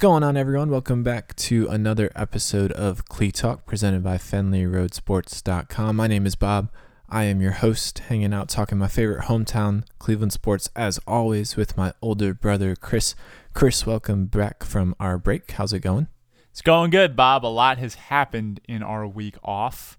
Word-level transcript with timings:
What's 0.00 0.08
going 0.08 0.22
on, 0.22 0.38
everyone? 0.38 0.70
Welcome 0.70 1.02
back 1.02 1.36
to 1.36 1.68
another 1.68 2.10
episode 2.16 2.72
of 2.72 3.04
Clee 3.04 3.30
Talk 3.30 3.66
presented 3.66 4.02
by 4.02 4.16
FenleyRoadSports.com. 4.16 5.94
My 5.94 6.06
name 6.06 6.24
is 6.24 6.36
Bob. 6.36 6.70
I 7.10 7.24
am 7.24 7.42
your 7.42 7.50
host, 7.50 7.98
hanging 7.98 8.32
out 8.32 8.48
talking 8.48 8.78
my 8.78 8.88
favorite 8.88 9.24
hometown, 9.24 9.84
Cleveland 9.98 10.32
sports, 10.32 10.70
as 10.74 10.98
always, 11.06 11.54
with 11.54 11.76
my 11.76 11.92
older 12.00 12.32
brother, 12.32 12.74
Chris. 12.74 13.14
Chris, 13.52 13.84
welcome 13.84 14.24
back 14.24 14.64
from 14.64 14.96
our 14.98 15.18
break. 15.18 15.50
How's 15.50 15.74
it 15.74 15.80
going? 15.80 16.08
It's 16.50 16.62
going 16.62 16.90
good, 16.90 17.14
Bob. 17.14 17.44
A 17.44 17.48
lot 17.48 17.76
has 17.76 17.96
happened 17.96 18.62
in 18.66 18.82
our 18.82 19.06
week 19.06 19.36
off. 19.44 19.98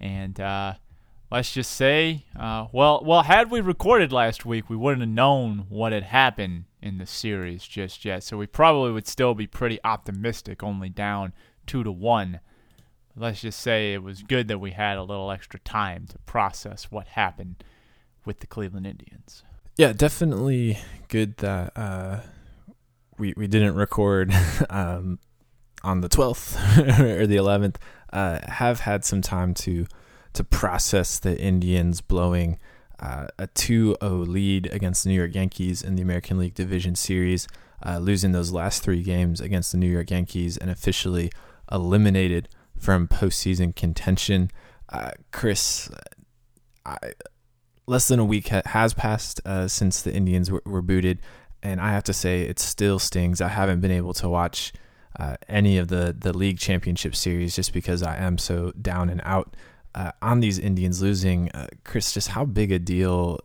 And 0.00 0.40
uh, 0.40 0.76
let's 1.30 1.52
just 1.52 1.72
say, 1.72 2.24
uh, 2.34 2.68
well, 2.72 3.02
well, 3.04 3.24
had 3.24 3.50
we 3.50 3.60
recorded 3.60 4.10
last 4.10 4.46
week, 4.46 4.70
we 4.70 4.76
wouldn't 4.76 5.02
have 5.02 5.10
known 5.10 5.66
what 5.68 5.92
had 5.92 6.04
happened 6.04 6.64
in 6.84 6.98
the 6.98 7.06
series 7.06 7.66
just 7.66 8.04
yet. 8.04 8.22
So 8.22 8.36
we 8.36 8.46
probably 8.46 8.92
would 8.92 9.08
still 9.08 9.34
be 9.34 9.46
pretty 9.46 9.80
optimistic, 9.82 10.62
only 10.62 10.90
down 10.90 11.32
two 11.66 11.82
to 11.82 11.90
one. 11.90 12.40
Let's 13.16 13.40
just 13.40 13.60
say 13.60 13.94
it 13.94 14.02
was 14.02 14.22
good 14.22 14.48
that 14.48 14.58
we 14.58 14.72
had 14.72 14.98
a 14.98 15.02
little 15.02 15.30
extra 15.30 15.58
time 15.60 16.06
to 16.08 16.18
process 16.20 16.90
what 16.90 17.08
happened 17.08 17.64
with 18.26 18.40
the 18.40 18.46
Cleveland 18.46 18.86
Indians. 18.86 19.42
Yeah, 19.76 19.92
definitely 19.92 20.78
good 21.08 21.38
that 21.38 21.72
uh, 21.74 22.20
we 23.18 23.32
we 23.36 23.46
didn't 23.46 23.76
record 23.76 24.32
um, 24.70 25.18
on 25.82 26.02
the 26.02 26.08
twelfth 26.08 26.56
or 27.00 27.26
the 27.26 27.36
eleventh. 27.36 27.78
Uh, 28.12 28.40
have 28.46 28.80
had 28.80 29.04
some 29.04 29.22
time 29.22 29.54
to 29.54 29.86
to 30.34 30.44
process 30.44 31.18
the 31.18 31.40
Indians 31.40 32.00
blowing 32.02 32.58
uh, 33.04 33.26
a 33.38 33.46
2 33.48 33.96
0 34.00 34.14
lead 34.20 34.68
against 34.72 35.04
the 35.04 35.10
New 35.10 35.16
York 35.16 35.34
Yankees 35.34 35.82
in 35.82 35.94
the 35.94 36.02
American 36.02 36.38
League 36.38 36.54
Division 36.54 36.94
Series, 36.94 37.46
uh, 37.84 37.98
losing 37.98 38.32
those 38.32 38.50
last 38.50 38.82
three 38.82 39.02
games 39.02 39.40
against 39.40 39.72
the 39.72 39.78
New 39.78 39.90
York 39.90 40.10
Yankees 40.10 40.56
and 40.56 40.70
officially 40.70 41.30
eliminated 41.70 42.48
from 42.78 43.06
postseason 43.06 43.76
contention. 43.76 44.50
Uh, 44.88 45.10
Chris, 45.32 45.90
I, 46.86 46.96
less 47.86 48.08
than 48.08 48.18
a 48.18 48.24
week 48.24 48.48
ha- 48.48 48.62
has 48.66 48.94
passed 48.94 49.40
uh, 49.44 49.68
since 49.68 50.00
the 50.00 50.14
Indians 50.14 50.50
were, 50.50 50.62
were, 50.64 50.82
booted, 50.82 51.20
and 51.62 51.80
I 51.80 51.90
have 51.92 52.04
to 52.04 52.14
say 52.14 52.42
it 52.42 52.58
still 52.58 52.98
stings. 52.98 53.42
I 53.42 53.48
haven't 53.48 53.80
been 53.80 53.90
able 53.90 54.14
to 54.14 54.30
watch 54.30 54.72
uh, 55.18 55.36
any 55.46 55.76
of 55.76 55.88
the 55.88 56.16
the 56.18 56.36
league 56.36 56.58
championship 56.58 57.14
series 57.14 57.54
just 57.54 57.72
because 57.74 58.02
I 58.02 58.16
am 58.16 58.38
so 58.38 58.72
down 58.80 59.10
and 59.10 59.20
out 59.24 59.54
uh, 59.94 60.12
on 60.22 60.40
these 60.40 60.58
Indians 60.58 61.02
losing, 61.02 61.50
uh, 61.52 61.68
Chris, 61.84 62.12
just 62.12 62.28
how 62.28 62.44
big 62.44 62.72
a 62.72 62.78
deal 62.78 63.38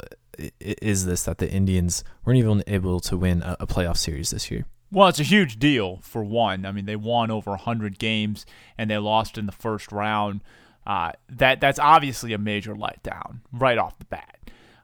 is 0.60 1.06
this 1.06 1.24
that 1.24 1.38
the 1.38 1.50
Indians 1.50 2.04
weren't 2.24 2.40
even 2.40 2.64
able 2.68 3.00
to 3.02 3.18
win 3.18 3.42
a, 3.42 3.58
a, 3.60 3.68
playoff 3.68 3.98
series 3.98 4.32
this 4.32 4.50
year? 4.50 4.66
Well, 4.92 5.08
it's 5.08 5.20
a 5.20 5.24
huge 5.24 5.60
deal 5.60 6.00
for 6.02 6.24
one. 6.24 6.66
I 6.66 6.72
mean, 6.72 6.86
they 6.86 6.96
won 6.96 7.30
over 7.30 7.52
100 7.52 8.00
games 8.00 8.46
and 8.78 8.90
they 8.90 8.98
lost 8.98 9.38
in 9.38 9.46
the 9.46 9.52
first 9.52 9.92
round. 9.92 10.42
Uh, 10.88 11.12
that 11.30 11.62
that's 11.62 11.78
obviously 11.78 12.34
a 12.34 12.38
major 12.38 12.74
letdown 12.74 13.42
right 13.52 13.78
off 13.78 14.00
the 14.00 14.06
bat. 14.06 14.40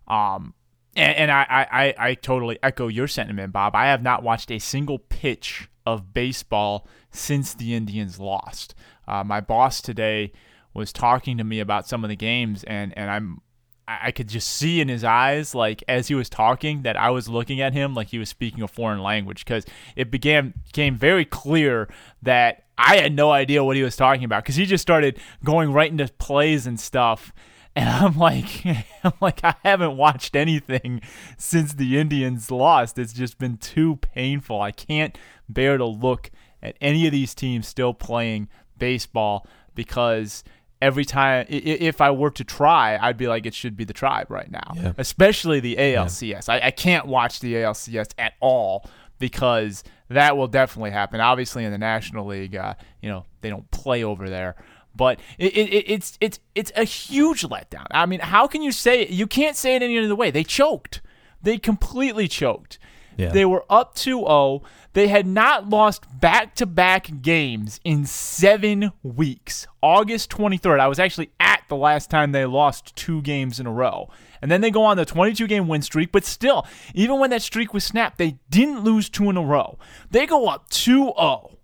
Um, 0.07 0.53
and, 0.95 1.17
and 1.17 1.31
I, 1.31 1.45
I, 1.49 2.09
I 2.09 2.13
totally 2.13 2.59
echo 2.61 2.87
your 2.87 3.07
sentiment, 3.07 3.53
Bob. 3.53 3.75
I 3.75 3.85
have 3.85 4.03
not 4.03 4.21
watched 4.21 4.51
a 4.51 4.59
single 4.59 4.99
pitch 4.99 5.69
of 5.85 6.13
baseball 6.13 6.87
since 7.11 7.53
the 7.53 7.73
Indians 7.73 8.19
lost. 8.19 8.75
Uh, 9.07 9.23
my 9.23 9.41
boss 9.41 9.81
today 9.81 10.31
was 10.75 10.93
talking 10.93 11.37
to 11.37 11.43
me 11.43 11.59
about 11.59 11.87
some 11.87 12.03
of 12.03 12.09
the 12.09 12.15
games, 12.15 12.63
and 12.65 12.95
and 12.97 13.09
I'm 13.09 13.41
I 13.87 14.11
could 14.11 14.27
just 14.27 14.49
see 14.49 14.81
in 14.81 14.87
his 14.87 15.03
eyes, 15.03 15.53
like 15.53 15.83
as 15.87 16.07
he 16.07 16.15
was 16.15 16.27
talking, 16.29 16.81
that 16.81 16.97
I 16.97 17.11
was 17.11 17.29
looking 17.29 17.61
at 17.61 17.73
him 17.73 17.93
like 17.93 18.07
he 18.07 18.17
was 18.17 18.29
speaking 18.29 18.63
a 18.63 18.67
foreign 18.67 19.01
language 19.01 19.45
because 19.45 19.65
it 19.95 20.09
began 20.09 20.53
became 20.65 20.95
very 20.95 21.23
clear 21.23 21.87
that 22.23 22.63
I 22.77 22.97
had 22.97 23.13
no 23.13 23.31
idea 23.31 23.63
what 23.63 23.75
he 23.75 23.83
was 23.83 23.95
talking 23.95 24.23
about 24.23 24.43
because 24.43 24.55
he 24.55 24.65
just 24.65 24.81
started 24.81 25.19
going 25.43 25.71
right 25.71 25.89
into 25.89 26.07
plays 26.07 26.65
and 26.65 26.79
stuff. 26.79 27.31
And 27.75 27.87
I'm 27.87 28.17
like, 28.17 28.65
I'm 29.03 29.13
like, 29.21 29.43
I 29.43 29.55
haven't 29.63 29.97
watched 29.97 30.35
anything 30.35 31.01
since 31.37 31.73
the 31.73 31.99
Indians 31.99 32.49
lost. 32.49 32.97
It's 32.97 33.13
just 33.13 33.37
been 33.37 33.57
too 33.57 33.97
painful. 33.97 34.61
I 34.61 34.71
can't 34.71 35.15
bear 35.47 35.77
to 35.77 35.85
look 35.85 36.31
at 36.63 36.75
any 36.81 37.05
of 37.05 37.11
these 37.11 37.35
teams 37.35 37.67
still 37.67 37.93
playing 37.93 38.49
baseball 38.77 39.45
because 39.75 40.43
every 40.81 41.05
time 41.05 41.45
if 41.49 42.01
I 42.01 42.11
were 42.11 42.31
to 42.31 42.43
try, 42.43 42.97
I'd 42.97 43.17
be 43.17 43.27
like, 43.27 43.45
it 43.45 43.53
should 43.53 43.77
be 43.77 43.85
the 43.85 43.93
tribe 43.93 44.29
right 44.29 44.49
now, 44.49 44.73
yeah. 44.75 44.93
especially 44.97 45.59
the 45.59 45.75
ALCS. 45.77 46.47
Yeah. 46.47 46.53
I, 46.53 46.67
I 46.67 46.71
can't 46.71 47.07
watch 47.07 47.39
the 47.39 47.53
ALCS 47.55 48.09
at 48.17 48.33
all 48.39 48.87
because 49.19 49.83
that 50.09 50.37
will 50.37 50.47
definitely 50.47 50.91
happen. 50.91 51.19
Obviously, 51.21 51.65
in 51.65 51.71
the 51.71 51.77
National 51.77 52.25
League, 52.25 52.55
uh, 52.55 52.75
you 53.01 53.09
know 53.09 53.25
they 53.41 53.49
don't 53.49 53.69
play 53.71 54.03
over 54.03 54.29
there, 54.29 54.55
but 54.95 55.19
it, 55.37 55.55
it, 55.57 55.85
it's 55.87 56.17
it's 56.21 56.39
it's 56.53 56.71
a 56.75 56.83
huge 56.83 57.43
letdown. 57.43 57.87
I 57.91 58.05
mean, 58.05 58.19
how 58.19 58.47
can 58.47 58.61
you 58.61 58.71
say 58.71 59.07
you 59.07 59.27
can't 59.27 59.55
say 59.55 59.75
it 59.75 59.81
any 59.81 59.97
other 59.97 60.15
way? 60.15 60.31
They 60.31 60.43
choked. 60.43 61.01
They 61.41 61.57
completely 61.57 62.27
choked. 62.27 62.79
Yeah. 63.17 63.31
They 63.31 63.45
were 63.45 63.65
up 63.69 63.95
2-0. 63.95 64.61
They 64.93 65.07
had 65.07 65.27
not 65.27 65.69
lost 65.69 66.05
back 66.19 66.55
to 66.55 66.65
back 66.65 67.21
games 67.21 67.79
in 67.83 68.05
seven 68.05 68.91
weeks. 69.03 69.67
August 69.81 70.29
23rd, 70.31 70.79
I 70.79 70.87
was 70.87 70.99
actually 70.99 71.31
at 71.39 71.63
the 71.67 71.75
last 71.75 72.09
time 72.09 72.31
they 72.31 72.45
lost 72.45 72.95
two 72.95 73.21
games 73.21 73.59
in 73.59 73.67
a 73.67 73.71
row. 73.71 74.09
And 74.41 74.51
then 74.51 74.61
they 74.61 74.71
go 74.71 74.83
on 74.83 74.97
the 74.97 75.05
22 75.05 75.47
game 75.47 75.67
win 75.67 75.81
streak, 75.81 76.11
but 76.11 76.23
still, 76.23 76.65
even 76.93 77.19
when 77.19 77.29
that 77.31 77.41
streak 77.41 77.73
was 77.73 77.83
snapped, 77.83 78.17
they 78.17 78.37
didn't 78.49 78.83
lose 78.83 79.09
two 79.09 79.29
in 79.29 79.37
a 79.37 79.43
row. 79.43 79.77
They 80.11 80.25
go 80.25 80.47
up 80.47 80.69
2 80.69 81.13
0 81.17 81.57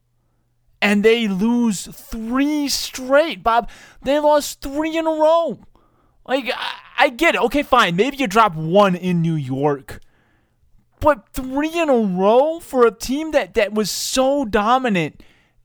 and 0.81 1.05
they 1.05 1.27
lose 1.27 1.87
three 1.87 2.67
straight, 2.67 3.43
Bob. 3.43 3.69
They 4.01 4.19
lost 4.19 4.61
three 4.61 4.97
in 4.97 5.05
a 5.05 5.11
row. 5.11 5.59
Like, 6.25 6.51
I, 6.53 6.73
I 6.97 7.09
get 7.09 7.35
it. 7.35 7.41
Okay, 7.41 7.63
fine. 7.63 7.95
Maybe 7.95 8.17
you 8.17 8.27
drop 8.27 8.55
one 8.55 8.95
in 8.95 9.21
New 9.21 9.35
York 9.35 10.01
but 11.01 11.27
three 11.33 11.77
in 11.77 11.89
a 11.89 11.97
row 11.97 12.59
for 12.59 12.85
a 12.85 12.91
team 12.91 13.31
that, 13.31 13.55
that 13.55 13.73
was 13.73 13.91
so 13.91 14.45
dominant 14.45 15.21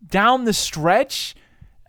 down 0.07 0.45
the 0.45 0.53
stretch. 0.53 1.37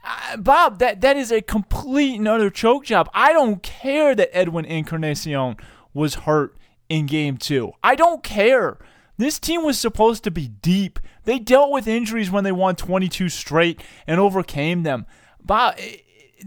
Uh, 0.03 0.38
Bob, 0.38 0.80
that, 0.80 1.02
that 1.02 1.18
is 1.18 1.31
a 1.31 1.41
complete 1.41 2.16
and 2.16 2.28
utter 2.28 2.50
choke 2.50 2.85
job. 2.85 3.09
I 3.13 3.34
don't 3.34 3.63
care 3.63 4.13
that 4.13 4.35
Edwin 4.38 4.66
Encarnacion 4.66 5.56
was 5.94 6.16
hurt 6.16 6.56
in 6.90 7.06
game 7.06 7.38
two. 7.38 7.72
I 7.84 7.96
don't 7.96 8.22
care. 8.22 8.78
This 9.18 9.40
team 9.40 9.64
was 9.64 9.79
supposed 9.79 10.24
to 10.25 10.31
be 10.31 10.47
deep. 10.47 11.00
They 11.24 11.40
dealt 11.40 11.72
with 11.72 11.88
injuries 11.88 12.29
when 12.29 12.44
they 12.44 12.52
won 12.52 12.75
22 12.75 13.29
straight 13.29 13.81
and 14.06 14.19
overcame 14.19 14.84
them. 14.84 15.06
Bob, 15.44 15.75
eh, 15.78 15.97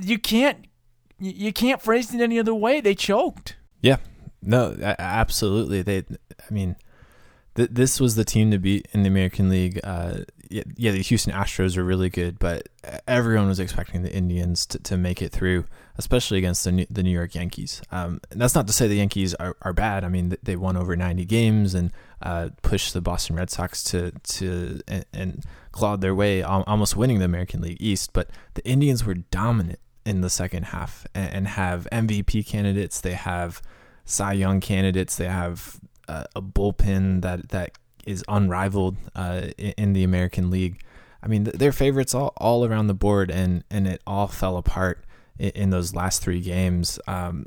you 0.00 0.18
can't 0.18 0.66
you 1.18 1.52
can't 1.52 1.82
phrase 1.82 2.14
it 2.14 2.20
any 2.22 2.38
other 2.38 2.54
way. 2.54 2.80
They 2.80 2.94
choked. 2.94 3.56
Yeah. 3.82 3.96
No, 4.42 4.74
absolutely. 4.98 5.82
They 5.82 5.98
I 5.98 6.52
mean, 6.52 6.76
th- 7.54 7.70
this 7.72 8.00
was 8.00 8.14
the 8.14 8.24
team 8.24 8.50
to 8.50 8.58
beat 8.58 8.88
in 8.92 9.02
the 9.02 9.08
American 9.08 9.48
League. 9.48 9.80
Uh, 9.82 10.18
yeah, 10.48 10.64
yeah, 10.76 10.90
the 10.90 11.02
Houston 11.02 11.32
Astros 11.32 11.76
are 11.76 11.84
really 11.84 12.10
good, 12.10 12.38
but 12.38 12.68
everyone 13.06 13.46
was 13.46 13.60
expecting 13.60 14.02
the 14.02 14.12
Indians 14.12 14.66
to, 14.66 14.78
to 14.80 14.96
make 14.96 15.22
it 15.22 15.30
through, 15.30 15.64
especially 15.96 16.38
against 16.38 16.64
the 16.64 16.72
New, 16.72 16.86
the 16.90 17.04
New 17.04 17.10
York 17.10 17.36
Yankees. 17.36 17.80
Um, 17.92 18.20
that's 18.30 18.56
not 18.56 18.66
to 18.66 18.72
say 18.72 18.88
the 18.88 18.96
Yankees 18.96 19.32
are, 19.34 19.56
are 19.62 19.72
bad. 19.72 20.02
I 20.02 20.08
mean, 20.08 20.36
they 20.42 20.56
won 20.56 20.76
over 20.76 20.96
90 20.96 21.24
games 21.24 21.74
and 21.74 21.92
uh, 22.20 22.48
pushed 22.62 22.94
the 22.94 23.00
Boston 23.00 23.36
Red 23.36 23.50
Sox 23.50 23.84
to 23.84 24.10
to 24.10 24.80
and, 24.88 25.04
and 25.12 25.44
clawed 25.70 26.00
their 26.00 26.14
way, 26.14 26.42
almost 26.42 26.96
winning 26.96 27.20
the 27.20 27.24
American 27.24 27.60
League 27.60 27.80
East. 27.80 28.12
But 28.12 28.28
the 28.54 28.66
Indians 28.66 29.04
were 29.04 29.14
dominant 29.14 29.78
in 30.04 30.20
the 30.20 30.30
second 30.30 30.64
half 30.64 31.06
and, 31.14 31.32
and 31.32 31.48
have 31.48 31.86
MVP 31.92 32.46
candidates. 32.46 33.00
They 33.00 33.12
have 33.14 33.62
Cy 34.04 34.32
Young 34.32 34.60
candidates. 34.60 35.16
They 35.16 35.28
have 35.28 35.80
a, 36.10 36.26
a 36.36 36.42
bullpen 36.42 37.22
that 37.22 37.50
that 37.50 37.72
is 38.06 38.24
unrivaled 38.28 38.96
uh, 39.14 39.48
in 39.58 39.92
the 39.92 40.02
American 40.02 40.50
League. 40.50 40.82
I 41.22 41.28
mean, 41.28 41.44
they're 41.44 41.72
favorites 41.72 42.14
all, 42.14 42.32
all 42.38 42.64
around 42.64 42.86
the 42.86 42.94
board, 42.94 43.30
and 43.30 43.64
and 43.70 43.86
it 43.86 44.02
all 44.06 44.26
fell 44.26 44.56
apart 44.56 45.04
in, 45.38 45.50
in 45.50 45.70
those 45.70 45.94
last 45.94 46.22
three 46.22 46.40
games. 46.40 46.98
Um, 47.06 47.46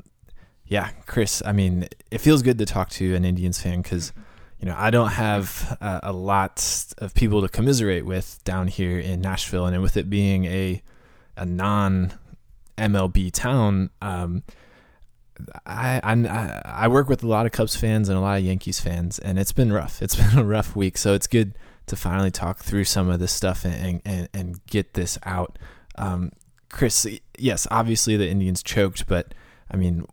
yeah, 0.66 0.90
Chris. 1.06 1.42
I 1.44 1.52
mean, 1.52 1.88
it 2.10 2.18
feels 2.18 2.42
good 2.42 2.58
to 2.58 2.66
talk 2.66 2.90
to 2.90 3.14
an 3.14 3.24
Indians 3.24 3.60
fan 3.60 3.82
because 3.82 4.12
you 4.58 4.66
know 4.66 4.76
I 4.78 4.90
don't 4.90 5.10
have 5.10 5.76
uh, 5.80 6.00
a 6.02 6.12
lot 6.12 6.84
of 6.98 7.14
people 7.14 7.42
to 7.42 7.48
commiserate 7.48 8.06
with 8.06 8.42
down 8.44 8.68
here 8.68 8.98
in 8.98 9.20
Nashville, 9.20 9.66
and 9.66 9.82
with 9.82 9.96
it 9.96 10.08
being 10.08 10.44
a 10.46 10.82
a 11.36 11.44
non 11.44 12.14
MLB 12.78 13.32
town. 13.32 13.90
Um, 14.00 14.42
I, 15.66 16.00
I 16.02 16.62
I 16.64 16.88
work 16.88 17.08
with 17.08 17.22
a 17.22 17.26
lot 17.26 17.46
of 17.46 17.52
Cubs 17.52 17.76
fans 17.76 18.08
and 18.08 18.16
a 18.16 18.20
lot 18.20 18.38
of 18.38 18.44
Yankees 18.44 18.80
fans, 18.80 19.18
and 19.18 19.38
it's 19.38 19.52
been 19.52 19.72
rough. 19.72 20.02
It's 20.02 20.14
been 20.34 20.38
a 20.38 20.44
rough 20.44 20.76
week, 20.76 20.96
so 20.98 21.14
it's 21.14 21.26
good 21.26 21.56
to 21.86 21.96
finally 21.96 22.30
talk 22.30 22.60
through 22.60 22.84
some 22.84 23.08
of 23.08 23.20
this 23.20 23.32
stuff 23.32 23.64
and 23.64 24.00
and, 24.04 24.28
and 24.32 24.66
get 24.66 24.94
this 24.94 25.18
out. 25.24 25.58
Um, 25.96 26.32
Chris, 26.70 27.06
yes, 27.38 27.66
obviously 27.70 28.16
the 28.16 28.28
Indians 28.28 28.62
choked, 28.62 29.06
but 29.06 29.34
I 29.70 29.76
mean, 29.76 30.06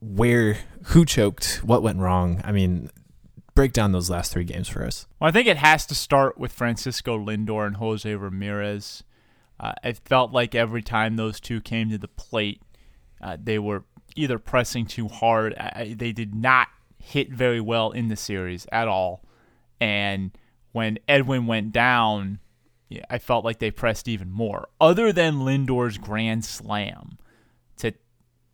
where 0.00 0.58
who 0.84 1.04
choked? 1.04 1.60
What 1.64 1.82
went 1.82 1.98
wrong? 1.98 2.40
I 2.44 2.52
mean, 2.52 2.90
break 3.54 3.72
down 3.72 3.92
those 3.92 4.10
last 4.10 4.32
three 4.32 4.44
games 4.44 4.68
for 4.68 4.84
us. 4.84 5.06
Well, 5.18 5.28
I 5.28 5.32
think 5.32 5.46
it 5.46 5.58
has 5.58 5.86
to 5.86 5.94
start 5.94 6.38
with 6.38 6.52
Francisco 6.52 7.18
Lindor 7.18 7.66
and 7.66 7.76
Jose 7.76 8.14
Ramirez. 8.14 9.02
Uh, 9.58 9.72
it 9.84 9.98
felt 10.06 10.32
like 10.32 10.54
every 10.54 10.82
time 10.82 11.16
those 11.16 11.40
two 11.40 11.60
came 11.60 11.90
to 11.90 11.98
the 11.98 12.08
plate, 12.08 12.62
uh, 13.20 13.36
they 13.42 13.58
were 13.58 13.84
either 14.20 14.38
pressing 14.38 14.86
too 14.86 15.08
hard. 15.08 15.54
I, 15.54 15.94
they 15.96 16.12
did 16.12 16.34
not 16.34 16.68
hit 16.98 17.30
very 17.30 17.60
well 17.60 17.90
in 17.90 18.08
the 18.08 18.16
series 18.16 18.66
at 18.70 18.88
all. 18.88 19.22
And 19.80 20.30
when 20.72 20.98
Edwin 21.08 21.46
went 21.46 21.72
down, 21.72 22.38
I 23.08 23.18
felt 23.18 23.44
like 23.44 23.58
they 23.58 23.70
pressed 23.70 24.08
even 24.08 24.30
more. 24.30 24.68
Other 24.80 25.12
than 25.12 25.44
Lindor's 25.44 25.98
grand 25.98 26.44
slam 26.44 27.18
to 27.78 27.92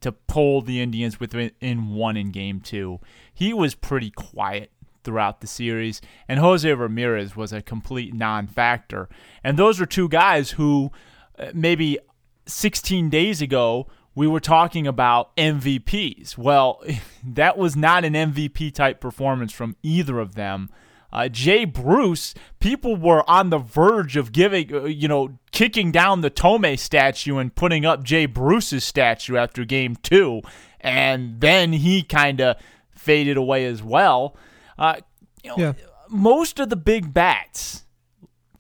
to 0.01 0.13
pull 0.13 0.61
the 0.63 0.81
Indians 0.81 1.19
within 1.19 1.95
one 1.95 2.17
in 2.17 2.31
game 2.31 2.61
two, 2.61 3.01
he 3.33 3.53
was 3.53 3.75
pretty 3.75 4.11
quiet 4.11 4.71
throughout 5.05 5.41
the 5.41 5.47
series. 5.47 6.01
And 6.29 6.41
Jose 6.41 6.71
Ramirez 6.71 7.35
was 7.35 7.53
a 7.53 7.63
complete 7.63 8.13
non-factor. 8.13 9.09
And 9.43 9.57
those 9.57 9.81
are 9.81 9.87
two 9.87 10.09
guys 10.09 10.53
who 10.53 10.91
uh, 11.39 11.47
maybe 11.55 11.99
16 12.47 13.09
days 13.09 13.41
ago 13.41 13.87
we 14.17 14.27
were 14.27 14.41
talking 14.41 14.87
about 14.87 15.37
MVPs. 15.37 16.37
Well, 16.37 16.83
that 17.25 17.57
was 17.57 17.77
not 17.77 18.05
an 18.05 18.15
MVP 18.15 18.75
type 18.75 18.99
performance 19.01 19.53
from 19.53 19.77
either 19.85 20.19
of 20.19 20.35
them. 20.35 20.71
Uh, 21.13 21.29
Jay 21.29 21.65
Bruce, 21.65 22.35
people 22.59 22.97
were 22.97 23.29
on 23.31 23.51
the 23.51 23.59
verge 23.59 24.17
of 24.17 24.33
giving, 24.33 24.75
uh, 24.75 24.85
you 24.85 25.07
know, 25.07 25.39
kicking 25.53 25.93
down 25.93 26.21
the 26.21 26.31
Thome 26.31 26.77
statue 26.79 27.39
and 27.39 27.55
putting 27.55 27.87
up 27.87 28.03
Jay 28.03 28.27
Bruce's 28.27 28.85
statue 28.85 29.37
after 29.37 29.65
game 29.65 29.97
two. 29.97 30.43
And 30.81 31.41
then 31.41 31.73
he 31.75 32.03
kind 32.03 32.41
of 32.41 32.57
faded 32.91 33.37
away 33.37 33.67
as 33.67 33.83
well. 33.83 34.37
Uh, 34.79 34.97
you 35.45 35.51
know, 35.51 35.57
yeah. 35.59 35.73
Most 36.09 36.59
of 36.59 36.71
the 36.71 36.77
big 36.77 37.13
bats 37.13 37.85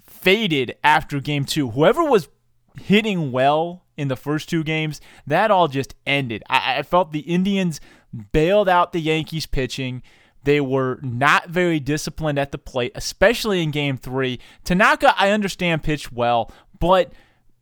faded 0.03 0.77
after 0.85 1.21
game 1.21 1.45
two. 1.45 1.71
Whoever 1.71 2.05
was 2.05 2.29
hitting 2.81 3.33
well 3.33 3.86
in 3.97 4.09
the 4.09 4.17
first 4.17 4.49
two 4.49 4.63
games, 4.63 5.01
that 5.27 5.51
all 5.51 5.69
just 5.69 5.95
ended. 6.07 6.43
I, 6.49 6.79
I 6.79 6.83
felt 6.83 7.13
the 7.13 7.21
Indians 7.21 7.81
bailed 8.33 8.69
out 8.69 8.93
the 8.93 9.01
Yankees 9.01 9.47
pitching. 9.47 10.03
They 10.45 10.61
were 10.61 10.99
not 11.03 11.49
very 11.49 11.81
disciplined 11.81 12.39
at 12.39 12.53
the 12.53 12.59
plate, 12.59 12.93
especially 12.95 13.63
in 13.63 13.71
game 13.71 13.97
three. 13.97 14.39
Tanaka, 14.65 15.15
I 15.19 15.31
understand, 15.31 15.83
pitched 15.83 16.13
well, 16.13 16.53
but 16.79 17.13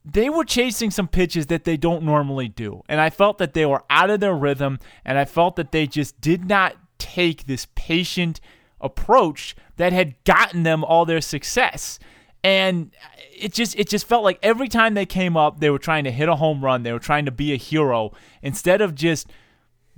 they 0.04 0.28
were 0.28 0.44
chasing 0.44 0.90
some 0.90 1.08
pitches 1.08 1.46
that 1.46 1.64
they 1.64 1.78
don't 1.78 2.02
normally 2.02 2.48
do. 2.48 2.82
And 2.88 3.00
I 3.00 3.08
felt 3.08 3.38
that 3.38 3.54
they 3.54 3.64
were 3.64 3.82
out 3.88 4.10
of 4.10 4.20
their 4.20 4.34
rhythm, 4.34 4.78
and 5.04 5.16
I 5.16 5.24
felt 5.24 5.56
that 5.56 5.72
they 5.72 5.86
just 5.86 6.20
did 6.20 6.46
not 6.46 6.76
take 6.98 7.46
this 7.46 7.66
patient 7.74 8.40
approach 8.80 9.56
that 9.76 9.92
had 9.92 10.22
gotten 10.24 10.62
them 10.62 10.84
all 10.84 11.06
their 11.06 11.22
success. 11.22 11.98
And 12.44 12.92
it 13.36 13.52
just 13.52 13.76
it 13.76 13.88
just 13.88 14.06
felt 14.06 14.22
like 14.22 14.38
every 14.42 14.68
time 14.68 14.94
they 14.94 15.06
came 15.06 15.36
up, 15.36 15.58
they 15.58 15.70
were 15.70 15.80
trying 15.80 16.04
to 16.04 16.12
hit 16.12 16.28
a 16.28 16.36
home 16.36 16.64
run. 16.64 16.84
They 16.84 16.92
were 16.92 17.00
trying 17.00 17.24
to 17.24 17.32
be 17.32 17.52
a 17.52 17.56
hero 17.56 18.12
instead 18.42 18.80
of 18.80 18.94
just– 18.94 19.28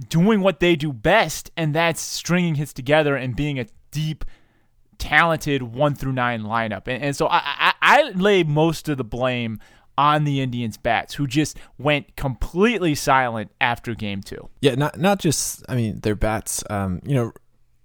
doing 0.08 0.40
what 0.40 0.60
they 0.60 0.76
do 0.76 0.92
best, 0.92 1.50
and 1.56 1.74
that's 1.74 2.00
stringing 2.00 2.56
hits 2.56 2.72
together 2.72 3.16
and 3.16 3.34
being 3.34 3.58
a 3.58 3.66
deep, 3.90 4.24
talented 4.98 5.62
one 5.62 5.94
through 5.94 6.12
nine 6.12 6.42
lineup. 6.42 6.86
And, 6.86 7.02
and 7.02 7.16
so 7.16 7.26
I, 7.28 7.40
I, 7.44 7.72
I 7.80 8.10
lay 8.10 8.42
most 8.42 8.88
of 8.88 8.98
the 8.98 9.04
blame 9.04 9.58
on 9.98 10.24
the 10.24 10.40
Indians 10.40 10.76
bats 10.76 11.14
who 11.14 11.26
just 11.26 11.56
went 11.78 12.16
completely 12.16 12.94
silent 12.94 13.50
after 13.60 13.94
game 13.94 14.20
two. 14.22 14.50
Yeah, 14.60 14.74
not 14.74 14.98
not 14.98 15.18
just 15.18 15.64
I 15.68 15.76
mean 15.76 16.00
their 16.00 16.14
bats. 16.14 16.62
Um, 16.68 17.00
you 17.06 17.14
know, 17.14 17.32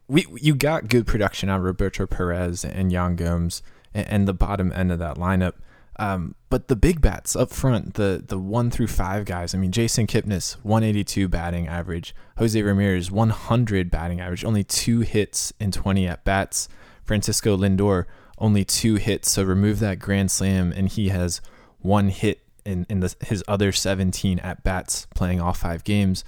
we 0.10 0.26
you 0.42 0.54
got 0.54 0.90
good 0.90 1.08
production 1.08 1.50
on 1.50 1.62
Roberto 1.62 2.06
Perez 2.06 2.66
and 2.66 2.92
Yan 2.92 3.16
Gomes 3.16 3.64
and, 3.94 4.08
and 4.08 4.28
the 4.28 4.34
bottom 4.34 4.72
end 4.74 4.92
of 4.92 5.00
that 5.00 5.18
lineup. 5.18 5.54
Um, 5.98 6.36
but 6.50 6.68
the 6.68 6.76
big 6.76 7.02
bats 7.02 7.36
up 7.36 7.52
front, 7.52 7.94
the 7.94 8.24
the 8.26 8.40
one 8.40 8.72
through 8.72 8.88
five 8.88 9.26
guys. 9.26 9.54
I 9.54 9.58
mean, 9.58 9.72
Jason 9.72 10.08
Kipnis, 10.08 10.54
182 10.64 11.28
batting 11.28 11.68
average. 11.68 12.16
Jose 12.38 12.60
Ramirez, 12.60 13.12
100 13.12 13.92
batting 13.92 14.20
average. 14.20 14.44
Only 14.44 14.64
two 14.64 15.02
hits 15.02 15.54
in 15.60 15.72
20 15.72 16.08
at 16.08 16.24
bats. 16.24 16.70
Francisco 17.04 17.58
Lindor, 17.58 18.06
only 18.38 18.64
two 18.64 18.96
hits. 18.96 19.32
So 19.32 19.44
remove 19.44 19.80
that 19.80 20.00
grand 20.00 20.32
slam, 20.32 20.74
and 20.76 20.90
he 20.90 21.10
has 21.10 21.42
one 21.80 22.10
hit 22.10 22.42
in 22.66 22.86
in 22.90 23.02
the, 23.02 23.14
his 23.22 23.44
other 23.48 23.72
17 23.72 24.40
at 24.40 24.64
bats, 24.64 25.08
playing 25.14 25.40
all 25.40 25.54
five 25.54 25.84
games. 25.84 26.24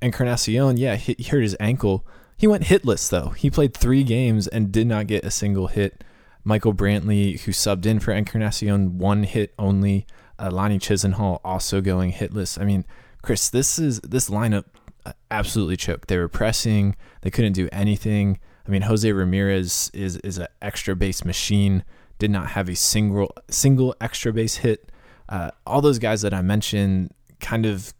Encarnacion, 0.00 0.76
yeah, 0.76 0.96
he, 0.96 1.16
he 1.18 1.24
hurt 1.24 1.42
his 1.42 1.56
ankle. 1.58 2.06
He 2.36 2.46
went 2.46 2.64
hitless 2.64 3.10
though. 3.10 3.30
He 3.30 3.50
played 3.50 3.74
three 3.74 4.04
games 4.04 4.46
and 4.46 4.70
did 4.70 4.86
not 4.86 5.06
get 5.06 5.24
a 5.24 5.30
single 5.30 5.66
hit. 5.66 6.04
Michael 6.48 6.72
Brantley, 6.72 7.38
who 7.40 7.52
subbed 7.52 7.84
in 7.84 8.00
for 8.00 8.10
Encarnacion, 8.10 8.96
one 8.96 9.24
hit 9.24 9.52
only. 9.58 10.06
Uh, 10.38 10.50
Lonnie 10.50 10.78
Chisenhall 10.78 11.40
also 11.44 11.82
going 11.82 12.10
hitless. 12.10 12.58
I 12.58 12.64
mean, 12.64 12.86
Chris, 13.20 13.50
this 13.50 13.78
is 13.78 14.00
this 14.00 14.30
lineup 14.30 14.64
uh, 15.04 15.12
absolutely 15.30 15.76
choked. 15.76 16.08
They 16.08 16.16
were 16.16 16.26
pressing. 16.26 16.96
They 17.20 17.30
couldn't 17.30 17.52
do 17.52 17.68
anything. 17.70 18.40
I 18.66 18.70
mean, 18.70 18.80
Jose 18.80 19.12
Ramirez 19.12 19.90
is 19.92 20.16
is 20.18 20.38
an 20.38 20.46
extra 20.62 20.96
base 20.96 21.22
machine. 21.22 21.84
Did 22.18 22.30
not 22.30 22.52
have 22.52 22.70
a 22.70 22.76
single 22.76 23.30
single 23.50 23.94
extra 24.00 24.32
base 24.32 24.56
hit. 24.56 24.90
Uh, 25.28 25.50
all 25.66 25.82
those 25.82 25.98
guys 25.98 26.22
that 26.22 26.32
I 26.32 26.40
mentioned 26.40 27.12
kind 27.40 27.66
of 27.66 27.92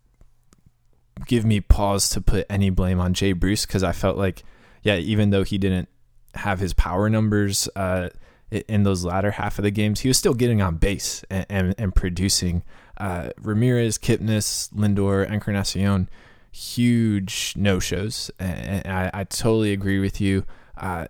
give 1.27 1.45
me 1.45 1.61
pause 1.61 2.09
to 2.11 2.23
put 2.23 2.47
any 2.49 2.71
blame 2.71 2.99
on 2.99 3.13
Jay 3.13 3.33
Bruce 3.33 3.67
because 3.67 3.83
I 3.83 3.93
felt 3.93 4.17
like, 4.17 4.43
yeah, 4.83 4.97
even 4.97 5.29
though 5.29 5.45
he 5.45 5.59
didn't 5.59 5.91
have 6.35 6.61
his 6.61 6.73
power 6.73 7.11
numbers, 7.11 7.69
uh, 7.77 8.09
in 8.51 8.83
those 8.83 9.05
latter 9.05 9.33
half 9.33 9.59
of 9.59 9.63
the 9.63 9.71
games, 9.71 10.01
he 10.01 10.09
was 10.09 10.17
still 10.17 10.35
getting 10.35 10.63
on 10.63 10.77
base 10.77 11.25
and, 11.31 11.47
and, 11.49 11.75
and 11.79 11.95
producing. 11.95 12.63
Uh, 12.97 13.31
Ramirez, 13.41 13.99
Kipnis, 13.99 14.73
Lindor, 14.73 15.31
Encarnacion, 15.31 16.09
huge 16.51 17.55
no 17.57 17.79
shows. 17.79 18.31
And, 18.39 18.87
I, 18.87 19.11
I, 19.15 19.25
totally 19.25 19.73
agree 19.73 20.01
with 20.01 20.21
you. 20.21 20.45
Uh, 20.77 21.07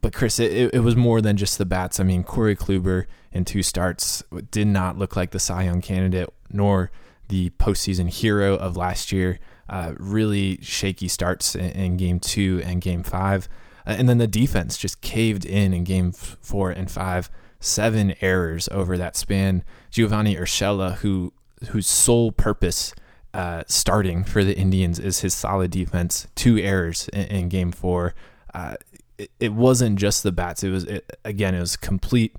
but 0.00 0.14
Chris, 0.14 0.38
it, 0.38 0.72
it 0.72 0.80
was 0.80 0.96
more 0.96 1.20
than 1.20 1.36
just 1.36 1.58
the 1.58 1.66
bats. 1.66 2.00
I 2.00 2.04
mean, 2.04 2.24
Corey 2.24 2.56
Kluber 2.56 3.06
in 3.32 3.44
two 3.44 3.62
starts 3.62 4.22
did 4.50 4.66
not 4.66 4.96
look 4.96 5.16
like 5.16 5.30
the 5.32 5.38
Cy 5.38 5.64
Young 5.64 5.80
candidate, 5.80 6.32
nor 6.50 6.90
the 7.28 7.50
postseason 7.50 8.08
hero 8.08 8.56
of 8.56 8.76
last 8.76 9.12
year. 9.12 9.38
Uh, 9.68 9.92
really 9.98 10.58
shaky 10.62 11.06
starts 11.06 11.54
in, 11.54 11.70
in 11.70 11.96
game 11.96 12.18
two 12.18 12.60
and 12.64 12.80
game 12.80 13.02
five. 13.02 13.48
Uh, 13.86 13.96
and 13.98 14.08
then 14.08 14.18
the 14.18 14.26
defense 14.26 14.76
just 14.76 15.00
caved 15.00 15.44
in 15.44 15.72
in 15.72 15.84
game 15.84 16.12
four 16.12 16.70
and 16.70 16.90
five, 16.90 17.30
seven 17.58 18.14
errors 18.20 18.68
over 18.72 18.96
that 18.96 19.16
span. 19.16 19.64
Giovanni 19.90 20.36
Urshela, 20.36 20.96
who 20.96 21.32
whose 21.70 21.86
sole 21.86 22.32
purpose 22.32 22.94
uh, 23.34 23.62
starting 23.68 24.24
for 24.24 24.42
the 24.42 24.56
Indians 24.56 24.98
is 24.98 25.20
his 25.20 25.34
solid 25.34 25.70
defense, 25.70 26.26
two 26.34 26.58
errors 26.58 27.08
in, 27.12 27.26
in 27.26 27.48
game 27.48 27.72
four. 27.72 28.14
Uh, 28.52 28.76
it, 29.18 29.30
it, 29.38 29.52
wasn't 29.52 29.98
just 29.98 30.22
the 30.22 30.32
bats. 30.32 30.64
It 30.64 30.70
was 30.70 30.84
it, 30.84 31.18
again, 31.24 31.54
it 31.54 31.60
was 31.60 31.76
complete 31.76 32.34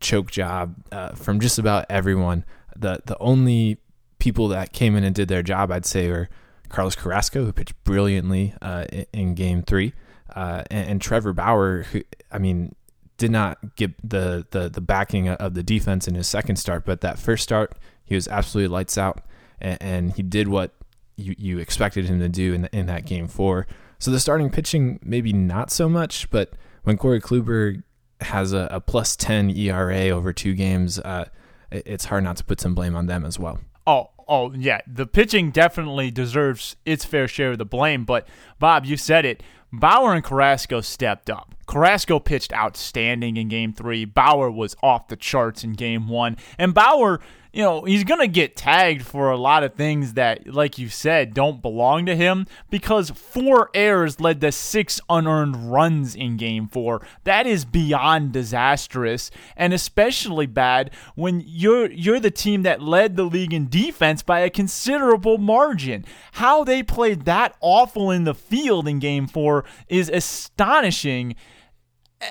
choke 0.00 0.30
job 0.30 0.74
uh, 0.92 1.10
from 1.10 1.40
just 1.40 1.58
about 1.58 1.86
everyone. 1.90 2.44
The 2.74 3.00
the 3.04 3.18
only 3.18 3.78
people 4.18 4.48
that 4.48 4.72
came 4.72 4.96
in 4.96 5.04
and 5.04 5.14
did 5.14 5.28
their 5.28 5.42
job, 5.42 5.70
I'd 5.70 5.84
say, 5.84 6.10
were 6.10 6.28
Carlos 6.68 6.96
Carrasco, 6.96 7.44
who 7.44 7.52
pitched 7.52 7.74
brilliantly 7.84 8.54
uh, 8.62 8.86
in, 8.90 9.06
in, 9.12 9.34
game 9.34 9.62
three, 9.62 9.92
uh, 10.34 10.64
and, 10.70 10.90
and, 10.90 11.00
Trevor 11.00 11.32
Bauer, 11.32 11.84
who 11.84 12.02
I 12.32 12.38
mean, 12.38 12.74
did 13.18 13.30
not 13.30 13.76
get 13.76 13.92
the, 14.08 14.46
the 14.50 14.68
the 14.68 14.80
backing 14.80 15.28
of 15.28 15.54
the 15.54 15.62
defense 15.62 16.08
in 16.08 16.14
his 16.14 16.26
second 16.26 16.56
start, 16.56 16.84
but 16.84 17.00
that 17.00 17.18
first 17.18 17.42
start 17.42 17.76
he 18.06 18.14
was 18.14 18.28
absolutely 18.28 18.72
lights 18.72 18.96
out, 18.96 19.22
and, 19.60 19.78
and 19.82 20.12
he 20.12 20.22
did 20.22 20.48
what 20.48 20.72
you, 21.16 21.34
you 21.36 21.58
expected 21.58 22.06
him 22.06 22.20
to 22.20 22.28
do 22.28 22.54
in 22.54 22.66
in 22.72 22.86
that 22.86 23.04
game 23.04 23.28
four. 23.28 23.66
So 23.98 24.10
the 24.10 24.20
starting 24.20 24.50
pitching 24.50 25.00
maybe 25.02 25.32
not 25.32 25.70
so 25.70 25.88
much, 25.88 26.30
but 26.30 26.52
when 26.84 26.96
Corey 26.96 27.20
Kluber 27.20 27.82
has 28.20 28.52
a, 28.52 28.68
a 28.70 28.80
plus 28.80 29.16
ten 29.16 29.50
ERA 29.50 30.08
over 30.08 30.32
two 30.32 30.54
games, 30.54 30.98
uh, 31.00 31.26
it's 31.70 32.06
hard 32.06 32.24
not 32.24 32.36
to 32.36 32.44
put 32.44 32.60
some 32.60 32.74
blame 32.74 32.94
on 32.94 33.06
them 33.06 33.24
as 33.24 33.38
well. 33.38 33.58
Oh, 33.86 34.10
oh 34.28 34.52
yeah, 34.52 34.80
the 34.86 35.06
pitching 35.06 35.50
definitely 35.50 36.10
deserves 36.10 36.76
its 36.84 37.04
fair 37.04 37.26
share 37.26 37.52
of 37.52 37.58
the 37.58 37.64
blame. 37.64 38.04
But 38.04 38.28
Bob, 38.58 38.84
you 38.84 38.96
said 38.96 39.24
it. 39.24 39.42
Bauer 39.72 40.14
and 40.14 40.22
Carrasco 40.22 40.80
stepped 40.80 41.28
up. 41.28 41.55
Carrasco 41.66 42.18
pitched 42.18 42.52
outstanding 42.52 43.36
in 43.36 43.48
game 43.48 43.72
three. 43.72 44.04
Bauer 44.04 44.50
was 44.50 44.76
off 44.82 45.08
the 45.08 45.16
charts 45.16 45.64
in 45.64 45.72
game 45.72 46.08
one. 46.08 46.36
And 46.58 46.72
Bauer, 46.72 47.20
you 47.52 47.62
know, 47.62 47.84
he's 47.84 48.04
going 48.04 48.20
to 48.20 48.28
get 48.28 48.54
tagged 48.54 49.00
for 49.00 49.30
a 49.30 49.36
lot 49.36 49.64
of 49.64 49.74
things 49.74 50.12
that, 50.12 50.46
like 50.46 50.76
you 50.76 50.90
said, 50.90 51.32
don't 51.32 51.62
belong 51.62 52.04
to 52.04 52.14
him 52.14 52.46
because 52.68 53.08
four 53.10 53.70
errors 53.72 54.20
led 54.20 54.42
to 54.42 54.52
six 54.52 55.00
unearned 55.08 55.72
runs 55.72 56.14
in 56.14 56.36
game 56.36 56.68
four. 56.68 57.04
That 57.24 57.46
is 57.46 57.64
beyond 57.64 58.32
disastrous 58.32 59.30
and 59.56 59.72
especially 59.72 60.46
bad 60.46 60.90
when 61.14 61.42
you're 61.46 61.90
you're 61.90 62.20
the 62.20 62.30
team 62.30 62.62
that 62.64 62.82
led 62.82 63.16
the 63.16 63.24
league 63.24 63.54
in 63.54 63.68
defense 63.68 64.22
by 64.22 64.40
a 64.40 64.50
considerable 64.50 65.38
margin. 65.38 66.04
How 66.32 66.62
they 66.62 66.82
played 66.82 67.24
that 67.24 67.56
awful 67.60 68.10
in 68.10 68.24
the 68.24 68.34
field 68.34 68.86
in 68.86 68.98
game 68.98 69.26
four 69.26 69.64
is 69.88 70.10
astonishing 70.10 71.34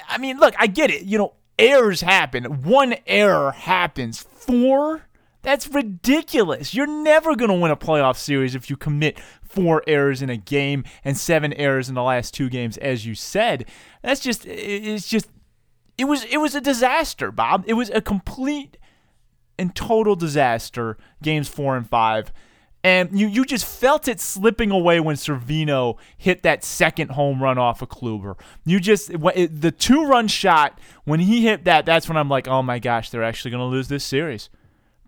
I 0.09 0.17
mean, 0.17 0.37
look, 0.37 0.53
I 0.57 0.67
get 0.67 0.91
it. 0.91 1.03
You 1.03 1.17
know, 1.17 1.33
errors 1.59 2.01
happen. 2.01 2.63
One 2.63 2.95
error 3.07 3.51
happens. 3.51 4.19
Four? 4.19 5.07
That's 5.41 5.67
ridiculous. 5.67 6.73
You're 6.73 6.87
never 6.87 7.35
going 7.35 7.51
to 7.51 7.57
win 7.57 7.69
a 7.69 7.75
playoff 7.77 8.17
series 8.17 8.55
if 8.55 8.69
you 8.69 8.75
commit 8.75 9.19
four 9.43 9.83
errors 9.85 10.23
in 10.23 10.29
a 10.31 10.37
game 10.37 10.83
and 11.03 11.15
seven 11.15 11.53
errors 11.53 11.87
in 11.87 11.93
the 11.93 12.01
last 12.01 12.33
two 12.33 12.49
games, 12.49 12.77
as 12.77 13.05
you 13.05 13.13
said. 13.13 13.65
That's 14.01 14.21
just, 14.21 14.45
it's 14.47 15.07
just, 15.07 15.27
it 15.99 16.05
was, 16.05 16.25
it 16.25 16.37
was 16.37 16.55
a 16.55 16.61
disaster, 16.61 17.31
Bob. 17.31 17.63
It 17.67 17.73
was 17.73 17.91
a 17.91 18.01
complete 18.01 18.77
and 19.57 19.75
total 19.75 20.15
disaster, 20.15 20.97
games 21.21 21.47
four 21.47 21.77
and 21.77 21.87
five 21.87 22.33
and 22.85 23.19
you 23.19 23.25
you 23.25 23.45
just 23.45 23.65
felt 23.65 24.07
it 24.07 24.19
slipping 24.19 24.69
away 24.69 24.99
when 24.99 25.15
Severino 25.15 25.97
hit 26.19 26.43
that 26.43 26.63
second 26.63 27.09
home 27.09 27.41
run 27.41 27.57
off 27.57 27.81
of 27.81 27.89
Kluber. 27.89 28.39
You 28.63 28.79
just 28.79 29.09
it, 29.09 29.59
the 29.59 29.71
two 29.71 30.05
run 30.05 30.27
shot 30.27 30.79
when 31.03 31.19
he 31.19 31.41
hit 31.41 31.65
that. 31.65 31.87
That's 31.87 32.07
when 32.07 32.15
I'm 32.15 32.29
like, 32.29 32.47
oh 32.47 32.61
my 32.61 32.77
gosh, 32.77 33.09
they're 33.09 33.23
actually 33.23 33.49
going 33.49 33.61
to 33.61 33.75
lose 33.75 33.87
this 33.87 34.03
series 34.03 34.51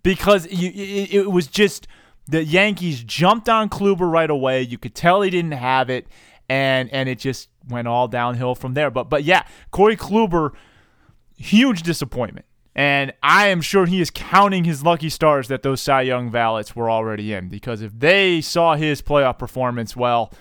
because 0.01 0.47
you, 0.51 0.71
it, 0.73 1.13
it 1.13 1.31
was 1.31 1.45
just 1.45 1.87
the 2.27 2.43
Yankees 2.43 3.03
jumped 3.03 3.47
on 3.47 3.69
Kluber 3.69 4.11
right 4.11 4.31
away. 4.31 4.63
You 4.63 4.79
could 4.79 4.95
tell 4.95 5.21
he 5.21 5.29
didn't 5.29 5.51
have 5.51 5.91
it, 5.91 6.07
and 6.49 6.91
and 6.91 7.07
it 7.07 7.19
just 7.19 7.47
went 7.69 7.87
all 7.87 8.07
downhill 8.07 8.55
from 8.55 8.73
there. 8.73 8.89
But 8.89 9.07
but 9.07 9.23
yeah, 9.23 9.45
Corey 9.69 9.95
Kluber, 9.95 10.49
huge 11.37 11.83
disappointment. 11.83 12.47
And 12.77 13.11
I 13.23 13.47
am 13.47 13.61
sure 13.61 13.87
he 13.87 13.99
is 13.99 14.11
counting 14.11 14.63
his 14.63 14.83
lucky 14.83 15.09
stars 15.09 15.47
that 15.47 15.63
those 15.63 15.81
Cy 15.81 16.03
Young 16.03 16.29
ballots 16.29 16.75
were 16.75 16.91
already 16.91 17.33
in 17.33 17.49
because 17.49 17.81
if 17.81 17.91
they 17.97 18.39
saw 18.39 18.75
his 18.75 19.01
playoff 19.01 19.39
performance, 19.39 19.95
well, 19.95 20.31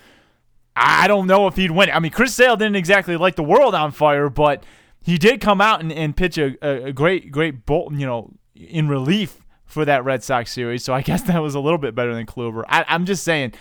I 0.76 1.08
don't 1.08 1.26
know 1.26 1.46
if 1.46 1.56
he'd 1.56 1.70
win. 1.70 1.90
I 1.90 1.98
mean, 1.98 2.12
Chris 2.12 2.34
Sale 2.34 2.56
didn't 2.56 2.76
exactly 2.76 3.16
light 3.16 3.36
the 3.36 3.42
world 3.42 3.74
on 3.74 3.90
fire, 3.90 4.28
but 4.28 4.64
he 5.02 5.16
did 5.16 5.40
come 5.40 5.62
out 5.62 5.80
and, 5.80 5.90
and 5.90 6.14
pitch 6.14 6.36
a, 6.36 6.56
a 6.62 6.92
great, 6.92 7.32
great 7.32 7.64
bolt, 7.64 7.94
you 7.94 8.04
know, 8.04 8.34
in 8.54 8.86
relief 8.86 9.40
for 9.64 9.86
that 9.86 10.04
Red 10.04 10.22
Sox 10.22 10.52
series. 10.52 10.84
So 10.84 10.92
I 10.92 11.00
guess 11.00 11.22
that 11.22 11.40
was 11.40 11.54
a 11.54 11.60
little 11.60 11.78
bit 11.78 11.94
better 11.94 12.14
than 12.14 12.26
Kluber. 12.26 12.64
I, 12.68 12.84
am 12.86 13.06
just 13.06 13.24
saying. 13.24 13.54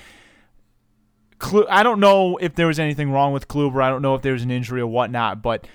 I 1.70 1.84
don't 1.84 2.00
know 2.00 2.38
if 2.38 2.56
there 2.56 2.68
was 2.68 2.80
anything 2.80 3.12
wrong 3.12 3.32
with 3.32 3.48
Kluber. 3.48 3.82
I 3.82 3.90
don't 3.90 4.02
know 4.02 4.16
if 4.16 4.22
there 4.22 4.34
was 4.34 4.44
an 4.44 4.52
injury 4.52 4.82
or 4.82 4.88
whatnot, 4.88 5.42
but 5.42 5.66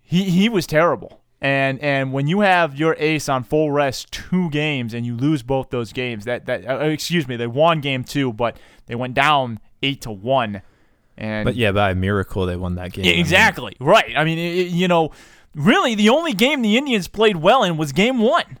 he 0.00 0.30
he 0.30 0.48
was 0.48 0.66
terrible. 0.66 1.23
And 1.44 1.78
and 1.80 2.10
when 2.10 2.26
you 2.26 2.40
have 2.40 2.74
your 2.74 2.96
ace 2.98 3.28
on 3.28 3.44
full 3.44 3.70
rest 3.70 4.10
two 4.10 4.48
games 4.48 4.94
and 4.94 5.04
you 5.04 5.14
lose 5.14 5.42
both 5.42 5.68
those 5.68 5.92
games, 5.92 6.24
that 6.24 6.46
that 6.46 6.66
uh, 6.66 6.78
excuse 6.86 7.28
me, 7.28 7.36
they 7.36 7.46
won 7.46 7.82
game 7.82 8.02
two, 8.02 8.32
but 8.32 8.56
they 8.86 8.94
went 8.94 9.12
down 9.12 9.60
eight 9.82 10.00
to 10.00 10.10
one. 10.10 10.62
And 11.18 11.44
but 11.44 11.54
yeah, 11.54 11.70
by 11.70 11.90
a 11.90 11.94
miracle 11.94 12.46
they 12.46 12.56
won 12.56 12.76
that 12.76 12.94
game. 12.94 13.04
Exactly 13.04 13.76
I 13.78 13.84
mean. 13.84 13.90
right. 13.90 14.12
I 14.16 14.24
mean, 14.24 14.38
it, 14.38 14.68
you 14.68 14.88
know, 14.88 15.12
really 15.54 15.94
the 15.94 16.08
only 16.08 16.32
game 16.32 16.62
the 16.62 16.78
Indians 16.78 17.08
played 17.08 17.36
well 17.36 17.62
in 17.62 17.76
was 17.76 17.92
game 17.92 18.20
one. 18.20 18.58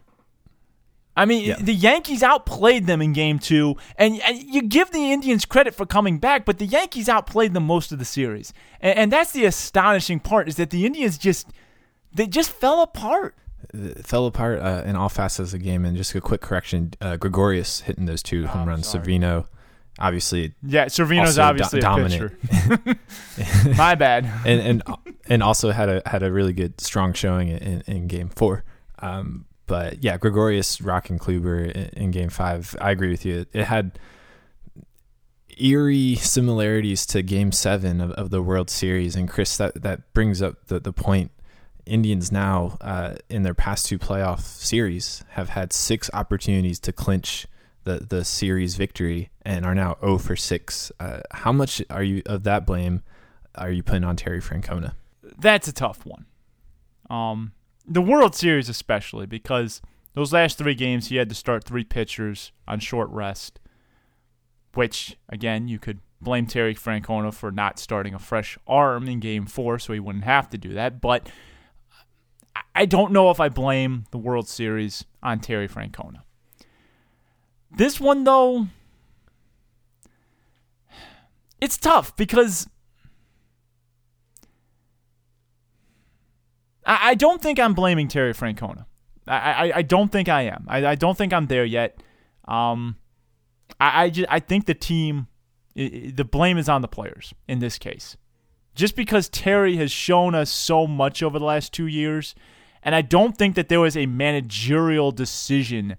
I 1.16 1.24
mean, 1.24 1.44
yeah. 1.44 1.56
the 1.58 1.72
Yankees 1.72 2.22
outplayed 2.22 2.86
them 2.86 3.00
in 3.00 3.14
game 3.14 3.38
two, 3.38 3.76
and, 3.96 4.20
and, 4.22 4.36
you 4.36 4.60
give 4.60 4.90
the 4.90 5.12
Indians 5.12 5.44
credit 5.44 5.72
for 5.72 5.86
coming 5.86 6.18
back, 6.18 6.44
but 6.44 6.58
the 6.58 6.66
Yankees 6.66 7.08
outplayed 7.08 7.54
them 7.54 7.64
most 7.64 7.92
of 7.92 8.00
the 8.00 8.04
series. 8.04 8.52
And, 8.80 8.98
and 8.98 9.12
that's 9.12 9.30
the 9.30 9.44
astonishing 9.44 10.18
part 10.18 10.48
is 10.48 10.56
that 10.56 10.68
the 10.68 10.84
Indians 10.84 11.16
just– 11.16 11.48
they 12.14 12.26
just 12.26 12.50
fell 12.50 12.82
apart. 12.82 13.34
It 13.72 14.06
fell 14.06 14.26
apart 14.26 14.60
uh, 14.60 14.82
in 14.86 14.96
all 14.96 15.08
facets 15.08 15.52
of 15.52 15.58
the 15.58 15.64
game. 15.64 15.84
And 15.84 15.96
just 15.96 16.14
a 16.14 16.20
quick 16.20 16.40
correction: 16.40 16.94
uh, 17.00 17.16
Gregorius 17.16 17.80
hitting 17.80 18.06
those 18.06 18.22
two 18.22 18.46
home 18.46 18.68
runs. 18.68 18.88
Severino, 18.88 19.48
obviously, 19.98 20.54
yeah, 20.62 20.88
Severino's 20.88 21.38
obviously 21.38 21.80
do- 21.80 21.86
dominant. 21.86 22.32
My 23.76 23.94
bad. 23.94 24.24
and 24.46 24.60
and 24.60 24.82
and 25.28 25.42
also 25.42 25.70
had 25.70 25.88
a 25.88 26.02
had 26.06 26.22
a 26.22 26.32
really 26.32 26.52
good 26.52 26.80
strong 26.80 27.12
showing 27.12 27.48
in, 27.48 27.82
in 27.86 28.06
Game 28.06 28.28
Four. 28.28 28.64
Um, 29.00 29.46
but 29.66 30.04
yeah, 30.04 30.16
Gregorius 30.18 30.80
rocking 30.80 31.18
Kluber 31.18 31.70
in, 31.70 32.04
in, 32.04 32.10
Game 32.10 32.28
Five. 32.28 32.76
I 32.80 32.90
agree 32.90 33.10
with 33.10 33.24
you. 33.24 33.40
It, 33.40 33.48
it 33.52 33.64
had 33.64 33.98
eerie 35.58 36.16
similarities 36.16 37.06
to 37.06 37.22
Game 37.22 37.50
Seven 37.52 38.00
of, 38.00 38.10
of 38.12 38.30
the 38.30 38.42
World 38.42 38.70
Series. 38.70 39.16
And 39.16 39.28
Chris, 39.28 39.56
that 39.56 39.82
that 39.82 40.12
brings 40.12 40.42
up 40.42 40.66
the 40.66 40.78
the 40.78 40.92
point 40.92 41.30
Indians 41.86 42.32
now, 42.32 42.76
uh, 42.80 43.16
in 43.28 43.42
their 43.42 43.54
past 43.54 43.86
two 43.86 43.98
playoff 43.98 44.40
series, 44.40 45.24
have 45.30 45.50
had 45.50 45.72
six 45.72 46.10
opportunities 46.12 46.78
to 46.80 46.92
clinch 46.92 47.46
the 47.84 48.00
the 48.08 48.24
series 48.24 48.76
victory 48.76 49.30
and 49.42 49.64
are 49.64 49.74
now 49.74 49.96
0 50.00 50.18
for 50.18 50.36
6. 50.36 50.92
Uh, 50.98 51.20
how 51.30 51.52
much 51.52 51.82
are 51.90 52.02
you 52.02 52.22
of 52.26 52.42
that 52.44 52.66
blame 52.66 53.02
are 53.54 53.70
you 53.70 53.82
putting 53.82 54.04
on 54.04 54.16
Terry 54.16 54.40
Francona? 54.40 54.94
That's 55.38 55.68
a 55.68 55.72
tough 55.72 56.04
one. 56.04 56.26
Um, 57.08 57.52
the 57.86 58.02
World 58.02 58.34
Series 58.34 58.68
especially 58.68 59.26
because 59.26 59.80
those 60.14 60.32
last 60.32 60.58
three 60.58 60.74
games 60.74 61.08
he 61.08 61.16
had 61.16 61.28
to 61.28 61.34
start 61.34 61.64
three 61.64 61.84
pitchers 61.84 62.52
on 62.66 62.80
short 62.80 63.10
rest, 63.10 63.60
which 64.72 65.16
again 65.28 65.68
you 65.68 65.78
could 65.78 66.00
blame 66.20 66.46
Terry 66.46 66.74
Francona 66.74 67.32
for 67.32 67.52
not 67.52 67.78
starting 67.78 68.14
a 68.14 68.18
fresh 68.18 68.58
arm 68.66 69.06
in 69.06 69.20
Game 69.20 69.46
Four, 69.46 69.78
so 69.78 69.92
he 69.92 70.00
wouldn't 70.00 70.24
have 70.24 70.48
to 70.50 70.58
do 70.58 70.72
that, 70.72 71.00
but 71.00 71.28
I 72.74 72.86
don't 72.86 73.12
know 73.12 73.30
if 73.30 73.40
I 73.40 73.48
blame 73.48 74.04
the 74.10 74.18
World 74.18 74.48
Series 74.48 75.04
on 75.22 75.40
Terry 75.40 75.68
Francona. 75.68 76.22
This 77.70 78.00
one, 78.00 78.24
though, 78.24 78.68
it's 81.60 81.76
tough 81.76 82.14
because 82.16 82.68
I, 86.86 87.14
don't 87.14 87.40
think 87.40 87.58
I'm 87.58 87.74
blaming 87.74 88.08
Terry 88.08 88.34
Francona. 88.34 88.86
I, 89.26 89.36
I, 89.36 89.72
I 89.76 89.82
don't 89.82 90.12
think 90.12 90.28
I 90.28 90.42
am. 90.42 90.66
I, 90.68 90.84
I 90.86 90.94
don't 90.94 91.16
think 91.16 91.32
I'm 91.32 91.46
there 91.46 91.64
yet. 91.64 92.02
Um, 92.46 92.96
I 93.80 94.04
I, 94.04 94.10
just, 94.10 94.28
I 94.30 94.40
think 94.40 94.66
the 94.66 94.74
team, 94.74 95.28
the 95.74 96.28
blame 96.30 96.58
is 96.58 96.68
on 96.68 96.82
the 96.82 96.88
players 96.88 97.32
in 97.48 97.60
this 97.60 97.78
case. 97.78 98.16
Just 98.74 98.96
because 98.96 99.28
Terry 99.28 99.76
has 99.76 99.92
shown 99.92 100.34
us 100.34 100.50
so 100.50 100.86
much 100.86 101.22
over 101.22 101.38
the 101.38 101.44
last 101.44 101.72
two 101.72 101.86
years 101.86 102.34
and 102.84 102.94
I 102.94 103.00
don't 103.00 103.36
think 103.36 103.54
that 103.56 103.68
there 103.68 103.80
was 103.80 103.96
a 103.96 104.06
managerial 104.06 105.10
decision 105.10 105.96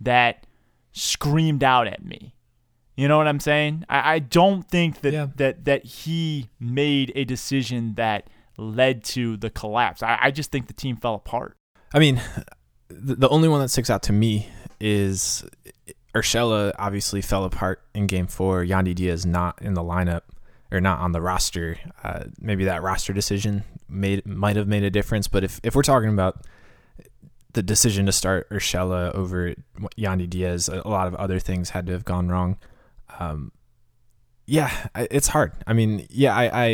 that 0.00 0.46
screamed 0.92 1.62
out 1.62 1.86
at 1.86 2.04
me. 2.04 2.34
You 2.96 3.08
know 3.08 3.16
what 3.16 3.28
I'm 3.28 3.40
saying? 3.40 3.84
I, 3.88 4.14
I 4.14 4.18
don't 4.18 4.68
think 4.68 5.00
that, 5.00 5.12
yeah. 5.12 5.28
that 5.36 5.64
that 5.64 5.84
he 5.84 6.50
made 6.60 7.12
a 7.14 7.24
decision 7.24 7.94
that 7.94 8.28
led 8.58 9.02
to 9.04 9.36
the 9.36 9.50
collapse. 9.50 10.02
I, 10.02 10.18
I 10.22 10.30
just 10.30 10.52
think 10.52 10.66
the 10.66 10.72
team 10.74 10.96
fell 10.96 11.14
apart. 11.14 11.56
I 11.92 11.98
mean, 11.98 12.20
the, 12.88 13.16
the 13.16 13.28
only 13.28 13.48
one 13.48 13.60
that 13.60 13.68
sticks 13.68 13.90
out 13.90 14.02
to 14.04 14.12
me 14.12 14.48
is 14.80 15.44
Urshela 16.14 16.72
obviously 16.78 17.20
fell 17.20 17.44
apart 17.44 17.82
in 17.94 18.06
game 18.06 18.26
four. 18.26 18.64
Yandy 18.64 18.94
Diaz 18.94 19.24
not 19.24 19.60
in 19.62 19.74
the 19.74 19.82
lineup 19.82 20.22
or 20.74 20.80
not 20.80 20.98
on 20.98 21.12
the 21.12 21.20
roster. 21.20 21.78
Uh, 22.02 22.24
maybe 22.40 22.64
that 22.64 22.82
roster 22.82 23.12
decision 23.12 23.64
made 23.88 24.26
might 24.26 24.56
have 24.56 24.68
made 24.68 24.82
a 24.82 24.90
difference. 24.90 25.28
But 25.28 25.44
if, 25.44 25.60
if 25.62 25.74
we're 25.74 25.82
talking 25.82 26.10
about 26.10 26.44
the 27.52 27.62
decision 27.62 28.06
to 28.06 28.12
start 28.12 28.48
Urshela 28.50 29.14
over 29.14 29.54
Yandy 29.96 30.28
Diaz, 30.28 30.68
a 30.68 30.86
lot 30.88 31.06
of 31.06 31.14
other 31.14 31.38
things 31.38 31.70
had 31.70 31.86
to 31.86 31.92
have 31.92 32.04
gone 32.04 32.28
wrong. 32.28 32.58
Um, 33.18 33.52
yeah, 34.46 34.88
it's 34.96 35.28
hard. 35.28 35.52
I 35.66 35.72
mean, 35.72 36.06
yeah, 36.10 36.34
I, 36.34 36.64
I, 36.64 36.66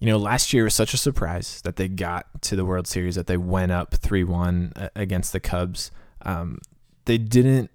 you 0.00 0.06
know, 0.06 0.18
last 0.18 0.52
year 0.52 0.64
was 0.64 0.74
such 0.74 0.92
a 0.92 0.98
surprise 0.98 1.62
that 1.62 1.76
they 1.76 1.88
got 1.88 2.26
to 2.42 2.56
the 2.56 2.64
World 2.64 2.86
Series 2.86 3.14
that 3.14 3.26
they 3.26 3.36
went 3.36 3.72
up 3.72 3.94
three 3.94 4.24
one 4.24 4.72
against 4.94 5.32
the 5.32 5.40
Cubs. 5.40 5.90
Um, 6.22 6.60
they 7.06 7.18
didn't 7.18 7.70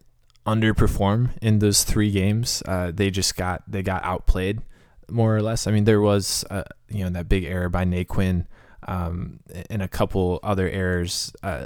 underperform 0.45 1.31
in 1.41 1.59
those 1.59 1.83
three 1.83 2.11
games. 2.11 2.61
Uh, 2.65 2.91
they 2.93 3.09
just 3.09 3.35
got 3.35 3.63
they 3.67 3.81
got 3.81 4.03
outplayed 4.03 4.61
more 5.09 5.35
or 5.35 5.41
less. 5.41 5.67
I 5.67 5.71
mean, 5.71 5.83
there 5.83 6.01
was 6.01 6.43
uh, 6.49 6.63
you 6.89 7.03
know 7.03 7.09
that 7.11 7.29
big 7.29 7.43
error 7.43 7.69
by 7.69 7.85
Naquin 7.85 8.45
um, 8.87 9.39
and 9.69 9.81
a 9.81 9.87
couple 9.87 10.39
other 10.43 10.69
errors 10.69 11.33
uh, 11.43 11.65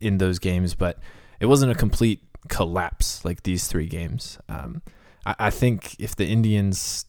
in 0.00 0.18
those 0.18 0.38
games, 0.38 0.74
but 0.74 0.98
it 1.40 1.46
wasn't 1.46 1.72
a 1.72 1.74
complete 1.74 2.22
collapse 2.48 3.24
like 3.24 3.42
these 3.42 3.66
three 3.66 3.86
games. 3.86 4.38
Um, 4.48 4.82
I, 5.24 5.34
I, 5.38 5.50
think 5.50 5.96
if 5.98 6.16
the 6.16 6.26
Indians, 6.26 7.06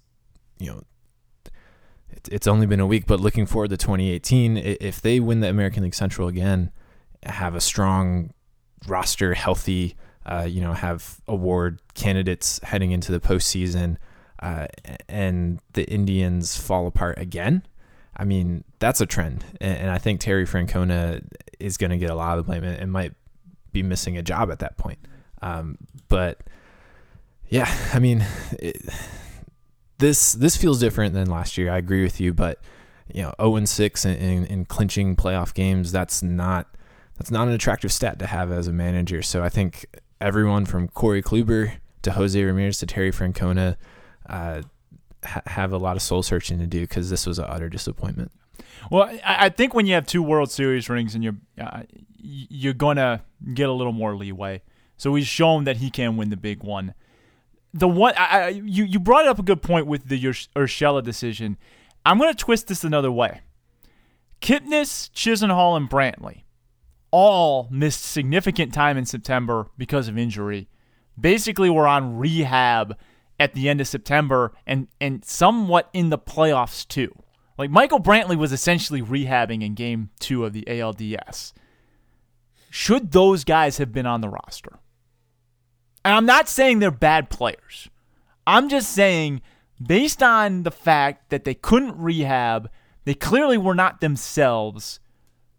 you 0.60 0.68
know, 0.68 0.82
it's 2.30 2.48
only 2.48 2.66
been 2.66 2.80
a 2.80 2.86
week, 2.86 3.06
but 3.08 3.20
looking 3.20 3.46
forward 3.46 3.70
to 3.70 3.78
2018, 3.78 4.58
if 4.58 5.02
they 5.02 5.20
win 5.20 5.40
the 5.40 5.50
American 5.50 5.84
League 5.84 5.96
Central 5.96 6.28
again, 6.28 6.72
have 7.24 7.56
a 7.56 7.62
strong 7.62 8.34
roster, 8.88 9.34
healthy, 9.34 9.96
uh, 10.26 10.46
you 10.48 10.62
know, 10.62 10.74
have 10.74 11.20
award 11.28 11.82
candidates 11.94 12.60
heading 12.64 12.92
into 12.92 13.12
the 13.12 13.20
postseason, 13.20 13.98
uh, 14.42 14.68
and 15.08 15.60
the 15.74 15.84
Indians 15.90 16.58
fall 16.58 16.88
apart 16.88 17.20
again, 17.20 17.64
I 18.16 18.26
mean, 18.26 18.64
that's 18.80 19.02
a 19.02 19.06
trend. 19.06 19.46
And, 19.60 19.78
and 19.78 19.92
I 19.92 19.98
think 19.98 20.20
Terry 20.20 20.46
Francona 20.46 21.24
is 21.60 21.78
going 21.78 21.92
to 21.92 21.98
get 21.98 22.10
a 22.10 22.16
lot 22.16 22.38
of 22.38 22.46
the 22.46 22.50
blame 22.50 22.64
and, 22.64 22.78
and, 22.78 22.92
might 22.92 23.14
be 23.72 23.84
missing 23.84 24.18
a 24.18 24.24
job 24.24 24.52
at 24.52 24.60
that 24.60 24.78
point. 24.78 25.00
Um, 25.42 25.78
but 26.08 26.40
yeah, 27.50 27.72
I 27.94 28.00
mean, 28.00 28.26
it, 28.60 28.82
this 29.98 30.34
this 30.34 30.58
feels 30.58 30.80
different 30.80 31.14
than 31.14 31.30
last 31.30 31.58
year. 31.58 31.72
I 31.72 31.78
agree 31.78 32.04
with 32.04 32.20
you, 32.20 32.34
but 32.34 32.60
you 33.14 33.24
know, 33.24 33.34
0 33.40 33.58
and 33.58 33.70
6 33.70 34.06
in, 34.06 34.16
in, 34.16 34.46
in 34.46 34.66
clinching 34.66 35.16
playoff 35.16 35.54
games, 35.54 35.92
that's 35.92 36.24
not 36.24 36.68
that's 37.18 37.32
not 37.32 37.48
an 37.48 37.54
attractive 37.54 37.92
stat 37.92 38.20
to 38.20 38.28
have 38.28 38.52
as 38.52 38.68
a 38.68 38.74
manager. 38.74 39.22
So 39.22 39.44
I 39.44 39.50
think 39.50 39.86
everyone 40.20 40.66
from 40.66 40.88
Corey 40.88 41.22
Kluber 41.22 41.74
to 42.02 42.12
Jose 42.12 42.42
Ramirez 42.42 42.80
to 42.80 42.86
Terry 42.86 43.12
Francona 43.12 43.78
uh, 44.28 44.62
ha- 45.24 45.42
have 45.48 45.74
a 45.74 45.78
lot 45.78 45.96
of 45.96 46.02
soul 46.02 46.24
searching 46.24 46.60
to 46.60 46.68
do 46.68 46.82
because 46.82 47.10
this 47.10 47.26
was 47.26 47.40
an 47.40 47.46
utter 47.48 47.70
disappointment. 47.70 48.32
Well, 48.90 49.04
I, 49.24 49.46
I 49.46 49.50
think 49.50 49.74
when 49.74 49.86
you 49.86 49.94
have 49.94 50.06
two 50.06 50.24
World 50.24 50.52
Series 50.52 50.90
rings 50.90 51.16
and 51.16 51.24
you're 51.24 51.38
uh, 51.60 51.84
you're 52.18 52.74
gonna 52.74 53.24
get 53.54 53.70
a 53.70 53.74
little 53.74 53.94
more 53.94 54.16
leeway. 54.16 54.62
So 54.98 55.16
he's 55.16 55.28
shown 55.28 55.64
that 55.64 55.78
he 55.78 55.90
can 55.90 56.16
win 56.18 56.30
the 56.30 56.38
big 56.38 56.64
one. 56.64 56.94
The 57.74 57.88
one 57.88 58.14
I, 58.18 58.26
I, 58.26 58.48
you 58.50 58.84
you 58.84 59.00
brought 59.00 59.28
up 59.28 59.40
a 59.40 59.44
good 59.44 59.62
point 59.62 59.88
with 59.88 60.08
the 60.08 60.22
Urshela 60.22 61.04
decision. 61.04 61.58
I'm 62.06 62.20
gonna 62.20 62.34
twist 62.34 62.68
this 62.68 62.84
another 62.84 63.12
way. 63.12 63.42
Kipnis, 64.42 65.12
Chisenhall, 65.12 65.78
and 65.78 65.90
Brantley 65.90 66.44
all 67.12 67.68
missed 67.70 68.04
significant 68.04 68.74
time 68.74 68.98
in 68.98 69.06
September 69.06 69.68
because 69.78 70.08
of 70.08 70.18
injury. 70.18 70.70
Basically, 71.20 71.70
were 71.70 71.88
on 71.88 72.18
rehab 72.18 72.98
at 73.42 73.54
the 73.54 73.68
end 73.68 73.82
of 73.82 73.88
September 73.88 74.54
and, 74.66 74.88
and 75.00 75.26
somewhat 75.26 75.90
in 75.94 76.10
the 76.10 76.18
playoffs 76.18 76.88
too. 76.88 77.12
Like 77.58 77.70
Michael 77.70 78.00
Brantley 78.00 78.38
was 78.38 78.52
essentially 78.52 79.02
rehabbing 79.02 79.64
in 79.64 79.74
game 79.74 80.10
two 80.20 80.46
of 80.46 80.54
the 80.54 80.64
ALDS. 80.68 81.54
Should 82.70 83.12
those 83.12 83.44
guys 83.44 83.78
have 83.80 83.92
been 83.92 84.06
on 84.06 84.22
the 84.22 84.30
roster? 84.30 84.80
And 86.06 86.16
I'm 86.16 86.26
not 86.26 86.48
saying 86.48 86.80
they're 86.80 86.92
bad 86.92 87.30
players. 87.30 87.90
I'm 88.48 88.70
just 88.70 88.92
saying, 88.92 89.42
based 89.86 90.24
on 90.24 90.64
the 90.64 90.72
fact 90.72 91.30
that 91.30 91.44
they 91.44 91.54
couldn't 91.54 91.98
rehab, 91.98 92.70
they 93.04 93.14
clearly 93.14 93.58
were 93.58 93.76
not 93.76 94.02
themselves 94.02 95.00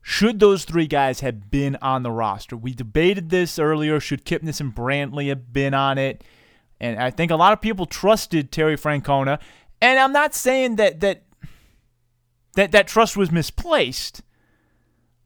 should 0.03 0.41
those 0.41 0.65
three 0.65 0.89
guys 0.89 1.21
have 1.21 1.49
been 1.49 1.77
on 1.81 2.03
the 2.03 2.11
roster? 2.11 2.57
We 2.57 2.75
debated 2.75 3.31
this 3.31 3.59
earlier. 3.59 4.01
Should 4.01 4.25
Kipnis 4.25 4.61
and 4.61 4.75
Brantley 4.75 5.29
have 5.29 5.53
been 5.53 5.75
on 5.75 5.97
it? 5.97 6.25
And 6.83 6.99
I 6.99 7.11
think 7.11 7.31
a 7.31 7.37
lot 7.37 7.53
of 7.53 7.61
people 7.61 7.87
trusted 7.87 8.51
Terry 8.51 8.77
Francona. 8.77 9.39
And 9.81 9.99
I'm 9.99 10.13
not 10.13 10.35
saying 10.35 10.77
that 10.77 11.01
that 11.01 11.23
that, 12.55 12.73
that 12.73 12.87
trust 12.87 13.17
was 13.17 13.31
misplaced, 13.31 14.21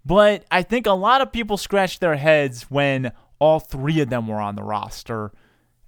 but 0.04 0.44
I 0.50 0.62
think 0.62 0.86
a 0.86 0.92
lot 0.92 1.20
of 1.20 1.32
people 1.32 1.56
scratched 1.56 2.00
their 2.00 2.14
heads 2.14 2.64
when 2.70 3.10
all 3.40 3.58
three 3.58 4.00
of 4.00 4.10
them 4.10 4.28
were 4.28 4.40
on 4.40 4.54
the 4.54 4.62
roster. 4.62 5.32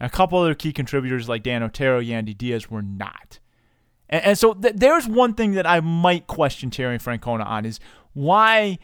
A 0.00 0.08
couple 0.08 0.38
other 0.38 0.54
key 0.54 0.72
contributors 0.72 1.28
like 1.28 1.44
Dan 1.44 1.62
Otero, 1.62 2.00
Yandy 2.00 2.37
Diaz 2.37 2.68
were 2.70 2.82
not. 2.82 3.38
And, 4.08 4.25
and 4.25 4.38
so 4.38 4.54
th- 4.54 4.75
there's 4.75 5.06
one 5.06 5.34
thing 5.34 5.52
that 5.52 5.66
I 5.66 5.78
might 5.80 6.26
question 6.26 6.70
Terry 6.70 6.98
Francona 6.98 7.46
on 7.46 7.64
is 7.64 7.78
why 8.14 8.78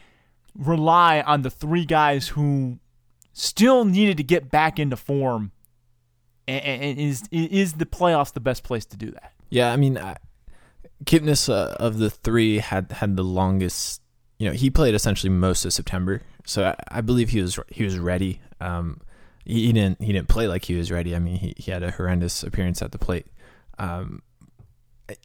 rely 0.57 1.21
on 1.21 1.41
the 1.41 1.49
three 1.49 1.85
guys 1.85 2.29
who 2.29 2.79
still 3.33 3.83
needed 3.83 4.17
to 4.17 4.23
get 4.23 4.49
back 4.49 4.79
into 4.79 4.95
form? 4.95 5.51
And, 6.47 6.99
is 6.99 7.23
is 7.31 7.73
the 7.73 7.85
playoffs 7.85 8.33
the 8.33 8.39
best 8.39 8.63
place 8.63 8.85
to 8.85 8.97
do 8.97 9.11
that? 9.11 9.33
Yeah, 9.49 9.71
I 9.71 9.77
mean, 9.77 9.97
uh, 9.97 10.15
Kipnis 11.05 11.49
uh, 11.49 11.75
of 11.79 11.97
the 11.97 12.09
three 12.09 12.59
had 12.59 12.91
had 12.91 13.15
the 13.15 13.23
longest. 13.23 14.01
You 14.37 14.49
know, 14.49 14.53
he 14.53 14.69
played 14.69 14.95
essentially 14.95 15.29
most 15.29 15.65
of 15.65 15.73
September, 15.73 16.21
so 16.45 16.65
I, 16.65 16.97
I 16.99 17.01
believe 17.01 17.29
he 17.29 17.41
was 17.41 17.59
he 17.69 17.83
was 17.83 17.97
ready. 17.97 18.41
Um, 18.59 19.01
he, 19.43 19.67
he, 19.67 19.73
didn't 19.73 20.01
he 20.01 20.13
didn't 20.13 20.27
play 20.27 20.47
like 20.47 20.65
he 20.65 20.75
was 20.75 20.91
ready. 20.91 21.15
I 21.15 21.19
mean, 21.19 21.37
he, 21.37 21.53
he 21.57 21.71
had 21.71 21.83
a 21.83 21.91
horrendous 21.91 22.43
appearance 22.43 22.81
at 22.81 22.91
the 22.91 22.99
plate. 22.99 23.27
Um, 23.79 24.21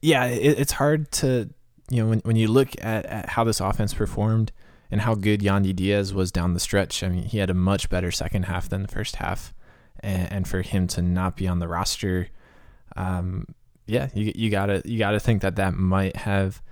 yeah, 0.01 0.27
it, 0.27 0.59
it's 0.59 0.73
hard 0.73 1.11
to 1.13 1.51
you 1.91 2.03
know, 2.03 2.09
when, 2.09 2.21
when 2.21 2.37
you 2.37 2.49
look 2.49 2.71
at, 2.81 3.05
at 3.07 3.31
how 3.31 3.45
this 3.45 3.61
offense 3.61 3.93
performed 3.93 4.53
and 4.91 5.03
how 5.03 5.15
good 5.15 5.41
Yandy 5.41 5.75
Diaz 5.75 6.15
was 6.15 6.33
down 6.33 6.55
the 6.55 6.61
stretch, 6.61 7.03
I 7.03 7.09
mean, 7.09 7.25
he 7.25 7.39
had 7.39 7.51
a 7.51 7.55
much 7.55 7.91
better 7.91 8.11
second 8.11 8.45
half 8.45 8.69
than 8.69 8.83
the 8.83 8.89
first 8.89 9.17
half. 9.17 9.53
And, 10.01 10.33
and 10.33 10.49
for 10.49 10.63
him 10.63 10.87
to 10.89 11.03
not 11.03 11.37
be 11.37 11.47
on 11.47 11.59
the 11.59 11.69
roster, 11.69 12.29
um, 12.97 13.47
yeah, 13.87 14.09
you, 14.15 14.33
you 14.35 14.51
gotta 14.51 14.83
you 14.85 14.99
gotta 14.99 15.21
think 15.21 15.43
that 15.43 15.57
that 15.57 15.75
might 15.75 16.17
have 16.17 16.63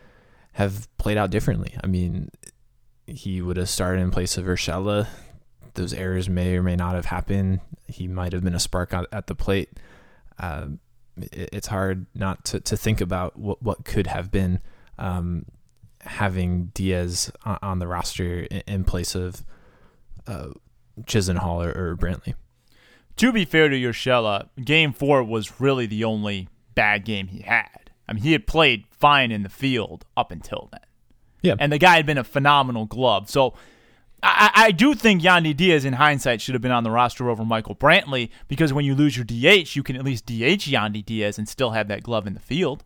have 0.53 0.88
played 0.99 1.17
out 1.19 1.31
differently. 1.31 1.77
I 1.83 1.87
mean, 1.87 2.31
he 3.07 3.41
would 3.43 3.57
have 3.57 3.69
started 3.69 4.01
in 4.01 4.11
place 4.11 4.37
of 4.37 4.45
Urshela. 4.45 5.09
Those 5.75 5.93
errors 5.93 6.29
may 6.29 6.57
or 6.57 6.62
may 6.62 6.77
not 6.77 6.95
have 6.95 7.07
happened. 7.07 7.61
He 7.87 8.09
might 8.09 8.33
have 8.33 8.43
been 8.43 8.55
a 8.55 8.61
spark 8.61 8.93
at 8.93 9.27
the 9.27 9.35
plate. 9.35 9.71
Uh, 10.38 10.67
it, 11.17 11.51
it's 11.53 11.69
hard 11.69 12.07
not 12.14 12.45
to, 12.47 12.61
to 12.61 12.77
think 12.77 13.01
about 13.01 13.38
what, 13.38 13.62
what 13.62 13.85
could 13.85 14.07
have 14.07 14.31
been 14.31 14.61
um, 14.99 15.45
having 16.01 16.67
Diaz 16.75 17.31
on 17.45 17.79
the 17.79 17.87
roster 17.87 18.47
in 18.67 18.85
place 18.85 19.14
of 19.14 19.45
uh, 20.27 20.49
Chisenhall 21.03 21.64
or, 21.64 21.91
or 21.93 21.97
Brantley. 21.97 22.35
To 23.18 23.33
be 23.33 23.44
fair 23.44 23.68
to 23.68 23.76
Urshela, 23.76 24.48
Game 24.64 24.92
Four 24.92 25.22
was 25.22 25.61
really 25.61 25.87
the 25.87 26.04
only 26.04 26.48
bad 26.74 27.04
game 27.04 27.28
he 27.28 27.40
had. 27.40 27.90
I 28.09 28.12
mean, 28.12 28.22
he 28.22 28.33
had 28.33 28.46
played 28.46 28.85
fine 28.90 29.31
in 29.31 29.42
the 29.42 29.48
field 29.48 30.04
up 30.16 30.33
until 30.33 30.68
then. 30.72 30.81
Yeah, 31.42 31.54
and 31.59 31.70
the 31.70 31.78
guy 31.78 31.96
had 31.96 32.07
been 32.07 32.18
a 32.18 32.24
phenomenal 32.24 32.87
glove. 32.87 33.28
So. 33.28 33.54
I, 34.20 34.50
I 34.52 34.70
do 34.72 34.94
think 34.94 35.22
Yandy 35.22 35.57
Diaz, 35.57 35.85
in 35.85 35.92
hindsight, 35.92 36.40
should 36.40 36.57
have 36.57 36.61
been 36.61 36.72
on 36.72 36.83
the 36.83 36.90
roster 36.90 37.31
over 37.31 37.44
Michael 37.44 37.76
Brantley 37.76 38.31
because 38.48 38.72
when 38.72 38.85
you 38.85 38.96
lose 38.96 39.16
your 39.16 39.24
DH, 39.24 39.76
you 39.76 39.85
can 39.85 39.94
at 39.94 40.02
least 40.02 40.26
DH 40.26 40.66
Yandy 40.66 41.07
Diaz 41.07 41.38
and 41.38 41.48
still 41.48 41.70
have 41.70 41.87
that 41.87 42.02
glove 42.02 42.26
in 42.26 42.35
the 42.35 42.40
field. 42.40 42.83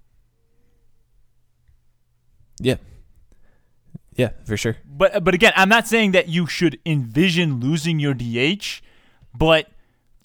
Yeah. 2.61 2.77
Yeah, 4.14 4.31
for 4.45 4.57
sure. 4.57 4.77
But 4.85 5.25
but 5.25 5.35
again, 5.35 5.53
I'm 5.57 5.68
not 5.68 5.88
saying 5.88 6.12
that 6.12 6.29
you 6.29 6.47
should 6.47 6.79
envision 6.85 7.61
losing 7.61 7.99
your 7.99 8.14
DH, 8.14 8.83
but 9.35 9.72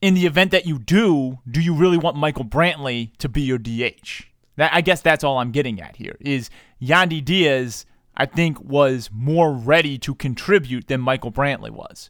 in 0.02 0.14
the 0.14 0.26
event 0.26 0.52
that 0.52 0.66
you 0.66 0.80
do, 0.80 1.40
do 1.50 1.62
you 1.62 1.74
really 1.74 1.98
want 1.98 2.16
Michael 2.16 2.46
Brantley 2.46 3.16
to 3.18 3.30
be 3.30 3.42
your 3.42 3.58
DH? 3.58 4.26
That, 4.56 4.74
I 4.74 4.82
guess 4.82 5.02
that's 5.02 5.24
all 5.24 5.38
I'm 5.38 5.52
getting 5.52 5.82
at 5.82 5.96
here. 5.96 6.18
Is 6.20 6.50
Yandy 6.82 7.24
Diaz, 7.24 7.86
I 8.16 8.26
think, 8.26 8.60
was 8.62 9.10
more 9.12 9.54
ready 9.54 9.98
to 10.00 10.16
contribute 10.16 10.88
than 10.88 11.02
Michael 11.02 11.32
Brantley 11.32 11.70
was. 11.70 12.10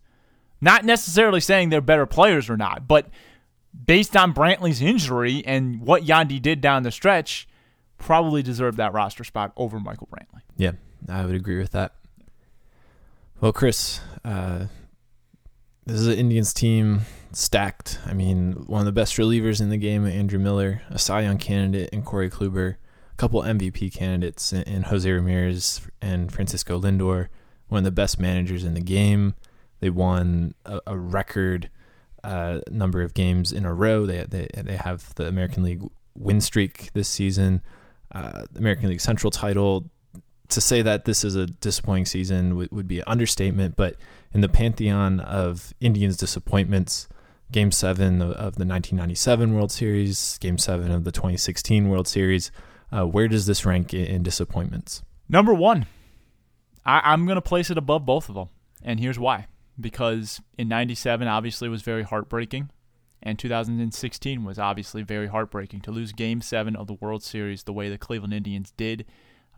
Not 0.59 0.85
necessarily 0.85 1.39
saying 1.39 1.69
they're 1.69 1.81
better 1.81 2.05
players 2.05 2.49
or 2.49 2.57
not, 2.57 2.87
but 2.87 3.07
based 3.85 4.17
on 4.17 4.33
Brantley's 4.33 4.81
injury 4.81 5.43
and 5.45 5.81
what 5.81 6.03
Yandy 6.03 6.41
did 6.41 6.61
down 6.61 6.83
the 6.83 6.91
stretch, 6.91 7.47
probably 7.97 8.41
deserved 8.41 8.77
that 8.77 8.93
roster 8.93 9.23
spot 9.23 9.51
over 9.55 9.79
Michael 9.79 10.07
Brantley. 10.11 10.41
Yeah, 10.55 10.71
I 11.07 11.25
would 11.25 11.35
agree 11.35 11.59
with 11.59 11.71
that. 11.71 11.93
Well, 13.39 13.53
Chris, 13.53 13.99
uh, 14.25 14.65
this 15.85 15.99
is 15.99 16.07
an 16.07 16.15
Indians 16.15 16.53
team 16.53 17.01
stacked. 17.31 17.99
I 18.05 18.13
mean, 18.13 18.53
one 18.67 18.79
of 18.79 18.85
the 18.85 18.91
best 18.91 19.15
relievers 19.17 19.61
in 19.61 19.69
the 19.69 19.77
game, 19.77 20.05
Andrew 20.05 20.39
Miller, 20.39 20.81
a 20.89 20.99
Cy 20.99 21.21
Young 21.21 21.37
candidate 21.37 21.89
and 21.93 22.05
Corey 22.05 22.29
Kluber, 22.29 22.75
a 23.11 23.15
couple 23.17 23.41
MVP 23.41 23.93
candidates 23.93 24.53
in 24.53 24.83
Jose 24.83 25.09
Ramirez 25.09 25.81
and 26.01 26.31
Francisco 26.31 26.79
Lindor, 26.79 27.27
one 27.67 27.79
of 27.79 27.85
the 27.85 27.91
best 27.91 28.19
managers 28.19 28.63
in 28.63 28.73
the 28.73 28.81
game. 28.81 29.35
They 29.79 29.89
won 29.89 30.55
a, 30.65 30.81
a 30.87 30.97
record 30.97 31.69
uh, 32.23 32.61
number 32.69 33.01
of 33.01 33.13
games 33.13 33.51
in 33.51 33.65
a 33.65 33.73
row. 33.73 34.05
They, 34.05 34.25
they 34.27 34.47
they 34.53 34.75
have 34.75 35.13
the 35.15 35.27
American 35.27 35.63
League 35.63 35.83
win 36.15 36.41
streak 36.41 36.91
this 36.93 37.07
season 37.07 37.61
uh, 38.11 38.43
American 38.55 38.89
League 38.89 39.01
Central 39.01 39.31
title. 39.31 39.89
To 40.49 40.61
say 40.61 40.81
that 40.81 41.03
this 41.03 41.25
is 41.25 41.35
a 41.35 41.45
disappointing 41.45 42.05
season 42.05 42.55
would, 42.55 42.71
would 42.71 42.87
be 42.87 42.99
an 42.99 43.03
understatement, 43.05 43.75
but 43.75 43.97
in 44.33 44.39
the 44.39 44.47
pantheon 44.47 45.19
of 45.19 45.73
Indians' 45.81 46.15
disappointments, 46.15 47.09
Game 47.51 47.71
7 47.71 48.21
of, 48.21 48.29
of 48.31 48.55
the 48.55 48.65
1997 48.65 49.53
World 49.53 49.71
Series, 49.71 50.37
Game 50.39 50.57
7 50.57 50.91
of 50.91 51.03
the 51.03 51.11
2016 51.11 51.89
World 51.89 52.07
Series, 52.07 52.51
uh, 52.91 53.05
where 53.05 53.27
does 53.27 53.45
this 53.45 53.65
rank 53.65 53.93
in, 53.93 54.05
in 54.05 54.23
disappointments? 54.23 55.01
Number 55.29 55.53
one. 55.53 55.85
I, 56.85 57.01
I'm 57.03 57.25
going 57.25 57.35
to 57.35 57.41
place 57.41 57.69
it 57.69 57.77
above 57.77 58.05
both 58.05 58.29
of 58.29 58.35
them. 58.35 58.49
And 58.83 58.99
here's 58.99 59.19
why. 59.19 59.47
Because 59.79 60.41
in 60.57 60.67
97, 60.67 61.27
obviously, 61.27 61.69
was 61.69 61.81
very 61.81 62.03
heartbreaking. 62.03 62.69
And 63.21 63.37
2016 63.37 64.43
was 64.43 64.59
obviously 64.59 65.01
very 65.01 65.27
heartbreaking 65.27 65.81
to 65.81 65.91
lose 65.91 66.11
Game 66.11 66.41
7 66.41 66.75
of 66.75 66.87
the 66.87 66.93
World 66.93 67.23
Series 67.23 67.63
the 67.63 67.73
way 67.73 67.89
the 67.89 67.97
Cleveland 67.97 68.33
Indians 68.33 68.71
did. 68.77 69.05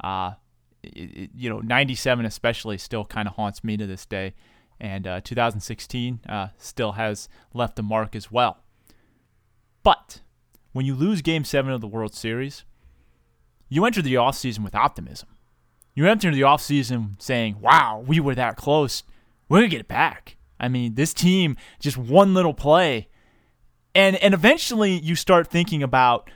Uh, 0.03 0.33
it, 0.81 0.89
it, 0.97 1.29
you 1.35 1.49
know, 1.49 1.59
97 1.59 2.25
especially 2.25 2.77
still 2.77 3.05
kind 3.05 3.27
of 3.27 3.35
haunts 3.35 3.63
me 3.63 3.77
to 3.77 3.85
this 3.85 4.05
day. 4.05 4.33
And 4.79 5.05
uh, 5.05 5.21
2016 5.21 6.21
uh, 6.27 6.47
still 6.57 6.93
has 6.93 7.27
left 7.53 7.77
a 7.79 7.83
mark 7.83 8.15
as 8.15 8.31
well. 8.31 8.59
But 9.83 10.21
when 10.71 10.85
you 10.85 10.95
lose 10.95 11.21
game 11.21 11.43
seven 11.43 11.71
of 11.71 11.81
the 11.81 11.87
World 11.87 12.13
Series, 12.13 12.63
you 13.67 13.85
enter 13.85 14.01
the 14.01 14.15
offseason 14.15 14.59
with 14.59 14.75
optimism. 14.75 15.29
You 15.95 16.07
enter 16.07 16.31
the 16.31 16.41
offseason 16.41 17.21
saying, 17.21 17.59
wow, 17.59 18.03
we 18.05 18.19
were 18.19 18.35
that 18.35 18.55
close. 18.55 19.03
We're 19.47 19.59
going 19.59 19.69
to 19.69 19.75
get 19.75 19.81
it 19.81 19.87
back. 19.87 20.37
I 20.59 20.67
mean, 20.67 20.95
this 20.95 21.13
team, 21.13 21.57
just 21.79 21.97
one 21.97 22.33
little 22.33 22.53
play. 22.53 23.09
And, 23.95 24.15
and 24.17 24.33
eventually 24.33 24.93
you 24.99 25.15
start 25.15 25.47
thinking 25.47 25.83
about 25.83 26.29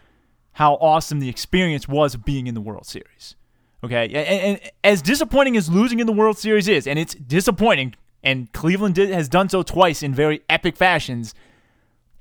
how 0.53 0.75
awesome 0.75 1.19
the 1.19 1.29
experience 1.29 1.87
was 1.87 2.13
of 2.13 2.25
being 2.25 2.47
in 2.47 2.55
the 2.55 2.61
World 2.61 2.85
Series. 2.85 3.35
Okay. 3.83 4.05
And, 4.05 4.59
and 4.61 4.71
as 4.83 5.01
disappointing 5.01 5.57
as 5.57 5.69
losing 5.69 5.99
in 5.99 6.07
the 6.07 6.13
World 6.13 6.37
Series 6.37 6.67
is, 6.67 6.87
and 6.87 6.97
it's 6.97 7.15
disappointing, 7.15 7.95
and 8.23 8.51
Cleveland 8.53 8.95
did, 8.95 9.09
has 9.09 9.29
done 9.29 9.49
so 9.49 9.63
twice 9.63 10.01
in 10.01 10.13
very 10.13 10.41
epic 10.49 10.77
fashions 10.77 11.33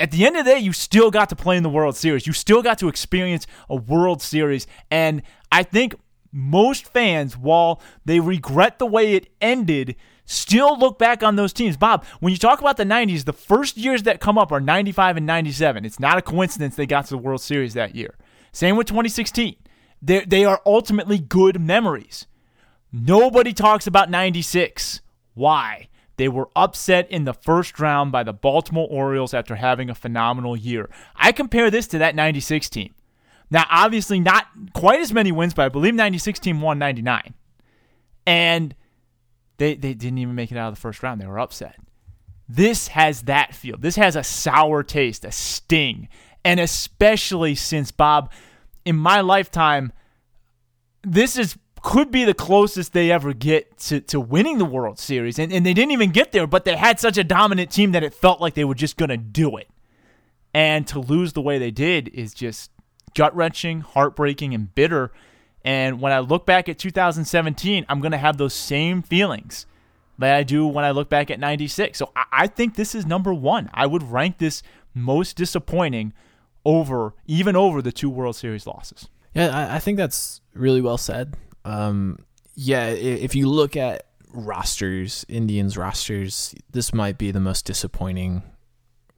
at 0.02 0.10
the 0.10 0.26
end 0.26 0.36
of 0.36 0.44
the 0.44 0.50
day, 0.50 0.58
you 0.58 0.72
still 0.72 1.12
got 1.12 1.28
to 1.28 1.36
play 1.36 1.56
in 1.56 1.62
the 1.62 1.68
World 1.68 1.96
Series. 1.96 2.26
You 2.26 2.32
still 2.32 2.60
got 2.60 2.76
to 2.78 2.88
experience 2.88 3.46
a 3.70 3.76
World 3.76 4.20
Series. 4.20 4.66
And 4.90 5.22
I 5.52 5.62
think 5.62 5.94
most 6.32 6.88
fans, 6.88 7.38
while 7.38 7.80
they 8.04 8.18
regret 8.18 8.80
the 8.80 8.86
way 8.86 9.14
it 9.14 9.28
ended, 9.40 9.94
still 10.24 10.76
look 10.76 10.98
back 10.98 11.22
on 11.22 11.36
those 11.36 11.52
teams. 11.52 11.76
Bob, 11.76 12.04
when 12.18 12.32
you 12.32 12.36
talk 12.36 12.60
about 12.60 12.78
the 12.78 12.84
90s, 12.84 13.26
the 13.26 13.32
first 13.32 13.76
years 13.76 14.02
that 14.02 14.18
come 14.18 14.36
up 14.36 14.50
are 14.50 14.60
95 14.60 15.18
and 15.18 15.26
97. 15.26 15.84
It's 15.84 16.00
not 16.00 16.18
a 16.18 16.22
coincidence 16.22 16.74
they 16.74 16.84
got 16.84 17.04
to 17.04 17.10
the 17.10 17.18
World 17.18 17.40
Series 17.40 17.74
that 17.74 17.94
year. 17.94 18.16
Same 18.50 18.76
with 18.76 18.88
2016. 18.88 19.54
They're, 20.02 20.26
they 20.26 20.44
are 20.44 20.60
ultimately 20.66 21.20
good 21.20 21.60
memories. 21.60 22.26
Nobody 22.92 23.52
talks 23.52 23.86
about 23.86 24.10
96. 24.10 25.00
Why? 25.34 25.86
They 26.22 26.28
were 26.28 26.50
upset 26.54 27.10
in 27.10 27.24
the 27.24 27.34
first 27.34 27.80
round 27.80 28.12
by 28.12 28.22
the 28.22 28.32
Baltimore 28.32 28.86
Orioles 28.88 29.34
after 29.34 29.56
having 29.56 29.90
a 29.90 29.94
phenomenal 29.96 30.56
year. 30.56 30.88
I 31.16 31.32
compare 31.32 31.68
this 31.68 31.88
to 31.88 31.98
that 31.98 32.14
96 32.14 32.70
team. 32.70 32.94
Now, 33.50 33.64
obviously, 33.68 34.20
not 34.20 34.46
quite 34.72 35.00
as 35.00 35.12
many 35.12 35.32
wins, 35.32 35.52
but 35.52 35.64
I 35.64 35.68
believe 35.68 35.96
96 35.96 36.38
team 36.38 36.60
won 36.60 36.78
99. 36.78 37.34
And 38.24 38.72
they, 39.56 39.74
they 39.74 39.94
didn't 39.94 40.18
even 40.18 40.36
make 40.36 40.52
it 40.52 40.56
out 40.56 40.68
of 40.68 40.76
the 40.76 40.80
first 40.80 41.02
round. 41.02 41.20
They 41.20 41.26
were 41.26 41.40
upset. 41.40 41.74
This 42.48 42.86
has 42.86 43.22
that 43.22 43.52
feel. 43.52 43.76
This 43.76 43.96
has 43.96 44.14
a 44.14 44.22
sour 44.22 44.84
taste, 44.84 45.24
a 45.24 45.32
sting. 45.32 46.08
And 46.44 46.60
especially 46.60 47.56
since, 47.56 47.90
Bob, 47.90 48.30
in 48.84 48.94
my 48.94 49.22
lifetime, 49.22 49.92
this 51.02 51.36
is 51.36 51.58
could 51.82 52.10
be 52.10 52.24
the 52.24 52.34
closest 52.34 52.92
they 52.92 53.10
ever 53.10 53.32
get 53.32 53.76
to, 53.76 54.00
to 54.00 54.20
winning 54.20 54.58
the 54.58 54.64
World 54.64 54.98
Series. 54.98 55.38
And, 55.38 55.52
and 55.52 55.66
they 55.66 55.74
didn't 55.74 55.90
even 55.90 56.10
get 56.10 56.32
there, 56.32 56.46
but 56.46 56.64
they 56.64 56.76
had 56.76 57.00
such 57.00 57.18
a 57.18 57.24
dominant 57.24 57.70
team 57.70 57.92
that 57.92 58.04
it 58.04 58.14
felt 58.14 58.40
like 58.40 58.54
they 58.54 58.64
were 58.64 58.74
just 58.74 58.96
going 58.96 59.08
to 59.08 59.16
do 59.16 59.56
it. 59.56 59.68
And 60.54 60.86
to 60.88 61.00
lose 61.00 61.32
the 61.32 61.40
way 61.40 61.58
they 61.58 61.70
did 61.70 62.08
is 62.08 62.34
just 62.34 62.70
gut 63.14 63.34
wrenching, 63.34 63.80
heartbreaking, 63.80 64.54
and 64.54 64.72
bitter. 64.74 65.12
And 65.64 66.00
when 66.00 66.12
I 66.12 66.20
look 66.20 66.46
back 66.46 66.68
at 66.68 66.78
2017, 66.78 67.86
I'm 67.88 68.00
going 68.00 68.12
to 68.12 68.18
have 68.18 68.36
those 68.36 68.54
same 68.54 69.02
feelings 69.02 69.66
that 70.18 70.36
I 70.36 70.42
do 70.42 70.66
when 70.66 70.84
I 70.84 70.92
look 70.92 71.08
back 71.08 71.30
at 71.30 71.40
96. 71.40 71.98
So 71.98 72.12
I, 72.14 72.24
I 72.32 72.46
think 72.46 72.76
this 72.76 72.94
is 72.94 73.06
number 73.06 73.34
one. 73.34 73.70
I 73.74 73.86
would 73.86 74.02
rank 74.04 74.38
this 74.38 74.62
most 74.94 75.36
disappointing 75.36 76.12
over, 76.64 77.14
even 77.26 77.56
over 77.56 77.82
the 77.82 77.92
two 77.92 78.10
World 78.10 78.36
Series 78.36 78.66
losses. 78.66 79.08
Yeah, 79.34 79.48
I, 79.48 79.76
I 79.76 79.78
think 79.78 79.96
that's 79.96 80.40
really 80.54 80.80
well 80.80 80.98
said. 80.98 81.34
Um, 81.64 82.18
yeah, 82.54 82.88
if 82.88 83.34
you 83.34 83.48
look 83.48 83.76
at 83.76 84.06
rosters, 84.32 85.24
Indians 85.28 85.76
rosters, 85.76 86.54
this 86.70 86.92
might 86.92 87.18
be 87.18 87.30
the 87.30 87.40
most 87.40 87.64
disappointing 87.64 88.42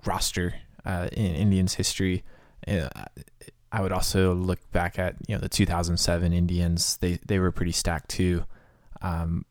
roster 0.04 0.54
uh, 0.84 1.08
in 1.12 1.34
Indians 1.34 1.74
history. 1.74 2.24
I 2.66 3.80
would 3.80 3.92
also 3.92 4.34
look 4.34 4.60
back 4.70 4.98
at 4.98 5.16
you 5.26 5.34
know 5.34 5.40
the 5.40 5.48
2007 5.48 6.32
Indians. 6.32 6.96
They 6.98 7.18
they 7.26 7.38
were 7.38 7.50
pretty 7.50 7.72
stacked 7.72 8.08
too. 8.08 8.44
Um, 9.02 9.44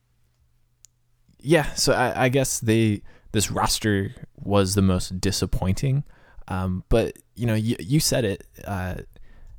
yeah, 1.39 1.73
so 1.73 1.93
I, 1.93 2.23
I, 2.23 2.29
guess 2.29 2.59
they 2.59 3.01
this 3.33 3.51
roster 3.51 4.15
was 4.41 4.75
the 4.75 4.81
most 4.81 5.19
disappointing. 5.19 6.05
Um, 6.47 6.85
but 6.87 7.17
you 7.35 7.45
know, 7.45 7.53
you, 7.53 7.75
you 7.79 7.99
said 7.99 8.23
it. 8.23 8.47
Uh, 8.65 8.95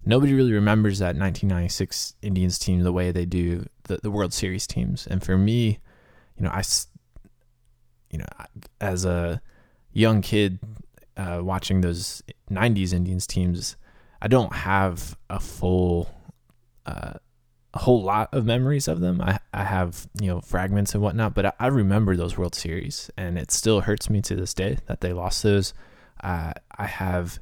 nobody 0.06 0.34
really 0.34 0.52
remembers 0.52 0.98
that 0.98 1.16
1996 1.16 2.14
Indians 2.22 2.58
team 2.58 2.80
the 2.80 2.92
way 2.92 3.10
they 3.10 3.24
do 3.24 3.66
the, 3.84 3.98
the 4.02 4.10
World 4.10 4.32
Series 4.32 4.66
teams. 4.66 5.06
And 5.06 5.22
for 5.22 5.36
me, 5.36 5.78
you 6.36 6.44
know, 6.44 6.50
I, 6.50 6.62
you 8.10 8.18
know, 8.18 8.26
as 8.80 9.04
a 9.04 9.40
young 9.92 10.20
kid 10.22 10.58
uh, 11.16 11.40
watching 11.42 11.80
those 11.80 12.22
90s 12.50 12.92
Indians 12.92 13.26
teams, 13.26 13.76
I 14.20 14.28
don't 14.28 14.52
have 14.52 15.16
a 15.30 15.40
full, 15.40 16.10
uh, 16.86 17.14
a 17.72 17.78
whole 17.78 18.02
lot 18.02 18.32
of 18.32 18.44
memories 18.44 18.88
of 18.88 19.00
them. 19.00 19.20
I, 19.20 19.38
I 19.52 19.64
have, 19.64 20.06
you 20.20 20.28
know, 20.28 20.40
fragments 20.40 20.94
and 20.94 21.02
whatnot, 21.02 21.34
but 21.34 21.46
I, 21.46 21.52
I 21.58 21.66
remember 21.68 22.16
those 22.16 22.38
World 22.38 22.54
Series 22.54 23.10
and 23.16 23.38
it 23.38 23.50
still 23.50 23.80
hurts 23.80 24.08
me 24.10 24.22
to 24.22 24.36
this 24.36 24.54
day 24.54 24.78
that 24.86 25.00
they 25.00 25.12
lost 25.12 25.42
those. 25.42 25.74
Uh, 26.22 26.52
I 26.76 26.86
have 26.86 27.38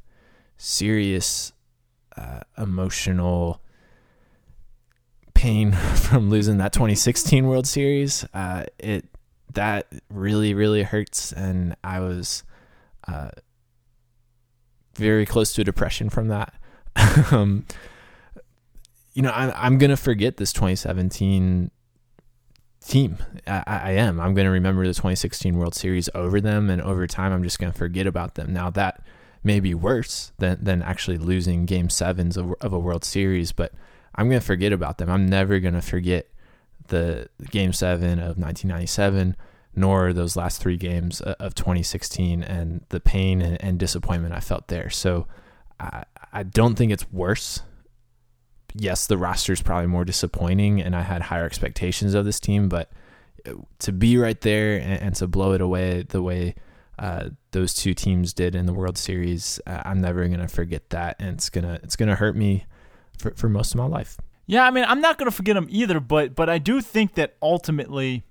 serious 0.57 1.53
uh, 2.17 2.41
emotional 2.59 3.61
pain 5.35 5.73
from 5.95 6.31
losing 6.31 6.59
that 6.59 6.73
2016 6.73 7.47
World 7.47 7.67
Series. 7.67 8.25
Uh, 8.33 8.65
it 8.79 9.07
that 9.55 9.87
really 10.09 10.55
really 10.55 10.83
hurts, 10.83 11.33
and 11.33 11.77
I 11.85 12.01
was 12.01 12.45
uh, 13.07 13.31
very 14.95 15.27
close 15.27 15.53
to 15.55 15.65
depression 15.65 16.09
from 16.09 16.29
that. 16.29 16.55
um, 17.31 17.67
you 19.15 19.23
know, 19.23 19.33
I'm 19.35 19.53
I'm 19.55 19.79
gonna 19.79 19.97
forget 19.97 20.37
this 20.37 20.53
2017 20.53 21.71
team. 22.85 23.19
I, 23.47 23.63
I 23.67 23.91
am. 23.93 24.21
I'm 24.21 24.35
gonna 24.35 24.51
remember 24.51 24.87
the 24.87 24.95
2016 24.95 25.57
World 25.57 25.75
Series 25.75 26.09
over 26.15 26.41
them, 26.41 26.71
and 26.71 26.81
over 26.81 27.07
time, 27.07 27.33
I'm 27.33 27.43
just 27.43 27.59
gonna 27.59 27.73
forget 27.73 28.07
about 28.07 28.35
them. 28.35 28.53
Now 28.53 28.71
that 28.71 29.03
maybe 29.45 29.75
worse 29.75 30.33
than 30.39 30.63
than 30.63 30.83
actually 30.83 31.19
losing 31.19 31.67
game 31.67 31.91
sevens 31.91 32.37
of, 32.37 32.55
of 32.61 32.73
a 32.73 32.79
World 32.79 33.05
Series. 33.05 33.53
But 33.53 33.73
I'm 34.15 34.29
gonna 34.29 34.41
forget 34.41 34.73
about 34.73 34.99
them. 34.99 35.11
I'm 35.11 35.27
never 35.27 35.59
gonna 35.59 35.83
forget 35.83 36.29
the 36.89 37.29
game 37.51 37.73
seven 37.73 38.19
of 38.19 38.39
1997, 38.39 39.37
nor 39.75 40.13
those 40.13 40.37
last 40.37 40.61
three 40.61 40.77
games 40.77 41.21
of 41.21 41.55
2016 41.55 42.43
and 42.43 42.85
the 42.91 43.01
pain 43.01 43.41
and, 43.41 43.63
and 43.63 43.79
disappointment 43.79 44.35
I 44.35 44.41
felt 44.41 44.69
there. 44.69 44.91
So 44.91 45.27
I 45.81 46.05
I 46.33 46.43
don't 46.43 46.77
think 46.77 46.93
it's 46.93 47.11
worse. 47.13 47.63
Yes, 48.75 49.07
the 49.07 49.19
roster 49.19 49.53
is 49.53 49.61
probably 49.61 49.89
more 49.89 50.05
disappointing, 50.05 50.81
and 50.81 50.97
I 50.97 51.03
had 51.03 51.23
higher 51.23 51.45
expectations 51.45 52.15
of 52.15 52.25
this 52.25 52.41
team, 52.41 52.71
but 52.71 52.91
uh, 53.47 53.53
to 53.81 53.93
be 53.93 54.17
right 54.17 54.41
there 54.41 54.79
and, 54.79 55.03
and 55.03 55.15
to 55.17 55.27
blow 55.27 55.53
it 55.53 55.61
away 55.61 56.05
the 56.09 56.23
way 56.23 56.55
uh, 57.03 57.31
those 57.51 57.75
two 57.75 57.95
teams 57.95 58.33
did 58.33 58.55
in 58.55 58.65
the 58.65 58.73
World 58.73 58.97
Series. 58.97 59.61
Uh, 59.67 59.83
I'm 59.85 60.01
never 60.01 60.27
gonna 60.29 60.47
forget 60.47 60.89
that, 60.91 61.17
and 61.19 61.31
it's 61.31 61.51
gonna 61.51 61.81
it's 61.83 61.97
gonna 61.97 62.15
hurt 62.15 62.37
me 62.37 62.65
for, 63.19 63.33
for 63.33 63.49
most 63.49 63.75
of 63.75 63.79
my 63.79 63.87
life. 63.87 64.17
Yeah, 64.47 64.65
I 64.65 64.71
mean, 64.71 64.85
I'm 64.87 65.01
not 65.01 65.19
gonna 65.19 65.33
forget 65.33 65.57
them 65.57 65.67
either, 65.69 65.99
but 65.99 66.37
but 66.37 66.49
I 66.49 66.59
do 66.59 66.81
think 66.81 67.15
that 67.17 67.35
ultimately, 67.43 68.23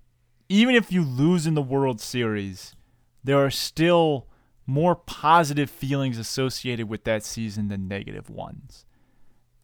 even 0.48 0.74
if 0.74 0.90
you 0.90 1.04
lose 1.04 1.46
in 1.46 1.54
the 1.54 1.62
World 1.62 2.00
Series, 2.00 2.74
there 3.22 3.38
are 3.38 3.52
still 3.52 4.28
more 4.66 4.96
positive 4.96 5.70
feelings 5.70 6.18
associated 6.18 6.88
with 6.88 7.04
that 7.04 7.26
season 7.26 7.68
than 7.68 7.90
negative 7.90 8.30
ones. 8.30 8.86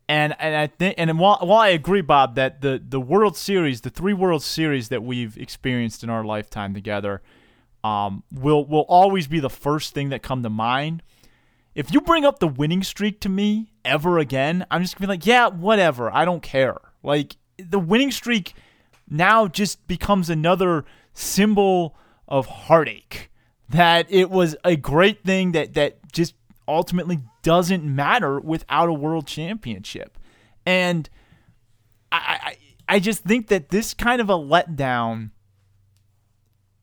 And 0.10 0.36
and 0.38 0.54
I 0.54 0.68
think 0.68 0.96
and 0.98 1.18
while 1.18 1.40
while 1.42 1.60
I 1.60 1.70
agree, 1.70 2.02
Bob, 2.02 2.36
that 2.36 2.60
the 2.60 2.84
the 2.86 3.00
World 3.00 3.38
Series, 3.38 3.82
the 3.82 3.90
three 3.90 4.14
World 4.14 4.44
Series 4.44 4.90
that 4.90 5.02
we've 5.02 5.38
experienced 5.38 6.04
in 6.04 6.10
our 6.10 6.26
lifetime 6.26 6.74
together 6.74 7.22
um, 7.88 8.24
will 8.32 8.66
will 8.66 8.86
always 8.88 9.28
be 9.28 9.40
the 9.40 9.50
first 9.50 9.94
thing 9.94 10.10
that 10.10 10.22
come 10.22 10.44
to 10.44 10.50
mind. 10.50 11.04
If 11.74 11.94
you 11.94 12.02
bring 12.02 12.26
up 12.26 12.40
the 12.40 12.48
winning 12.48 12.84
streak 12.84 13.22
to 13.22 13.30
me 13.30 13.72
ever 13.86 14.18
again, 14.18 14.66
I'm 14.70 14.82
just 14.82 14.98
gonna 14.98 15.08
be 15.08 15.14
like, 15.14 15.26
yeah, 15.26 15.48
whatever. 15.48 16.14
I 16.14 16.26
don't 16.26 16.42
care. 16.42 16.78
Like 17.04 17.38
the 17.58 17.80
winning 17.80 18.12
streak 18.12 18.54
now 19.10 19.48
just 19.48 19.88
becomes 19.88 20.30
another 20.30 20.86
symbol 21.14 21.96
of 22.28 22.46
heartache. 22.46 23.30
That 23.70 24.08
it 24.10 24.30
was 24.30 24.56
a 24.64 24.76
great 24.76 25.24
thing 25.24 25.52
that 25.54 25.74
that 25.76 26.12
just 26.12 26.36
ultimately 26.68 27.20
doesn't 27.44 27.84
matter 27.84 28.40
without 28.40 28.90
a 28.90 28.94
world 28.94 29.28
championship. 29.28 30.18
And 30.66 31.10
I, 32.12 32.40
I 32.44 32.96
I 32.96 33.00
just 33.00 33.24
think 33.24 33.48
that 33.48 33.70
this 33.70 33.94
kind 33.94 34.20
of 34.20 34.30
a 34.30 34.34
letdown 34.38 35.32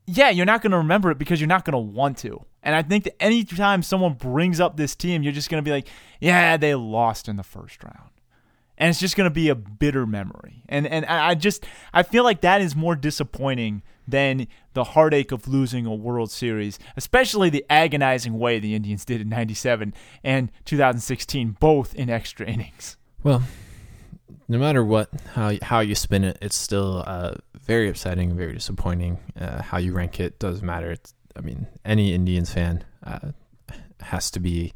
yeah, 0.07 0.31
you're 0.31 0.47
not 0.47 0.63
going 0.63 0.73
to 0.73 0.79
remember 0.79 1.11
it 1.11 1.19
because 1.19 1.41
you're 1.41 1.49
not 1.49 1.65
going 1.65 1.73
to 1.73 1.79
want 1.79 2.19
to. 2.19 2.45
And 2.63 2.75
I 2.75 2.83
think 2.83 3.05
that 3.05 3.23
anytime 3.23 3.83
someone 3.83 4.15
brings 4.15 4.61
up 4.61 4.77
this 4.77 4.95
team, 4.95 5.23
you're 5.23 5.33
just 5.33 5.49
going 5.51 5.63
to 5.63 5.69
be 5.69 5.71
like, 5.73 5.89
yeah, 6.21 6.57
they 6.57 6.75
lost 6.75 7.29
in 7.29 7.37
the 7.37 7.43
first 7.43 7.83
round. 7.83 8.11
and 8.77 8.91
it's 8.91 9.01
just 9.01 9.17
going 9.17 9.29
to 9.29 9.35
be 9.35 9.49
a 9.49 9.55
bitter 9.55 10.07
memory. 10.07 10.63
And 10.69 10.87
and 10.87 11.05
I 11.07 11.35
just 11.35 11.65
I 11.93 12.03
feel 12.03 12.25
like 12.25 12.41
that 12.41 12.61
is 12.61 12.75
more 12.75 12.97
disappointing 12.97 13.83
than 14.07 14.47
the 14.75 14.85
heartache 14.85 15.33
of 15.33 15.49
losing 15.49 15.87
a 15.87 15.95
World 15.95 16.31
Series, 16.31 16.79
especially 16.97 17.49
the 17.51 17.65
agonizing 17.71 18.39
way 18.39 18.59
the 18.59 18.75
Indians 18.75 19.05
did 19.05 19.21
in 19.23 19.29
97 19.31 19.95
and 20.23 20.51
2016 20.67 21.57
both 21.61 21.95
in 21.95 22.11
extra 22.11 22.47
innings. 22.47 22.97
Well, 23.23 23.43
no 24.49 24.59
matter 24.59 24.85
what 24.85 25.09
how 25.35 25.53
how 25.63 25.81
you 25.81 25.95
spin 25.95 26.25
it, 26.25 26.39
it's 26.43 26.57
still 26.57 27.03
uh, 27.07 27.35
very 27.59 27.89
upsetting, 27.89 28.37
very 28.37 28.53
disappointing. 28.53 29.19
Uh, 29.39 29.63
how 29.63 29.79
you 29.79 29.93
rank 29.93 30.21
it 30.21 30.39
doesn't 30.39 30.65
matter. 30.65 30.91
It's, 30.91 31.15
I 31.37 31.41
mean, 31.41 31.67
any 31.85 32.15
Indians 32.15 32.53
fan 32.53 32.85
uh, 33.03 33.33
has 34.01 34.31
to 34.33 34.41
be 34.41 34.73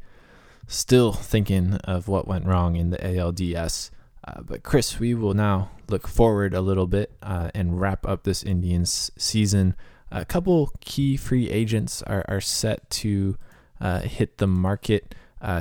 still 0.67 1.13
thinking 1.13 1.75
of 1.83 2.07
what 2.07 2.27
went 2.27 2.45
wrong 2.45 2.75
in 2.75 2.89
the 2.89 2.97
ALDS. 2.97 3.91
Uh, 4.27 4.41
but 4.41 4.63
Chris, 4.63 4.99
we 4.99 5.13
will 5.13 5.33
now 5.33 5.71
look 5.87 6.07
forward 6.07 6.53
a 6.53 6.61
little 6.61 6.87
bit 6.87 7.11
uh, 7.23 7.49
and 7.55 7.79
wrap 7.79 8.05
up 8.05 8.23
this 8.23 8.43
Indians 8.43 9.11
season. 9.17 9.75
A 10.11 10.25
couple 10.25 10.71
key 10.81 11.15
free 11.15 11.49
agents 11.49 12.01
are, 12.03 12.25
are 12.27 12.41
set 12.41 12.89
to 12.89 13.37
uh, 13.79 14.01
hit 14.01 14.37
the 14.37 14.47
market. 14.47 15.15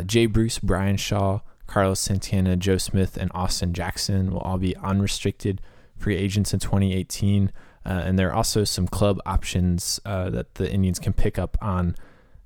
Jay 0.07 0.27
Bruce, 0.27 0.59
Bryan 0.59 0.97
Shaw, 0.97 1.40
Carlos 1.68 2.00
Santana, 2.00 2.57
Joe 2.57 2.78
Smith, 2.78 3.16
and 3.16 3.31
Austin 3.35 3.72
Jackson 3.72 4.33
will 4.33 4.40
all 4.40 4.59
be 4.59 4.74
unrestricted 4.78 5.61
free 5.96 6.16
agents 6.16 6.52
in 6.52 6.59
2018. 6.59 7.52
Uh, 7.87 7.88
and 7.88 8.18
there 8.18 8.28
are 8.28 8.35
also 8.35 8.64
some 8.64 8.88
club 8.88 9.20
options 9.24 10.00
uh, 10.04 10.28
that 10.31 10.57
the 10.57 10.70
Indians 10.70 10.98
can 10.98 11.12
pick 11.12 11.38
up 11.38 11.57
on 11.62 11.94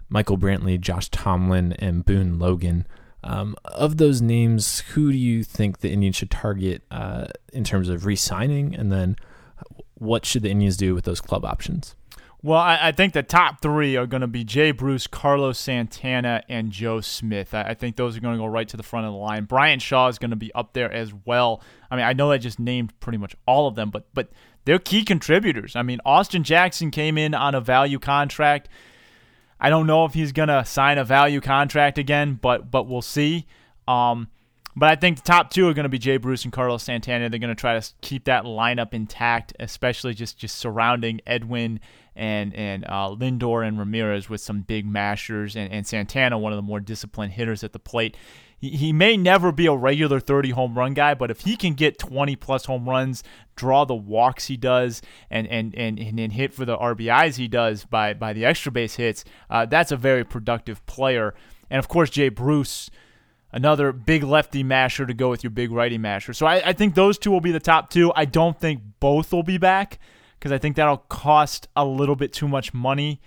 Michael 0.08 0.36
Brantley, 0.36 0.78
Josh 0.78 1.08
Tomlin, 1.08 1.72
and 1.74 2.04
Boone 2.04 2.38
Logan. 2.38 2.86
Um, 3.24 3.56
of 3.64 3.96
those 3.96 4.20
names, 4.20 4.80
who 4.80 5.12
do 5.12 5.18
you 5.18 5.44
think 5.44 5.78
the 5.78 5.90
Indians 5.90 6.16
should 6.16 6.30
target 6.30 6.82
uh, 6.90 7.28
in 7.52 7.64
terms 7.64 7.88
of 7.88 8.04
re-signing, 8.04 8.74
and 8.74 8.90
then 8.90 9.16
what 9.94 10.26
should 10.26 10.42
the 10.42 10.50
Indians 10.50 10.76
do 10.76 10.94
with 10.94 11.04
those 11.04 11.20
club 11.20 11.44
options? 11.44 11.94
Well, 12.44 12.58
I, 12.58 12.88
I 12.88 12.92
think 12.92 13.12
the 13.12 13.22
top 13.22 13.62
three 13.62 13.96
are 13.96 14.06
going 14.06 14.22
to 14.22 14.26
be 14.26 14.42
Jay 14.42 14.72
Bruce, 14.72 15.06
Carlos 15.06 15.58
Santana, 15.60 16.42
and 16.48 16.72
Joe 16.72 17.00
Smith. 17.00 17.54
I, 17.54 17.62
I 17.62 17.74
think 17.74 17.94
those 17.94 18.16
are 18.16 18.20
going 18.20 18.34
to 18.34 18.42
go 18.42 18.46
right 18.46 18.66
to 18.68 18.76
the 18.76 18.82
front 18.82 19.06
of 19.06 19.12
the 19.12 19.18
line. 19.18 19.44
Bryan 19.44 19.78
Shaw 19.78 20.08
is 20.08 20.18
going 20.18 20.30
to 20.30 20.36
be 20.36 20.52
up 20.52 20.72
there 20.72 20.90
as 20.90 21.12
well. 21.24 21.62
I 21.88 21.96
mean, 21.96 22.04
I 22.04 22.14
know 22.14 22.32
I 22.32 22.38
just 22.38 22.58
named 22.58 22.98
pretty 22.98 23.18
much 23.18 23.36
all 23.46 23.68
of 23.68 23.76
them, 23.76 23.90
but 23.90 24.06
but 24.12 24.30
they're 24.64 24.80
key 24.80 25.04
contributors. 25.04 25.76
I 25.76 25.82
mean, 25.82 26.00
Austin 26.04 26.42
Jackson 26.42 26.90
came 26.90 27.16
in 27.16 27.32
on 27.32 27.54
a 27.54 27.60
value 27.60 28.00
contract. 28.00 28.68
I 29.60 29.70
don't 29.70 29.86
know 29.86 30.04
if 30.04 30.14
he's 30.14 30.32
gonna 30.32 30.64
sign 30.64 30.98
a 30.98 31.04
value 31.04 31.40
contract 31.40 31.96
again, 31.96 32.40
but 32.42 32.72
but 32.72 32.88
we'll 32.88 33.02
see. 33.02 33.46
Um, 33.86 34.28
but 34.74 34.88
I 34.88 34.96
think 34.96 35.18
the 35.18 35.22
top 35.22 35.50
two 35.50 35.68
are 35.68 35.74
going 35.74 35.84
to 35.84 35.90
be 35.90 35.98
Jay 35.98 36.16
Bruce 36.16 36.44
and 36.44 36.52
Carlos 36.52 36.82
Santana. 36.82 37.28
They're 37.28 37.38
going 37.38 37.54
to 37.54 37.60
try 37.60 37.78
to 37.78 37.92
keep 38.00 38.24
that 38.24 38.44
lineup 38.44 38.94
intact, 38.94 39.52
especially 39.60 40.14
just 40.14 40.38
just 40.38 40.56
surrounding 40.56 41.20
Edwin 41.26 41.78
and 42.14 42.54
and 42.54 42.84
uh, 42.84 43.10
Lindor 43.10 43.66
and 43.66 43.78
Ramirez 43.78 44.28
with 44.28 44.40
some 44.40 44.60
big 44.60 44.86
mashers, 44.86 45.56
and, 45.56 45.72
and 45.72 45.86
Santana, 45.86 46.38
one 46.38 46.52
of 46.52 46.56
the 46.56 46.62
more 46.62 46.80
disciplined 46.80 47.32
hitters 47.32 47.64
at 47.64 47.72
the 47.72 47.78
plate 47.78 48.16
he 48.62 48.92
may 48.92 49.16
never 49.16 49.50
be 49.50 49.66
a 49.66 49.74
regular 49.74 50.20
30 50.20 50.50
home 50.50 50.78
run 50.78 50.94
guy, 50.94 51.14
but 51.14 51.32
if 51.32 51.40
he 51.40 51.56
can 51.56 51.74
get 51.74 51.98
20 51.98 52.36
plus 52.36 52.66
home 52.66 52.88
runs, 52.88 53.24
draw 53.56 53.84
the 53.84 53.94
walks 53.94 54.46
he 54.46 54.56
does, 54.56 55.02
and 55.28 55.48
and 55.48 55.74
and, 55.74 55.98
and 55.98 56.32
hit 56.32 56.54
for 56.54 56.64
the 56.64 56.76
RBIs 56.76 57.36
he 57.36 57.48
does 57.48 57.84
by 57.84 58.14
by 58.14 58.32
the 58.32 58.44
extra 58.44 58.70
base 58.70 58.94
hits, 58.94 59.24
uh, 59.50 59.66
that's 59.66 59.90
a 59.90 59.96
very 59.96 60.22
productive 60.22 60.84
player. 60.86 61.34
And 61.70 61.80
of 61.80 61.88
course, 61.88 62.08
Jay 62.08 62.28
Bruce, 62.28 62.88
another 63.50 63.90
big 63.90 64.22
lefty 64.22 64.62
masher 64.62 65.06
to 65.06 65.14
go 65.14 65.28
with 65.28 65.42
your 65.42 65.50
big 65.50 65.72
righty 65.72 65.98
masher. 65.98 66.32
So 66.32 66.46
I, 66.46 66.68
I 66.68 66.72
think 66.72 66.94
those 66.94 67.18
two 67.18 67.32
will 67.32 67.40
be 67.40 67.52
the 67.52 67.58
top 67.58 67.90
two. 67.90 68.12
I 68.14 68.26
don't 68.26 68.60
think 68.60 68.80
both 69.00 69.32
will 69.32 69.42
be 69.42 69.58
back 69.58 69.98
because 70.42 70.50
I 70.50 70.58
think 70.58 70.74
that'll 70.74 70.96
cost 70.96 71.68
a 71.76 71.84
little 71.84 72.16
bit 72.16 72.32
too 72.32 72.48
much 72.48 72.74
money. 72.74 73.20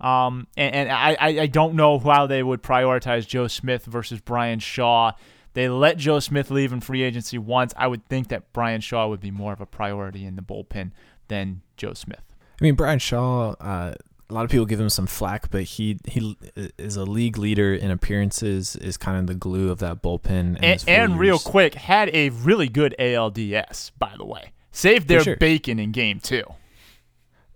Um, 0.00 0.46
and, 0.56 0.74
and 0.74 0.90
I, 0.90 1.16
I 1.20 1.46
don't 1.46 1.74
know 1.74 1.98
how 1.98 2.26
they 2.26 2.42
would 2.42 2.62
prioritize 2.62 3.26
Joe 3.28 3.46
Smith 3.46 3.84
versus 3.84 4.20
Bryan 4.20 4.58
Shaw. 4.58 5.12
They 5.52 5.68
let 5.68 5.98
Joe 5.98 6.18
Smith 6.18 6.50
leave 6.50 6.72
in 6.72 6.80
free 6.80 7.02
agency 7.02 7.36
once. 7.36 7.74
I 7.76 7.88
would 7.88 8.08
think 8.08 8.28
that 8.28 8.54
Bryan 8.54 8.80
Shaw 8.80 9.06
would 9.06 9.20
be 9.20 9.30
more 9.30 9.52
of 9.52 9.60
a 9.60 9.66
priority 9.66 10.24
in 10.24 10.36
the 10.36 10.40
bullpen 10.40 10.92
than 11.28 11.60
Joe 11.76 11.92
Smith. 11.92 12.22
I 12.58 12.64
mean, 12.64 12.74
Bryan 12.74 12.98
Shaw. 12.98 13.50
Uh, 13.60 13.92
a 14.30 14.32
lot 14.32 14.46
of 14.46 14.50
people 14.50 14.64
give 14.64 14.80
him 14.80 14.88
some 14.88 15.06
flack, 15.06 15.50
but 15.50 15.64
he 15.64 15.98
he 16.08 16.38
is 16.78 16.96
a 16.96 17.04
league 17.04 17.36
leader 17.36 17.74
in 17.74 17.90
appearances. 17.90 18.76
Is 18.76 18.96
kind 18.96 19.18
of 19.18 19.26
the 19.26 19.34
glue 19.34 19.70
of 19.70 19.78
that 19.80 20.02
bullpen. 20.02 20.58
And, 20.62 20.84
and 20.88 21.18
real 21.18 21.38
quick, 21.38 21.74
had 21.74 22.08
a 22.14 22.30
really 22.30 22.70
good 22.70 22.94
ALDS, 22.98 23.90
by 23.98 24.14
the 24.16 24.24
way. 24.24 24.52
Saved 24.70 25.06
their 25.06 25.22
sure. 25.22 25.36
bacon 25.36 25.78
in 25.78 25.92
game 25.92 26.18
two. 26.18 26.44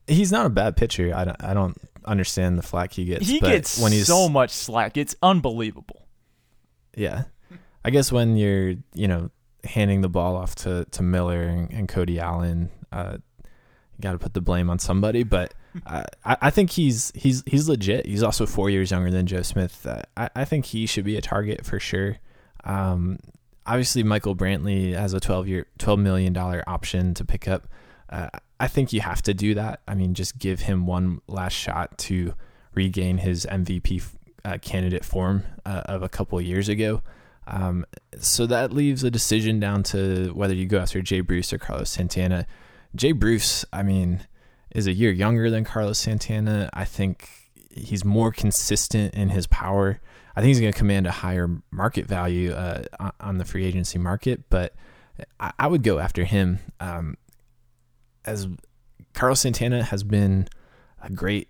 He's 0.06 0.30
not 0.30 0.46
a 0.46 0.50
bad 0.50 0.76
pitcher. 0.76 1.12
I 1.14 1.24
don't. 1.24 1.42
I 1.42 1.54
don't 1.54 1.76
understand 2.04 2.58
the 2.58 2.62
flack 2.62 2.92
he 2.92 3.04
gets. 3.04 3.26
He 3.26 3.40
gets 3.40 3.80
when 3.80 3.92
he's, 3.92 4.06
so 4.06 4.28
much 4.28 4.50
slack. 4.50 4.96
It's 4.96 5.16
unbelievable. 5.22 6.06
Yeah, 6.96 7.24
I 7.84 7.90
guess 7.90 8.10
when 8.12 8.36
you're 8.36 8.74
you 8.94 9.08
know 9.08 9.30
handing 9.64 10.00
the 10.00 10.08
ball 10.08 10.36
off 10.36 10.54
to 10.56 10.86
to 10.92 11.02
Miller 11.02 11.42
and, 11.42 11.70
and 11.72 11.88
Cody 11.88 12.18
Allen, 12.20 12.70
uh, 12.92 13.18
you 13.44 14.00
got 14.00 14.12
to 14.12 14.18
put 14.18 14.34
the 14.34 14.40
blame 14.40 14.70
on 14.70 14.78
somebody. 14.78 15.24
But 15.24 15.54
I, 15.86 16.06
I 16.24 16.50
think 16.50 16.70
he's 16.70 17.12
he's 17.14 17.42
he's 17.46 17.68
legit. 17.68 18.06
He's 18.06 18.22
also 18.22 18.46
four 18.46 18.70
years 18.70 18.90
younger 18.90 19.10
than 19.10 19.26
Joe 19.26 19.42
Smith. 19.42 19.86
Uh, 19.86 20.02
I, 20.16 20.30
I 20.36 20.44
think 20.44 20.66
he 20.66 20.86
should 20.86 21.04
be 21.04 21.16
a 21.16 21.22
target 21.22 21.64
for 21.66 21.78
sure. 21.78 22.18
Um, 22.64 23.18
obviously, 23.66 24.02
Michael 24.02 24.36
Brantley 24.36 24.94
has 24.94 25.12
a 25.12 25.20
twelve 25.20 25.48
year 25.48 25.66
twelve 25.78 25.98
million 25.98 26.32
dollar 26.32 26.62
option 26.66 27.14
to 27.14 27.24
pick 27.24 27.48
up. 27.48 27.68
Uh, 28.08 28.28
I 28.58 28.68
think 28.68 28.92
you 28.92 29.00
have 29.00 29.22
to 29.22 29.34
do 29.34 29.54
that. 29.54 29.80
I 29.86 29.94
mean, 29.94 30.14
just 30.14 30.38
give 30.38 30.60
him 30.60 30.86
one 30.86 31.20
last 31.26 31.52
shot 31.52 31.98
to 31.98 32.34
regain 32.74 33.18
his 33.18 33.46
MVP 33.46 34.02
uh, 34.44 34.58
candidate 34.62 35.04
form 35.04 35.42
uh, 35.64 35.82
of 35.86 36.02
a 36.02 36.08
couple 36.08 36.38
of 36.38 36.44
years 36.44 36.68
ago. 36.68 37.02
Um, 37.48 37.86
so 38.18 38.46
that 38.46 38.72
leaves 38.72 39.04
a 39.04 39.10
decision 39.10 39.60
down 39.60 39.82
to 39.84 40.32
whether 40.34 40.54
you 40.54 40.66
go 40.66 40.78
after 40.78 41.00
Jay 41.00 41.20
Bruce 41.20 41.52
or 41.52 41.58
Carlos 41.58 41.90
Santana. 41.90 42.46
Jay 42.94 43.12
Bruce, 43.12 43.64
I 43.72 43.82
mean, 43.82 44.26
is 44.74 44.86
a 44.86 44.92
year 44.92 45.10
younger 45.10 45.50
than 45.50 45.64
Carlos 45.64 45.98
Santana. 45.98 46.70
I 46.72 46.84
think 46.84 47.28
he's 47.70 48.04
more 48.04 48.32
consistent 48.32 49.14
in 49.14 49.28
his 49.30 49.46
power. 49.46 50.00
I 50.34 50.40
think 50.40 50.48
he's 50.48 50.60
going 50.60 50.72
to 50.72 50.78
command 50.78 51.06
a 51.06 51.12
higher 51.12 51.48
market 51.70 52.06
value 52.06 52.52
uh, 52.52 52.84
on 53.20 53.38
the 53.38 53.44
free 53.44 53.64
agency 53.64 53.98
market, 53.98 54.50
but 54.50 54.74
I, 55.40 55.66
would 55.66 55.82
go 55.82 55.98
after 55.98 56.24
him. 56.24 56.58
Um, 56.78 57.16
as 58.26 58.48
Carlos 59.14 59.40
Santana 59.40 59.82
has 59.84 60.02
been 60.02 60.48
a 61.02 61.10
great 61.10 61.48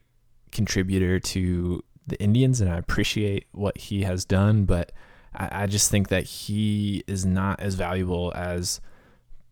contributor 0.52 1.18
to 1.18 1.82
the 2.06 2.20
Indians, 2.22 2.60
and 2.60 2.70
I 2.70 2.76
appreciate 2.76 3.46
what 3.52 3.76
he 3.76 4.02
has 4.02 4.24
done, 4.24 4.64
but 4.64 4.92
I, 5.34 5.62
I 5.62 5.66
just 5.66 5.90
think 5.90 6.08
that 6.08 6.24
he 6.24 7.02
is 7.06 7.26
not 7.26 7.60
as 7.60 7.74
valuable 7.74 8.32
as 8.34 8.80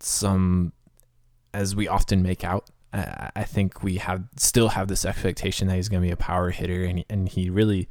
some 0.01 0.73
as 1.53 1.75
we 1.75 1.89
often 1.89 2.23
make 2.23 2.45
out. 2.45 2.69
I, 2.93 3.43
think 3.43 3.83
we 3.83 3.97
have 3.97 4.23
still 4.37 4.69
have 4.69 4.87
this 4.87 5.05
expectation 5.05 5.67
that 5.67 5.75
he's 5.75 5.89
going 5.89 6.01
to 6.01 6.07
be 6.07 6.13
a 6.13 6.17
power 6.17 6.51
hitter, 6.51 6.85
and 6.85 7.05
and 7.11 7.29
he 7.29 7.51
really 7.51 7.89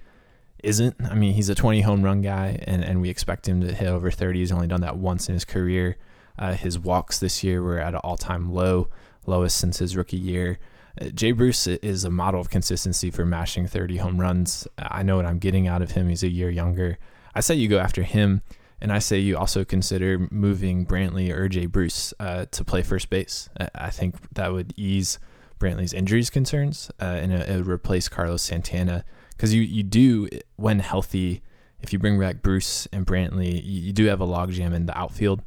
isn't. 0.64 0.96
I 1.04 1.14
mean, 1.14 1.34
he's 1.34 1.50
a 1.50 1.56
20 1.56 1.82
home 1.82 2.04
run 2.04 2.22
guy, 2.22 2.64
and, 2.66 2.86
and 2.86 3.02
we 3.02 3.10
expect 3.10 3.46
him 3.46 3.60
to 3.60 3.74
hit 3.74 3.90
over 3.90 4.10
30. 4.10 4.40
He's 4.40 4.54
only 4.54 4.68
done 4.68 4.80
that 4.80 4.96
once 4.96 5.28
in 5.28 5.34
his 5.34 5.44
career. 5.44 5.98
Uh, 6.40 6.54
his 6.54 6.80
walks 6.80 7.20
this 7.20 7.44
year 7.44 7.62
were 7.62 7.80
at 7.80 7.94
an 7.94 8.00
all 8.00 8.16
time 8.16 8.54
low 8.54 8.88
lowest 9.26 9.58
since 9.58 9.80
his 9.80 9.96
rookie 9.96 10.18
year. 10.18 10.60
Uh, 11.00 11.06
Jay 11.10 11.32
Bruce 11.32 11.68
is 11.68 12.04
a 12.04 12.10
model 12.10 12.40
of 12.40 12.50
consistency 12.50 13.10
for 13.10 13.26
mashing 13.26 13.68
30 13.68 13.98
home 13.98 14.20
runs. 14.20 14.68
I 14.78 15.04
know 15.04 15.16
what 15.16 15.26
I'm 15.26 15.40
getting 15.40 15.68
out 15.68 15.82
of 15.82 15.92
him. 15.92 16.10
He's 16.10 16.24
a 16.24 16.30
year 16.30 16.50
younger. 16.50 16.98
I 17.36 17.40
say 17.40 17.56
you 17.56 17.68
go 17.68 17.80
after 17.80 18.04
him, 18.04 18.42
and 18.80 18.92
I 18.92 19.00
say 19.00 19.18
you 19.18 19.38
also 19.38 19.64
consider 19.66 20.28
moving 20.30 20.86
Brantley 20.86 21.32
or 21.32 21.50
Jay 21.50 21.66
Bruce 21.66 22.14
uh, 22.20 22.46
to 22.52 22.64
play 22.64 22.84
first 22.84 23.10
base. 23.10 23.50
I 23.74 23.90
think 23.90 24.16
that 24.34 24.54
would 24.54 24.74
ease 24.78 25.20
Brantley's 25.60 25.94
injuries 25.94 26.30
concerns, 26.30 26.92
uh, 27.02 27.06
and 27.06 27.34
it, 27.34 27.50
it, 27.50 27.56
would 27.56 27.68
replace 27.68 28.10
Carlos 28.10 28.42
Santana 28.42 29.06
because 29.32 29.54
you 29.54 29.62
you 29.62 29.84
do 29.84 30.28
when 30.58 30.80
healthy. 30.80 31.42
If 31.82 31.92
you 31.92 32.00
bring 32.00 32.20
back 32.20 32.42
Bruce 32.42 32.88
and 32.94 33.06
Brantley, 33.06 33.54
you, 33.54 33.82
you 33.82 33.94
do 33.94 34.06
have 34.06 34.22
a 34.22 34.28
logjam 34.28 34.74
in 34.74 34.86
the 34.86 34.98
outfield. 34.98 35.42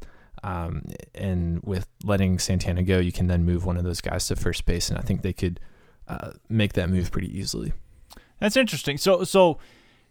Um, 0.47 0.83
and 1.13 1.61
with 1.63 1.87
letting 2.05 2.39
Santana 2.39 2.81
go, 2.81 2.99
you 2.99 3.11
can 3.11 3.27
then 3.27 3.43
move 3.43 3.65
one 3.65 3.75
of 3.75 3.83
those 3.83 3.99
guys 3.99 4.27
to 4.27 4.35
first 4.37 4.65
base, 4.65 4.89
and 4.89 4.97
I 4.97 5.01
think 5.01 5.21
they 5.21 5.33
could 5.33 5.59
uh, 6.07 6.31
make 6.47 6.71
that 6.73 6.89
move 6.89 7.11
pretty 7.11 7.37
easily. 7.37 7.73
That's 8.39 8.55
interesting. 8.55 8.97
So, 8.97 9.25
so 9.25 9.57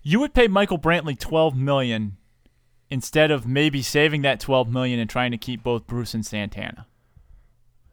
you 0.03 0.21
would 0.21 0.35
pay 0.35 0.47
Michael 0.47 0.79
Brantley 0.79 1.19
twelve 1.19 1.57
million 1.57 2.19
instead 2.91 3.31
of 3.31 3.47
maybe 3.47 3.81
saving 3.81 4.23
that 4.23 4.39
twelve 4.39 4.71
million 4.71 5.01
and 5.01 5.09
trying 5.09 5.31
to 5.31 5.39
keep 5.39 5.63
both 5.63 5.87
Bruce 5.87 6.13
and 6.13 6.27
Santana. 6.27 6.87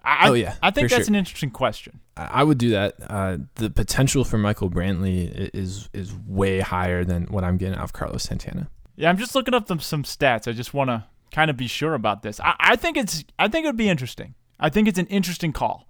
I, 0.04 0.28
oh 0.28 0.34
yeah, 0.34 0.56
I 0.62 0.70
think 0.72 0.90
that's 0.90 1.06
sure. 1.06 1.12
an 1.12 1.16
interesting 1.16 1.50
question. 1.50 2.02
I 2.18 2.44
would 2.44 2.58
do 2.58 2.72
that. 2.72 2.96
Uh, 3.08 3.38
the 3.56 3.70
potential 3.70 4.26
for 4.26 4.38
Michael 4.38 4.70
Brantley 4.70 5.50
is 5.54 5.88
is 5.94 6.14
way 6.28 6.60
higher 6.60 7.06
than 7.06 7.28
what 7.28 7.46
I'm 7.46 7.56
getting 7.56 7.78
out 7.78 7.86
of 7.86 7.94
Carlos 7.94 8.24
Santana. 8.24 8.68
Yeah, 8.98 9.10
I'm 9.10 9.18
just 9.18 9.34
looking 9.34 9.54
up 9.54 9.70
some 9.70 9.80
some 9.80 10.04
stats. 10.04 10.46
I 10.46 10.52
just 10.52 10.74
want 10.74 10.90
to 10.90 11.06
kind 11.34 11.50
of 11.50 11.58
be 11.58 11.68
sure 11.68 11.94
about 11.94 12.22
this. 12.22 12.40
I, 12.40 12.56
I 12.60 12.76
think 12.78 12.96
it's 12.96 13.26
I 13.38 13.50
think 13.50 13.66
it 13.66 13.70
would 13.70 13.78
be 13.78 13.90
interesting. 13.90 14.36
I 14.60 14.70
think 14.70 14.88
it's 14.88 15.00
an 15.00 15.08
interesting 15.08 15.52
call. 15.52 15.90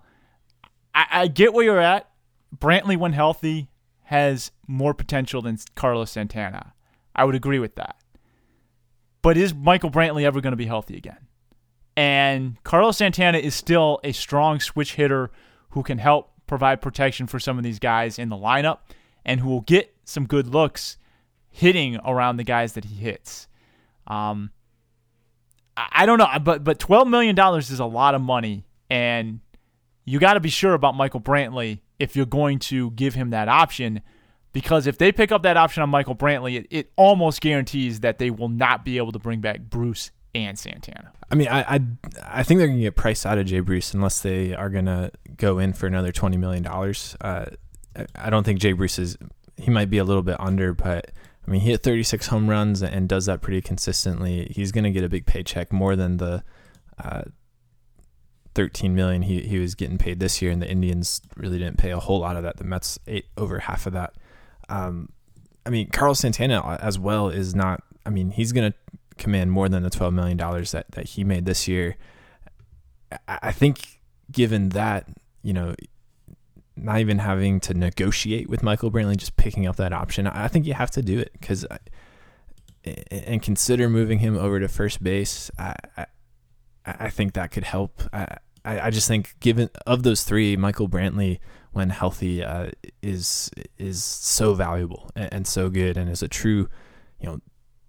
I, 0.95 1.05
I 1.11 1.27
get 1.27 1.53
where 1.53 1.63
you're 1.65 1.79
at. 1.79 2.09
Brantley, 2.57 2.97
when 2.97 3.13
healthy, 3.13 3.69
has 4.03 4.51
more 4.67 4.93
potential 4.93 5.41
than 5.41 5.57
Carlos 5.75 6.11
Santana. 6.11 6.73
I 7.15 7.25
would 7.25 7.35
agree 7.35 7.59
with 7.59 7.75
that. 7.75 7.97
But 9.21 9.37
is 9.37 9.53
Michael 9.53 9.91
Brantley 9.91 10.23
ever 10.23 10.41
going 10.41 10.51
to 10.51 10.57
be 10.57 10.65
healthy 10.65 10.97
again? 10.97 11.27
And 11.95 12.61
Carlos 12.63 12.97
Santana 12.97 13.37
is 13.37 13.53
still 13.53 13.99
a 14.03 14.11
strong 14.11 14.59
switch 14.59 14.95
hitter 14.95 15.31
who 15.71 15.83
can 15.83 15.99
help 15.99 16.31
provide 16.47 16.81
protection 16.81 17.27
for 17.27 17.39
some 17.39 17.57
of 17.57 17.63
these 17.63 17.79
guys 17.79 18.19
in 18.19 18.29
the 18.29 18.35
lineup 18.35 18.79
and 19.25 19.39
who 19.39 19.49
will 19.49 19.61
get 19.61 19.95
some 20.03 20.25
good 20.25 20.47
looks 20.47 20.97
hitting 21.49 21.97
around 22.03 22.37
the 22.37 22.43
guys 22.43 22.73
that 22.73 22.85
he 22.85 22.95
hits. 22.95 23.47
Um, 24.07 24.51
I 25.75 26.05
don't 26.05 26.19
know, 26.19 26.27
but 26.43 26.63
but 26.63 26.79
twelve 26.79 27.07
million 27.07 27.35
dollars 27.35 27.71
is 27.71 27.79
a 27.79 27.85
lot 27.85 28.15
of 28.15 28.21
money, 28.21 28.65
and 28.89 29.39
you 30.05 30.19
got 30.19 30.35
to 30.35 30.39
be 30.39 30.49
sure 30.49 30.73
about 30.73 30.95
Michael 30.95 31.21
Brantley 31.21 31.79
if 31.99 32.15
you're 32.15 32.25
going 32.25 32.59
to 32.59 32.91
give 32.91 33.15
him 33.15 33.31
that 33.31 33.47
option, 33.47 34.01
because 34.51 34.87
if 34.87 34.97
they 34.97 35.11
pick 35.11 35.31
up 35.31 35.43
that 35.43 35.57
option 35.57 35.81
on 35.81 35.89
Michael 35.89 36.15
Brantley, 36.15 36.57
it, 36.57 36.67
it 36.69 36.91
almost 36.95 37.41
guarantees 37.41 38.01
that 38.01 38.19
they 38.19 38.29
will 38.29 38.49
not 38.49 38.85
be 38.85 38.97
able 38.97 39.11
to 39.11 39.19
bring 39.19 39.41
back 39.41 39.61
Bruce 39.61 40.11
and 40.35 40.59
Santana. 40.59 41.11
I 41.31 41.35
mean, 41.35 41.47
I 41.47 41.61
I, 41.61 41.79
I 42.23 42.43
think 42.43 42.59
they're 42.59 42.67
to 42.67 42.77
get 42.77 42.95
priced 42.95 43.25
out 43.25 43.37
of 43.37 43.45
Jay 43.45 43.61
Bruce 43.61 43.93
unless 43.93 44.21
they 44.21 44.53
are 44.53 44.69
going 44.69 44.85
to 44.85 45.11
go 45.37 45.57
in 45.57 45.73
for 45.73 45.87
another 45.87 46.11
twenty 46.11 46.37
million 46.37 46.63
dollars. 46.63 47.15
Uh, 47.19 47.45
I 48.15 48.29
don't 48.29 48.43
think 48.43 48.59
Jay 48.59 48.73
Bruce 48.73 48.99
is. 48.99 49.17
He 49.55 49.71
might 49.71 49.89
be 49.89 49.99
a 49.99 50.03
little 50.03 50.23
bit 50.23 50.39
under, 50.39 50.73
but 50.73 51.11
I 51.45 51.51
mean, 51.51 51.61
he 51.61 51.71
hit 51.71 51.83
36 51.83 52.27
home 52.27 52.49
runs 52.49 52.81
and 52.81 53.09
does 53.09 53.25
that 53.25 53.41
pretty 53.41 53.61
consistently. 53.61 54.51
He's 54.55 54.71
going 54.71 54.85
to 54.85 54.91
get 54.91 55.03
a 55.03 55.09
big 55.09 55.25
paycheck, 55.25 55.73
more 55.73 55.95
than 55.95 56.17
the 56.17 56.43
uh, 56.97 57.23
13 58.55 58.95
million 58.95 59.23
he 59.23 59.41
he 59.41 59.59
was 59.59 59.75
getting 59.75 59.97
paid 59.97 60.19
this 60.19 60.41
year, 60.41 60.51
and 60.51 60.61
the 60.61 60.69
Indians 60.69 61.21
really 61.35 61.57
didn't 61.57 61.77
pay 61.77 61.91
a 61.91 61.99
whole 61.99 62.19
lot 62.19 62.35
of 62.35 62.43
that. 62.43 62.57
The 62.57 62.63
Mets 62.63 62.99
ate 63.07 63.25
over 63.37 63.59
half 63.59 63.85
of 63.85 63.93
that. 63.93 64.13
Um, 64.69 65.09
I 65.65 65.69
mean, 65.69 65.89
Carlos 65.89 66.19
Santana 66.19 66.79
as 66.81 66.97
well 66.99 67.29
is 67.29 67.55
not. 67.55 67.83
I 68.05 68.09
mean, 68.09 68.31
he's 68.31 68.51
going 68.51 68.71
to 68.71 68.77
command 69.17 69.51
more 69.51 69.69
than 69.69 69.83
the 69.83 69.89
12 69.89 70.13
million 70.13 70.37
dollars 70.37 70.71
that 70.71 70.91
that 70.91 71.07
he 71.09 71.23
made 71.23 71.45
this 71.45 71.67
year. 71.67 71.97
I, 73.27 73.39
I 73.43 73.51
think, 73.51 73.99
given 74.31 74.69
that, 74.69 75.07
you 75.41 75.53
know, 75.53 75.75
not 76.75 76.99
even 76.99 77.19
having 77.19 77.59
to 77.61 77.73
negotiate 77.73 78.49
with 78.49 78.63
Michael 78.63 78.91
Brantley, 78.91 79.17
just 79.17 79.37
picking 79.37 79.67
up 79.67 79.75
that 79.77 79.93
option. 79.93 80.27
I 80.27 80.47
think 80.47 80.65
you 80.65 80.73
have 80.73 80.91
to 80.91 81.01
do 81.01 81.19
it 81.19 81.31
because, 81.33 81.65
and 82.83 83.41
consider 83.41 83.89
moving 83.89 84.19
him 84.19 84.37
over 84.37 84.59
to 84.59 84.67
first 84.67 85.03
base. 85.03 85.51
I, 85.57 85.75
I, 85.97 86.05
I 86.85 87.09
think 87.09 87.33
that 87.33 87.51
could 87.51 87.63
help. 87.63 88.01
I, 88.11 88.37
I 88.65 88.89
just 88.89 89.07
think 89.07 89.35
given 89.39 89.69
of 89.85 90.03
those 90.03 90.23
three, 90.23 90.55
Michael 90.57 90.89
Brantley, 90.89 91.39
when 91.71 91.89
healthy, 91.89 92.43
uh, 92.43 92.71
is 93.01 93.49
is 93.77 94.03
so 94.03 94.53
valuable 94.53 95.09
and, 95.15 95.33
and 95.33 95.47
so 95.47 95.69
good, 95.69 95.97
and 95.97 96.09
is 96.09 96.21
a 96.21 96.27
true, 96.27 96.69
you 97.19 97.27
know, 97.27 97.39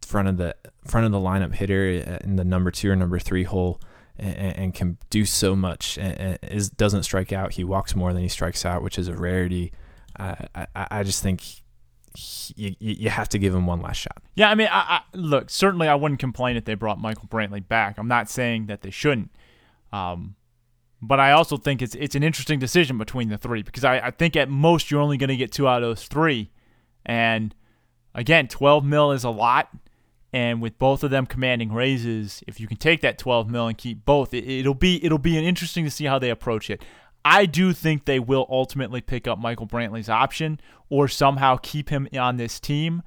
front 0.02 0.28
of 0.28 0.36
the 0.36 0.54
front 0.86 1.06
of 1.06 1.12
the 1.12 1.18
lineup 1.18 1.54
hitter 1.54 1.90
in 2.24 2.36
the 2.36 2.44
number 2.44 2.70
two 2.70 2.90
or 2.90 2.96
number 2.96 3.18
three 3.18 3.44
hole 3.44 3.80
and, 4.18 4.56
and 4.56 4.74
can 4.74 4.98
do 5.10 5.24
so 5.24 5.56
much 5.56 5.98
and, 5.98 6.38
is 6.42 6.70
doesn't 6.70 7.02
strike 7.04 7.32
out. 7.32 7.54
He 7.54 7.64
walks 7.64 7.94
more 7.94 8.12
than 8.12 8.22
he 8.22 8.28
strikes 8.28 8.64
out, 8.64 8.82
which 8.82 8.98
is 8.98 9.08
a 9.08 9.16
rarity. 9.16 9.72
Uh, 10.18 10.34
I, 10.54 10.66
I 10.74 11.02
just 11.02 11.22
think 11.22 11.42
you, 12.56 12.74
you 12.78 13.10
have 13.10 13.28
to 13.30 13.38
give 13.38 13.54
him 13.54 13.66
one 13.66 13.80
last 13.80 13.96
shot. 13.96 14.22
Yeah, 14.34 14.50
I 14.50 14.54
mean, 14.54 14.68
I, 14.70 14.78
I, 14.78 15.00
look, 15.14 15.50
certainly 15.50 15.88
I 15.88 15.94
wouldn't 15.94 16.20
complain 16.20 16.56
if 16.56 16.64
they 16.64 16.74
brought 16.74 17.00
Michael 17.00 17.28
Brantley 17.28 17.66
back. 17.66 17.98
I'm 17.98 18.08
not 18.08 18.30
saying 18.30 18.66
that 18.66 18.82
they 18.82 18.90
shouldn't. 18.90 19.30
Um, 19.92 20.36
but 21.02 21.20
I 21.20 21.32
also 21.32 21.56
think 21.56 21.82
it's 21.82 21.94
it's 21.94 22.14
an 22.14 22.22
interesting 22.22 22.58
decision 22.58 22.98
between 22.98 23.28
the 23.28 23.36
three 23.36 23.62
because 23.62 23.84
I, 23.84 23.98
I 23.98 24.10
think 24.10 24.36
at 24.36 24.48
most 24.48 24.90
you're 24.90 25.00
only 25.00 25.16
going 25.16 25.28
to 25.28 25.36
get 25.36 25.52
two 25.52 25.68
out 25.68 25.82
of 25.82 25.88
those 25.88 26.06
three. 26.06 26.50
And 27.04 27.54
again, 28.14 28.48
12 28.48 28.84
mil 28.84 29.12
is 29.12 29.24
a 29.24 29.30
lot. 29.30 29.68
And 30.34 30.60
with 30.60 30.80
both 30.80 31.04
of 31.04 31.12
them 31.12 31.26
commanding 31.26 31.72
raises, 31.72 32.42
if 32.48 32.58
you 32.58 32.66
can 32.66 32.76
take 32.76 33.02
that 33.02 33.18
12 33.18 33.48
mil 33.48 33.68
and 33.68 33.78
keep 33.78 34.04
both, 34.04 34.34
it, 34.34 34.66
will 34.66 34.74
be 34.74 35.02
it'll 35.04 35.16
be 35.16 35.38
interesting 35.38 35.84
to 35.84 35.92
see 35.92 36.06
how 36.06 36.18
they 36.18 36.28
approach 36.28 36.68
it. 36.70 36.82
I 37.24 37.46
do 37.46 37.72
think 37.72 38.04
they 38.04 38.18
will 38.18 38.44
ultimately 38.50 39.00
pick 39.00 39.28
up 39.28 39.38
Michael 39.38 39.68
Brantley's 39.68 40.08
option 40.08 40.58
or 40.90 41.06
somehow 41.06 41.56
keep 41.62 41.88
him 41.88 42.08
on 42.18 42.36
this 42.36 42.58
team 42.58 43.04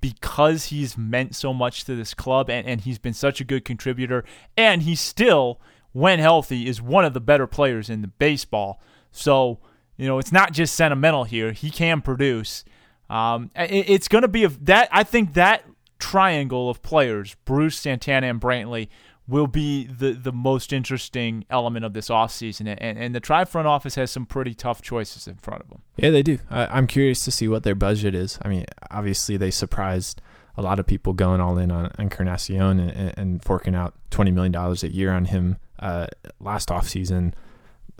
because 0.00 0.66
he's 0.66 0.98
meant 0.98 1.36
so 1.36 1.54
much 1.54 1.84
to 1.84 1.94
this 1.94 2.12
club 2.12 2.50
and, 2.50 2.66
and 2.66 2.80
he's 2.80 2.98
been 2.98 3.14
such 3.14 3.40
a 3.40 3.44
good 3.44 3.64
contributor. 3.64 4.24
And 4.56 4.82
he 4.82 4.96
still, 4.96 5.60
when 5.92 6.18
healthy, 6.18 6.66
is 6.66 6.82
one 6.82 7.04
of 7.04 7.14
the 7.14 7.20
better 7.20 7.46
players 7.46 7.88
in 7.88 8.02
the 8.02 8.08
baseball. 8.08 8.82
So, 9.12 9.60
you 9.96 10.08
know, 10.08 10.18
it's 10.18 10.32
not 10.32 10.52
just 10.52 10.74
sentimental 10.74 11.22
here. 11.22 11.52
He 11.52 11.70
can 11.70 12.02
produce. 12.02 12.64
Um, 13.08 13.52
it, 13.54 13.88
it's 13.88 14.08
going 14.08 14.22
to 14.22 14.28
be 14.28 14.42
a, 14.42 14.48
that. 14.48 14.88
I 14.90 15.04
think 15.04 15.34
that 15.34 15.64
triangle 16.04 16.68
of 16.68 16.82
players, 16.82 17.34
Bruce, 17.46 17.78
Santana, 17.78 18.26
and 18.26 18.38
Brantley, 18.38 18.88
will 19.26 19.46
be 19.46 19.86
the, 19.86 20.12
the 20.12 20.32
most 20.32 20.70
interesting 20.70 21.46
element 21.48 21.82
of 21.82 21.94
this 21.94 22.10
offseason. 22.10 22.76
And, 22.78 22.98
and 22.98 23.14
the 23.14 23.20
Tribe 23.20 23.48
front 23.48 23.66
office 23.66 23.94
has 23.94 24.10
some 24.10 24.26
pretty 24.26 24.52
tough 24.52 24.82
choices 24.82 25.26
in 25.26 25.36
front 25.36 25.62
of 25.62 25.70
them. 25.70 25.80
Yeah, 25.96 26.10
they 26.10 26.22
do. 26.22 26.38
I, 26.50 26.76
am 26.76 26.86
curious 26.86 27.24
to 27.24 27.30
see 27.30 27.48
what 27.48 27.62
their 27.62 27.74
budget 27.74 28.14
is. 28.14 28.38
I 28.42 28.48
mean, 28.48 28.66
obviously, 28.90 29.38
they 29.38 29.50
surprised 29.50 30.20
a 30.58 30.62
lot 30.62 30.78
of 30.78 30.86
people 30.86 31.14
going 31.14 31.40
all 31.40 31.56
in 31.56 31.70
on 31.70 31.90
Encarnacion 31.98 32.78
and, 32.78 33.14
and 33.16 33.42
forking 33.42 33.74
out 33.74 33.94
$20 34.10 34.30
million 34.34 34.54
a 34.54 34.74
year 34.88 35.10
on 35.10 35.24
him 35.24 35.56
uh, 35.78 36.06
last 36.38 36.68
offseason. 36.68 37.32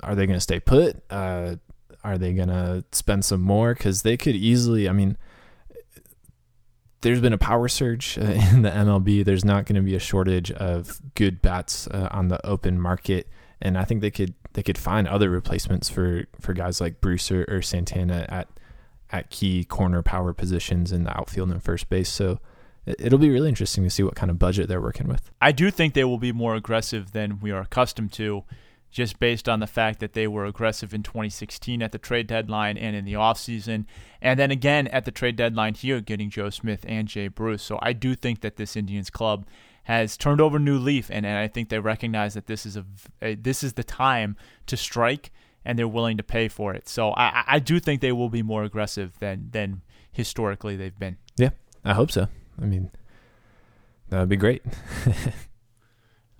Are 0.03 0.15
they 0.15 0.27
going 0.27 0.37
to 0.37 0.43
stay 0.43 0.61
put? 0.61 1.03
Uh, 1.11 1.57
are 2.05 2.19
they 2.19 2.35
going 2.35 2.49
to 2.49 2.85
spend 2.93 3.25
some 3.25 3.41
more? 3.41 3.73
Because 3.73 4.03
they 4.03 4.19
could 4.19 4.37
easily, 4.37 4.91
I 4.91 4.93
mean, 4.93 5.17
there's 7.05 7.21
been 7.21 7.33
a 7.33 7.39
power 7.39 7.69
surge 7.69 8.19
uh, 8.19 8.23
in 8.53 8.63
the 8.63 8.71
MLB. 8.71 9.25
There's 9.25 9.45
not 9.45 9.67
going 9.67 9.77
to 9.77 9.83
be 9.83 9.95
a 9.95 10.01
shortage 10.01 10.51
of 10.51 11.01
good 11.15 11.41
bats 11.41 11.87
uh, 11.87 12.09
on 12.11 12.29
the 12.29 12.45
open 12.45 12.81
market, 12.81 13.29
and 13.61 13.79
I 13.79 13.85
think 13.85 14.01
they 14.01 14.11
could 14.11 14.35
they 14.55 14.63
could 14.63 14.79
find 14.79 15.07
other 15.07 15.31
replacements 15.31 15.89
for 15.89 16.25
for 16.41 16.53
guys 16.55 16.81
like 16.81 17.01
Bruce 17.01 17.31
or, 17.31 17.45
or 17.49 17.63
Santana 17.63 18.27
at 18.29 18.49
at 19.11 19.31
key 19.31 19.65
corner 19.65 20.03
power 20.03 20.33
positions 20.33 20.91
in 20.91 21.05
the 21.05 21.17
outfield 21.17 21.51
and 21.51 21.63
first 21.63 21.89
base. 21.89 22.09
So 22.09 22.41
it'll 22.87 23.19
be 23.19 23.31
really 23.31 23.49
interesting 23.49 23.85
to 23.85 23.91
see 23.91 24.03
what 24.03 24.17
kind 24.17 24.31
of 24.31 24.39
budget 24.39 24.69
they're 24.69 24.81
working 24.81 25.07
with. 25.07 25.31
I 25.41 25.53
do 25.53 25.71
think 25.71 25.95
they 25.95 26.05
will 26.05 26.19
be 26.19 26.33
more 26.33 26.55
aggressive 26.57 27.13
than 27.13 27.39
we 27.39 27.51
are 27.51 27.61
accustomed 27.61 28.13
to 28.15 28.45
just 28.95 29.19
based 29.19 29.49
on 29.49 29.59
the 29.59 29.67
fact 29.67 29.99
that 29.99 30.13
they 30.13 30.29
were 30.29 30.45
aggressive 30.45 30.95
in 30.95 31.03
2016 31.03 31.83
at 31.83 31.91
the 31.91 31.99
trade 31.99 32.29
deadline 32.29 32.79
and 32.79 32.95
in 32.95 33.05
the 33.05 33.15
offseason. 33.15 33.87
And 34.23 34.39
then 34.39 34.53
again 34.53 34.87
at 34.87 35.05
the 35.05 35.11
trade 35.11 35.35
deadline 35.35 35.75
here, 35.75 36.01
getting 36.01 36.31
Joe 36.31 36.49
Smith 36.49 36.85
and 36.87 37.09
Jay 37.09 37.27
Bruce. 37.27 37.65
So 37.65 37.81
I 37.83 37.93
do 37.93 38.15
think 38.15 38.41
that 38.43 38.55
this 38.55 38.77
Indians 38.77 39.11
club 39.11 39.47
has 39.83 40.17
turned 40.17 40.41
over 40.41 40.59
a 40.59 40.61
new 40.61 40.79
leaf, 40.79 41.11
and, 41.11 41.27
and 41.27 41.37
I 41.37 41.49
think 41.49 41.71
they 41.71 41.81
recognize 41.81 42.35
that 42.35 42.47
this 42.47 42.65
is 42.65 42.77
a, 42.77 42.85
a 43.21 43.35
this 43.35 43.65
is 43.65 43.73
the 43.73 43.83
time 43.83 44.37
to 44.67 44.77
strike, 44.77 45.33
and 45.65 45.77
they're 45.77 45.89
willing 45.89 46.17
to 46.17 46.23
pay 46.23 46.47
for 46.47 46.73
it. 46.73 46.89
So 46.89 47.11
I, 47.17 47.43
I 47.49 47.59
do 47.59 47.81
think 47.81 48.01
they 48.01 48.13
will 48.13 48.31
be 48.31 48.45
more 48.45 48.63
aggressive 48.63 49.19
than 49.19 49.49
than 49.51 49.83
historically 50.13 50.77
they've 50.77 50.99
been. 50.99 51.17
Yeah, 51.37 51.51
I 51.85 51.95
hope 51.95 52.13
so. 52.13 52.29
I 52.63 52.65
mean, 52.65 52.93
that 54.11 54.21
would 54.21 54.29
be 54.29 54.37
great. 54.37 54.63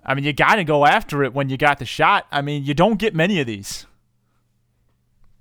I 0.05 0.13
mean, 0.13 0.23
you 0.23 0.33
got 0.33 0.55
to 0.55 0.63
go 0.63 0.85
after 0.85 1.23
it 1.23 1.33
when 1.33 1.49
you 1.49 1.57
got 1.57 1.79
the 1.79 1.85
shot. 1.85 2.27
I 2.31 2.41
mean, 2.41 2.63
you 2.63 2.73
don't 2.73 2.99
get 2.99 3.15
many 3.15 3.39
of 3.39 3.47
these. 3.47 3.85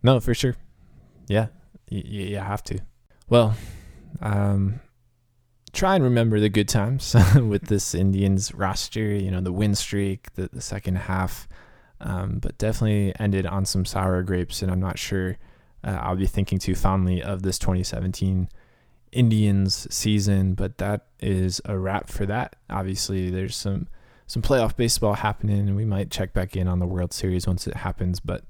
No, 0.03 0.21
for 0.21 0.35
sure. 0.35 0.57
Yeah, 1.29 1.49
you, 1.89 2.29
you 2.29 2.37
have 2.39 2.63
to. 2.65 2.81
Well, 3.29 3.57
um, 4.21 4.81
try 5.73 5.95
and 5.95 6.05
remember 6.05 6.41
the 6.41 6.49
good 6.49 6.69
times 6.69 7.15
with 7.35 7.67
this 7.67 7.95
Indians 7.95 8.55
roster. 8.55 9.15
You 9.15 9.31
know, 9.31 9.41
the 9.41 9.53
win 9.53 9.75
streak, 9.75 10.33
the, 10.35 10.49
the 10.53 10.61
second 10.61 10.97
half, 10.97 11.49
um, 12.01 12.39
but 12.39 12.57
definitely 12.59 13.15
ended 13.19 13.47
on 13.47 13.65
some 13.65 13.85
sour 13.85 14.23
grapes. 14.23 14.63
And 14.63 14.71
I'm 14.71 14.81
not 14.81 14.99
sure 14.99 15.37
uh, 15.83 15.99
I'll 16.01 16.17
be 16.17 16.27
thinking 16.27 16.59
too 16.59 16.75
fondly 16.75 17.23
of 17.23 17.43
this 17.43 17.59
2017 17.59 18.49
Indians 19.13 19.87
season. 19.95 20.55
But 20.55 20.79
that 20.79 21.07
is 21.21 21.61
a 21.65 21.79
wrap 21.79 22.09
for 22.09 22.27
that. 22.27 22.57
Obviously, 22.71 23.31
there's 23.31 23.57
some 23.57 23.89
some 24.27 24.43
playoff 24.43 24.77
baseball 24.77 25.15
happening, 25.15 25.69
and 25.69 25.77
we 25.77 25.85
might 25.85 26.11
check 26.11 26.33
back 26.33 26.57
in 26.57 26.67
on 26.69 26.79
the 26.79 26.87
World 26.87 27.13
Series 27.13 27.47
once 27.47 27.67
it 27.67 27.77
happens, 27.77 28.21
but 28.21 28.45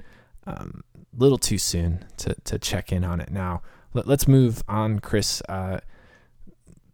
um, 0.46 0.82
a 0.96 1.22
little 1.22 1.38
too 1.38 1.58
soon 1.58 2.04
to 2.18 2.34
to 2.44 2.58
check 2.58 2.92
in 2.92 3.04
on 3.04 3.20
it 3.20 3.30
now. 3.30 3.62
Let, 3.92 4.08
us 4.08 4.26
move 4.26 4.62
on, 4.68 4.98
Chris. 4.98 5.40
Uh, 5.48 5.78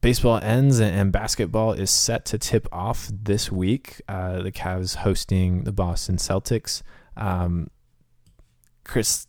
baseball 0.02 0.38
ends 0.42 0.80
and, 0.80 0.94
and, 0.94 1.12
basketball 1.12 1.72
is 1.72 1.90
set 1.90 2.26
to 2.26 2.38
tip 2.38 2.68
off 2.70 3.10
this 3.10 3.50
week. 3.50 4.02
Uh, 4.06 4.42
the 4.42 4.52
Cavs 4.52 4.96
hosting 4.96 5.64
the 5.64 5.72
Boston 5.72 6.16
Celtics. 6.16 6.82
Um, 7.16 7.70
Chris, 8.84 9.26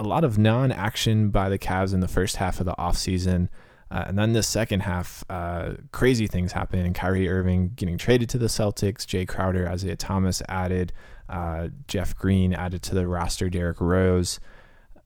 a 0.00 0.02
lot 0.02 0.24
of 0.24 0.38
non-action 0.38 1.30
by 1.30 1.48
the 1.48 1.58
Cavs 1.58 1.94
in 1.94 2.00
the 2.00 2.08
first 2.08 2.36
half 2.36 2.58
of 2.58 2.66
the 2.66 2.74
offseason. 2.74 3.48
Uh, 3.94 4.06
and 4.08 4.18
then 4.18 4.32
the 4.32 4.42
second 4.42 4.80
half, 4.80 5.22
uh, 5.30 5.74
crazy 5.92 6.26
things 6.26 6.50
happen. 6.50 6.92
Kyrie 6.92 7.28
Irving 7.28 7.70
getting 7.76 7.96
traded 7.96 8.28
to 8.30 8.38
the 8.38 8.46
Celtics, 8.46 9.06
Jae 9.06 9.26
Crowder, 9.26 9.68
Isaiah 9.68 9.94
Thomas 9.94 10.42
added, 10.48 10.92
uh, 11.28 11.68
Jeff 11.86 12.16
Green 12.16 12.52
added 12.52 12.82
to 12.82 12.94
the 12.96 13.06
roster, 13.06 13.48
Derrick 13.48 13.80
Rose, 13.80 14.40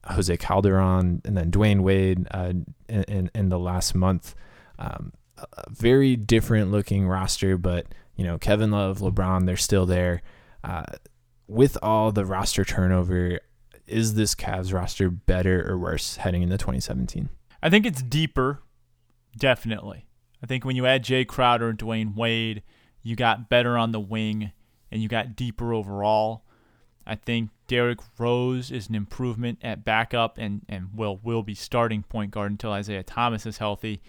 Jose 0.05 0.35
Calderon, 0.37 1.21
and 1.23 1.37
then 1.37 1.51
Dwyane 1.51 1.81
Wade 1.81 2.27
uh, 2.31 2.53
in, 2.87 3.29
in, 3.35 3.49
the 3.49 3.59
last 3.59 3.93
month. 3.93 4.33
Um, 4.79 5.13
a 5.37 5.69
very 5.69 6.15
different 6.15 6.71
looking 6.71 7.07
roster, 7.07 7.57
but 7.57 7.85
you 8.15 8.23
know 8.23 8.39
Kevin 8.39 8.71
Love, 8.71 8.99
LeBron, 8.99 9.45
they're 9.45 9.55
still 9.55 9.85
there. 9.85 10.23
Uh, 10.63 10.85
with 11.47 11.77
all 11.83 12.11
the 12.11 12.25
roster 12.25 12.65
turnover, 12.65 13.39
is 13.85 14.15
this 14.15 14.33
Cavs 14.33 14.73
roster 14.73 15.11
better 15.11 15.69
or 15.69 15.77
worse 15.77 16.17
heading 16.17 16.41
into 16.41 16.57
2017? 16.57 17.29
I 17.61 17.69
think 17.69 17.85
it's 17.85 18.01
deeper, 18.01 18.61
definitely. 19.39 20.05
I 20.43 20.47
think 20.47 20.63
when 20.63 20.75
you 20.75 20.85
add 20.85 21.03
Jae 21.03 21.27
Crowder 21.27 21.69
and 21.69 21.77
Dwyane 21.77 22.15
Wade, 22.15 22.63
you 23.01 23.15
got 23.15 23.49
better 23.49 23.77
on 23.77 23.91
the 23.91 23.99
wing 23.99 24.51
and 24.91 25.01
you 25.01 25.09
got 25.09 25.35
deeper 25.35 25.73
overall. 25.73 26.43
I 27.05 27.15
think 27.15 27.49
Derrick 27.67 27.99
Rose 28.17 28.71
is 28.71 28.87
an 28.87 28.95
improvement 28.95 29.59
at 29.63 29.83
backup 29.83 30.37
and, 30.37 30.61
and 30.69 30.89
will 30.93 31.19
will 31.23 31.43
be 31.43 31.55
starting 31.55 32.03
point 32.03 32.31
guard 32.31 32.51
until 32.51 32.71
Isaiah 32.71 33.03
Thomas 33.03 33.45
is 33.45 33.57
healthy. 33.57 34.01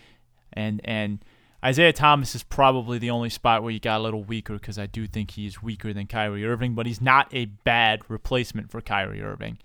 And 0.53 0.81
and 0.85 1.24
Isaiah 1.64 1.93
Thomas 1.93 2.35
is 2.35 2.43
probably 2.43 2.99
the 2.99 3.11
only 3.11 3.31
spot 3.31 3.62
where 3.62 3.72
you 3.72 3.81
got 3.81 4.01
a 4.01 4.03
little 4.03 4.24
weaker 4.24 4.55
because 4.55 4.78
I 4.78 4.87
do 4.87 5.07
think 5.07 5.33
he's 5.33 5.62
weaker 5.62 5.93
than 5.93 6.07
Kyrie 6.07 6.45
Irving, 6.45 6.74
but 6.74 6.87
he's 6.87 7.01
not 7.01 7.28
a 7.33 7.47
bad 7.47 8.01
replacement 8.09 8.70
for 8.70 8.81
Kyrie 8.81 9.22
Irving. 9.22 9.59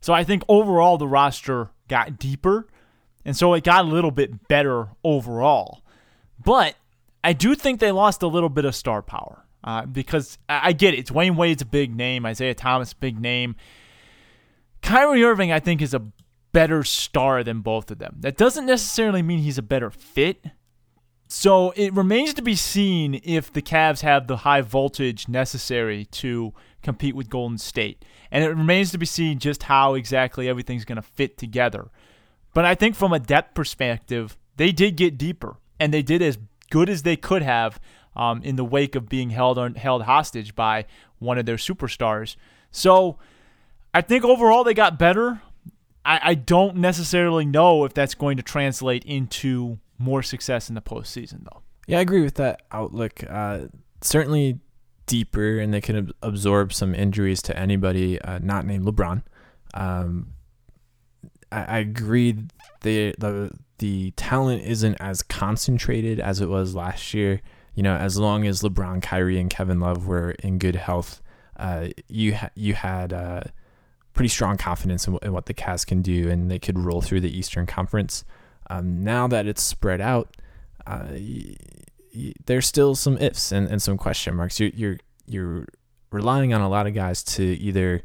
So 0.00 0.12
I 0.12 0.24
think 0.24 0.44
overall 0.48 0.98
the 0.98 1.08
roster 1.08 1.70
got 1.88 2.18
deeper, 2.18 2.66
and 3.26 3.36
so 3.36 3.52
it 3.52 3.64
got 3.64 3.84
a 3.84 3.88
little 3.88 4.10
bit 4.10 4.48
better 4.48 4.88
overall. 5.04 5.82
But 6.42 6.76
I 7.22 7.34
do 7.34 7.54
think 7.54 7.80
they 7.80 7.92
lost 7.92 8.22
a 8.22 8.26
little 8.26 8.48
bit 8.48 8.64
of 8.64 8.74
star 8.74 9.02
power 9.02 9.44
uh, 9.62 9.84
because 9.84 10.38
I 10.48 10.72
get 10.72 10.94
it. 10.94 11.08
Dwyane 11.08 11.36
Wade's 11.36 11.60
a 11.60 11.66
big 11.66 11.94
name, 11.94 12.24
Isaiah 12.24 12.54
Thomas 12.54 12.94
big 12.94 13.20
name. 13.20 13.56
Kyrie 14.80 15.24
Irving, 15.24 15.52
I 15.52 15.60
think, 15.60 15.82
is 15.82 15.92
a 15.92 16.02
better 16.52 16.84
star 16.84 17.44
than 17.44 17.60
both 17.60 17.90
of 17.90 17.98
them. 17.98 18.16
That 18.20 18.38
doesn't 18.38 18.64
necessarily 18.64 19.20
mean 19.20 19.40
he's 19.40 19.58
a 19.58 19.62
better 19.62 19.90
fit 19.90 20.46
so 21.28 21.72
it 21.72 21.92
remains 21.92 22.34
to 22.34 22.42
be 22.42 22.54
seen 22.54 23.20
if 23.24 23.52
the 23.52 23.62
Cavs 23.62 24.02
have 24.02 24.26
the 24.26 24.38
high 24.38 24.60
voltage 24.60 25.26
necessary 25.28 26.04
to 26.06 26.52
compete 26.82 27.16
with 27.16 27.28
Golden 27.28 27.58
State. 27.58 28.04
And 28.30 28.44
it 28.44 28.48
remains 28.48 28.92
to 28.92 28.98
be 28.98 29.06
seen 29.06 29.38
just 29.40 29.64
how 29.64 29.94
exactly 29.94 30.48
everything's 30.48 30.84
going 30.84 30.96
to 30.96 31.02
fit 31.02 31.36
together. 31.36 31.90
But 32.56 32.64
I 32.64 32.74
think 32.74 32.96
from 32.96 33.12
a 33.12 33.18
depth 33.18 33.52
perspective, 33.52 34.38
they 34.56 34.72
did 34.72 34.96
get 34.96 35.18
deeper 35.18 35.58
and 35.78 35.92
they 35.92 36.00
did 36.00 36.22
as 36.22 36.38
good 36.70 36.88
as 36.88 37.02
they 37.02 37.14
could 37.14 37.42
have 37.42 37.78
um, 38.16 38.40
in 38.42 38.56
the 38.56 38.64
wake 38.64 38.94
of 38.94 39.10
being 39.10 39.28
held 39.28 39.58
on, 39.58 39.74
held 39.74 40.04
hostage 40.04 40.54
by 40.54 40.86
one 41.18 41.36
of 41.36 41.44
their 41.44 41.56
superstars. 41.56 42.36
So 42.70 43.18
I 43.92 44.00
think 44.00 44.24
overall 44.24 44.64
they 44.64 44.72
got 44.72 44.98
better. 44.98 45.42
I, 46.02 46.20
I 46.30 46.34
don't 46.34 46.76
necessarily 46.76 47.44
know 47.44 47.84
if 47.84 47.92
that's 47.92 48.14
going 48.14 48.38
to 48.38 48.42
translate 48.42 49.04
into 49.04 49.78
more 49.98 50.22
success 50.22 50.70
in 50.70 50.74
the 50.74 50.80
postseason, 50.80 51.44
though. 51.44 51.60
Yeah, 51.86 51.98
I 51.98 52.00
agree 52.00 52.22
with 52.22 52.36
that 52.36 52.62
outlook. 52.72 53.22
Uh, 53.28 53.66
certainly 54.00 54.60
deeper, 55.04 55.58
and 55.58 55.74
they 55.74 55.82
can 55.82 55.96
ab- 55.96 56.14
absorb 56.22 56.72
some 56.72 56.94
injuries 56.94 57.42
to 57.42 57.58
anybody 57.58 58.18
uh, 58.22 58.38
not 58.38 58.64
named 58.64 58.86
LeBron. 58.86 59.24
Um, 59.74 60.32
I, 61.52 61.64
I 61.64 61.78
agree. 61.78 62.36
The 62.82 63.14
the 63.18 63.50
the 63.78 64.10
talent 64.12 64.62
isn't 64.64 64.94
as 64.96 65.22
concentrated 65.22 66.18
as 66.20 66.40
it 66.40 66.48
was 66.48 66.74
last 66.74 67.14
year. 67.14 67.40
You 67.74 67.82
know, 67.82 67.96
as 67.96 68.18
long 68.18 68.46
as 68.46 68.62
LeBron, 68.62 69.02
Kyrie, 69.02 69.38
and 69.38 69.50
Kevin 69.50 69.80
Love 69.80 70.06
were 70.06 70.30
in 70.30 70.58
good 70.58 70.76
health, 70.76 71.20
uh, 71.58 71.88
you 72.08 72.34
ha- 72.34 72.50
you 72.54 72.72
had 72.74 73.12
uh, 73.12 73.42
pretty 74.14 74.28
strong 74.28 74.56
confidence 74.56 75.06
in, 75.06 75.12
w- 75.12 75.26
in, 75.28 75.34
what 75.34 75.44
the 75.44 75.52
Cavs 75.54 75.86
can 75.86 76.00
do, 76.00 76.30
and 76.30 76.50
they 76.50 76.58
could 76.58 76.78
roll 76.78 77.02
through 77.02 77.20
the 77.20 77.36
Eastern 77.38 77.66
Conference. 77.66 78.24
Um, 78.70 79.04
now 79.04 79.26
that 79.28 79.46
it's 79.46 79.62
spread 79.62 80.00
out, 80.00 80.36
uh, 80.86 81.08
y- 81.10 81.56
y- 82.14 82.32
there's 82.46 82.66
still 82.66 82.94
some 82.94 83.18
ifs 83.18 83.52
and, 83.52 83.68
and 83.68 83.82
some 83.82 83.98
question 83.98 84.34
marks. 84.34 84.58
You're, 84.58 84.70
you're 84.74 84.96
you're 85.26 85.66
relying 86.10 86.54
on 86.54 86.62
a 86.62 86.68
lot 86.70 86.86
of 86.86 86.94
guys 86.94 87.22
to 87.24 87.44
either 87.44 88.02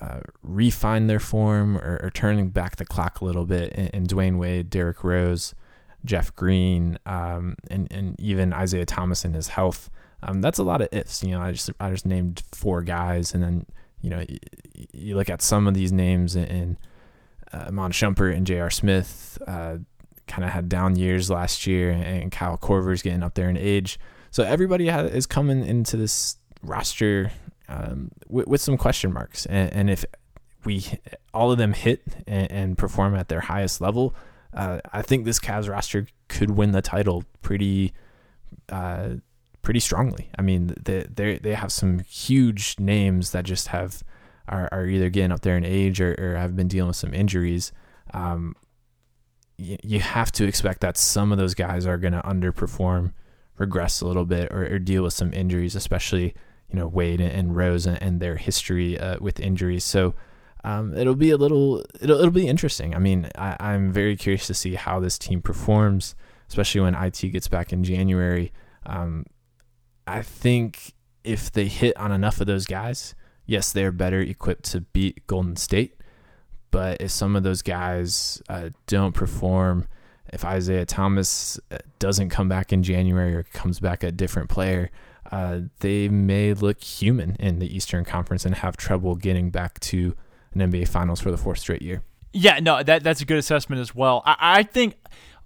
uh, 0.00 0.20
refine 0.42 1.06
their 1.08 1.20
form 1.20 1.76
or, 1.76 1.98
or, 2.02 2.10
turning 2.10 2.50
back 2.50 2.76
the 2.76 2.84
clock 2.84 3.20
a 3.20 3.24
little 3.24 3.44
bit. 3.44 3.72
And, 3.74 3.90
and 3.92 4.08
Dwyane 4.08 4.38
Wade, 4.38 4.70
Derrick 4.70 5.02
Rose, 5.02 5.54
Jeff 6.04 6.34
Green, 6.36 6.98
um, 7.04 7.56
and 7.70 7.90
and 7.90 8.18
even 8.20 8.52
Isaiah 8.52 8.86
Thomas 8.86 9.24
and 9.24 9.34
his 9.34 9.48
health. 9.48 9.90
Um, 10.22 10.40
that's 10.40 10.58
a 10.58 10.62
lot 10.62 10.80
of 10.80 10.88
ifs. 10.92 11.22
You 11.24 11.32
know, 11.32 11.40
I 11.40 11.52
just 11.52 11.70
I 11.80 11.90
just 11.90 12.06
named 12.06 12.42
four 12.52 12.82
guys, 12.82 13.34
and 13.34 13.42
then 13.42 13.66
you 14.00 14.10
know 14.10 14.24
you, 14.28 14.38
you 14.92 15.16
look 15.16 15.28
at 15.28 15.42
some 15.42 15.66
of 15.66 15.74
these 15.74 15.92
names 15.92 16.36
and 16.36 16.76
uh, 17.52 17.64
Iman 17.68 17.92
Shumpert 17.92 18.36
and 18.36 18.46
J.R. 18.46 18.70
Smith 18.70 19.38
uh, 19.46 19.78
kind 20.26 20.44
of 20.44 20.50
had 20.50 20.68
down 20.68 20.96
years 20.96 21.30
last 21.30 21.66
year, 21.66 21.90
and 21.90 22.30
Kyle 22.30 22.58
Korver's 22.58 23.02
getting 23.02 23.22
up 23.22 23.34
there 23.34 23.48
in 23.48 23.56
age. 23.56 23.98
So 24.30 24.44
everybody 24.44 24.88
is 24.88 25.26
coming 25.26 25.64
into 25.64 25.96
this 25.96 26.36
roster 26.62 27.32
um, 27.68 28.10
with, 28.28 28.46
with, 28.46 28.60
some 28.60 28.76
question 28.76 29.12
marks, 29.12 29.46
and, 29.46 29.72
and, 29.72 29.90
if 29.90 30.04
we 30.64 30.86
all 31.34 31.52
of 31.52 31.58
them 31.58 31.72
hit 31.72 32.02
and, 32.26 32.50
and 32.50 32.78
perform 32.78 33.14
at 33.14 33.28
their 33.28 33.40
highest 33.40 33.80
level, 33.80 34.14
uh, 34.54 34.80
I 34.92 35.02
think 35.02 35.24
this 35.24 35.38
Cavs 35.38 35.68
roster 35.68 36.06
could 36.28 36.52
win 36.52 36.72
the 36.72 36.82
title 36.82 37.24
pretty, 37.42 37.92
uh, 38.70 39.16
pretty 39.62 39.80
strongly. 39.80 40.30
I 40.38 40.42
mean, 40.42 40.74
they 40.82 41.38
they 41.38 41.54
have 41.54 41.72
some 41.72 42.00
huge 42.00 42.76
names 42.78 43.32
that 43.32 43.44
just 43.44 43.68
have 43.68 44.02
are, 44.48 44.68
are 44.72 44.86
either 44.86 45.10
getting 45.10 45.32
up 45.32 45.40
there 45.40 45.56
in 45.56 45.64
age 45.64 46.00
or, 46.00 46.14
or 46.18 46.36
have 46.36 46.56
been 46.56 46.68
dealing 46.68 46.88
with 46.88 46.96
some 46.96 47.14
injuries, 47.14 47.72
um, 48.14 48.54
you, 49.56 49.76
you 49.82 50.00
have 50.00 50.32
to 50.32 50.44
expect 50.44 50.80
that 50.80 50.96
some 50.96 51.32
of 51.32 51.38
those 51.38 51.54
guys 51.54 51.86
are 51.86 51.98
going 51.98 52.14
to 52.14 52.22
underperform, 52.22 53.12
regress 53.58 54.00
a 54.00 54.06
little 54.06 54.24
bit, 54.24 54.50
or, 54.52 54.64
or, 54.64 54.78
deal 54.78 55.02
with 55.02 55.12
some 55.12 55.32
injuries, 55.32 55.74
especially 55.74 56.34
you 56.70 56.78
know 56.78 56.86
Wade 56.86 57.20
and 57.20 57.56
Rose 57.56 57.86
and, 57.86 58.20
their 58.20 58.36
history 58.36 58.98
uh, 58.98 59.16
with 59.20 59.40
injuries. 59.40 59.84
So 59.84 60.14
um, 60.64 60.96
it'll 60.96 61.14
be 61.14 61.30
a 61.30 61.36
little 61.36 61.84
it'll 62.00 62.18
it'll 62.18 62.30
be 62.30 62.48
interesting. 62.48 62.94
I 62.94 62.98
mean, 62.98 63.28
I, 63.36 63.56
I'm 63.60 63.92
very 63.92 64.16
curious 64.16 64.46
to 64.48 64.54
see 64.54 64.74
how 64.74 65.00
this 65.00 65.18
team 65.18 65.40
performs, 65.40 66.14
especially 66.48 66.82
when 66.82 66.94
IT 66.94 67.20
gets 67.32 67.48
back 67.48 67.72
in 67.72 67.84
January. 67.84 68.52
Um, 68.86 69.24
I 70.06 70.22
think 70.22 70.94
if 71.24 71.52
they 71.52 71.66
hit 71.66 71.96
on 71.96 72.12
enough 72.12 72.40
of 72.40 72.46
those 72.46 72.66
guys, 72.66 73.14
yes, 73.46 73.72
they're 73.72 73.92
better 73.92 74.20
equipped 74.20 74.64
to 74.72 74.80
beat 74.80 75.26
Golden 75.26 75.56
State. 75.56 75.94
But 76.70 77.00
if 77.00 77.10
some 77.10 77.34
of 77.36 77.42
those 77.42 77.62
guys 77.62 78.42
uh, 78.48 78.70
don't 78.86 79.14
perform, 79.14 79.86
if 80.32 80.44
Isaiah 80.44 80.84
Thomas 80.84 81.58
uh, 81.70 81.78
doesn't 81.98 82.28
come 82.28 82.48
back 82.48 82.72
in 82.72 82.82
January 82.82 83.34
or 83.34 83.42
comes 83.42 83.80
back 83.80 84.02
a 84.02 84.12
different 84.12 84.50
player, 84.50 84.90
uh, 85.30 85.60
they 85.80 86.08
may 86.08 86.54
look 86.54 86.82
human 86.82 87.36
in 87.36 87.58
the 87.58 87.74
Eastern 87.74 88.04
Conference 88.04 88.44
and 88.44 88.54
have 88.56 88.76
trouble 88.76 89.14
getting 89.14 89.50
back 89.50 89.78
to 89.80 90.14
an 90.54 90.60
NBA 90.60 90.88
Finals 90.88 91.20
for 91.20 91.30
the 91.30 91.36
fourth 91.36 91.58
straight 91.58 91.82
year. 91.82 92.02
Yeah, 92.32 92.58
no, 92.60 92.82
that 92.82 93.02
that's 93.02 93.20
a 93.20 93.24
good 93.24 93.38
assessment 93.38 93.80
as 93.80 93.94
well. 93.94 94.22
I, 94.24 94.36
I 94.40 94.62
think 94.62 94.96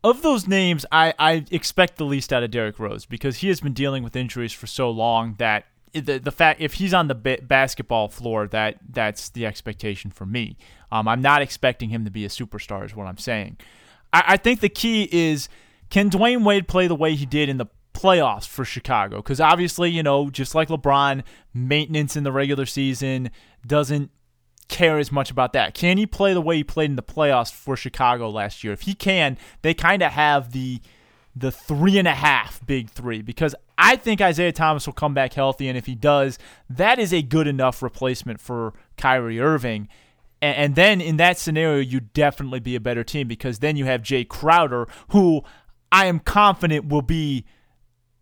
of 0.05 0.23
those 0.23 0.49
names, 0.49 0.85
I, 0.91 1.15
I 1.19 1.45
expect 1.51 1.97
the 1.97 2.05
least 2.05 2.33
out 2.33 2.43
of 2.43 2.51
Derrick 2.51 2.79
Rose 2.79 3.07
because 3.07 3.39
he 3.39 3.49
has 3.49 3.61
been 3.61 3.73
dealing 3.73 4.03
with 4.03 4.17
injuries 4.17 4.53
for 4.53 4.67
so 4.67 4.91
long 4.91 5.35
that 5.39 5.67
the 5.93 6.19
the 6.19 6.33
fact 6.33 6.61
if 6.61 6.75
he's 6.75 6.95
on 6.95 7.09
the 7.09 7.15
basketball 7.15 8.09
floor, 8.09 8.47
that 8.49 8.79
that's 8.89 9.29
the 9.31 9.47
expectation 9.47 10.11
for 10.11 10.27
me. 10.27 10.57
Um, 10.91 11.07
I'm 11.07 11.23
not 11.23 11.43
expecting 11.43 11.91
him 11.91 12.05
to 12.05 12.11
be 12.11 12.25
a 12.25 12.29
superstar, 12.29 12.85
is 12.85 12.97
what 12.97 13.07
I'm 13.07 13.19
saying. 13.19 13.59
I, 14.13 14.25
I 14.29 14.37
think 14.37 14.61
the 14.61 14.69
key 14.69 15.09
is 15.13 15.49
can 15.91 16.11
Dwyane 16.11 16.45
Wade 16.45 16.69
play 16.69 16.87
the 16.87 16.95
way 16.95 17.15
he 17.15 17.27
did 17.27 17.49
in 17.49 17.59
the 17.59 17.67
playoffs 17.93 18.47
for 18.47 18.65
Chicago? 18.65 19.17
Because 19.17 19.41
obviously, 19.41 19.91
you 19.91 20.03
know, 20.03 20.31
just 20.31 20.55
like 20.55 20.69
LeBron, 20.69 21.23
maintenance 21.55 22.17
in 22.17 22.25
the 22.25 22.33
regular 22.33 22.67
season 22.67 23.31
doesn't 23.67 24.11
care 24.69 24.99
as 24.99 25.13
much 25.13 25.31
about 25.31 25.53
that. 25.53 25.75
Can 25.75 25.99
he 25.99 26.07
play 26.07 26.35
the 26.35 26.41
way 26.41 26.57
he 26.57 26.65
played 26.65 26.91
in 26.91 26.97
the 26.97 27.03
playoffs 27.03 27.53
for 27.53 27.77
Chicago 27.77 28.29
last 28.31 28.65
year? 28.65 28.73
If 28.73 28.83
he 28.83 28.95
can, 28.95 29.37
they 29.63 29.75
kind 29.75 30.03
of 30.03 30.13
have 30.13 30.53
the 30.53 30.81
the 31.35 31.51
three 31.51 31.99
and 31.99 32.07
a 32.07 32.13
half 32.13 32.65
big 32.67 32.91
three 32.91 33.23
because 33.23 33.55
I 33.79 33.97
think 33.97 34.21
Isaiah 34.21 34.53
Thomas 34.53 34.87
will 34.87 34.93
come 34.93 35.15
back 35.15 35.33
healthy, 35.33 35.69
and 35.69 35.79
if 35.79 35.87
he 35.87 35.95
does, 35.95 36.39
that 36.69 36.99
is 36.99 37.13
a 37.13 37.23
good 37.23 37.47
enough 37.47 37.83
replacement 37.83 38.41
for 38.41 38.75
Kyrie 38.97 39.41
Irving. 39.41 39.89
And, 40.41 40.57
and 40.57 40.75
then 40.75 41.01
in 41.01 41.17
that 41.17 41.39
scenario, 41.39 41.81
you 41.81 42.01
definitely 42.01 42.61
be 42.61 42.77
a 42.77 42.81
better 42.81 43.03
team 43.03 43.29
because 43.29 43.61
then 43.61 43.77
you 43.77 43.87
have 43.87 44.03
Jae 44.03 44.29
Crowder, 44.29 44.87
who 45.09 45.43
I 45.91 46.07
am 46.07 46.21
confident 46.21 46.89
will 46.89 47.03
be 47.03 47.45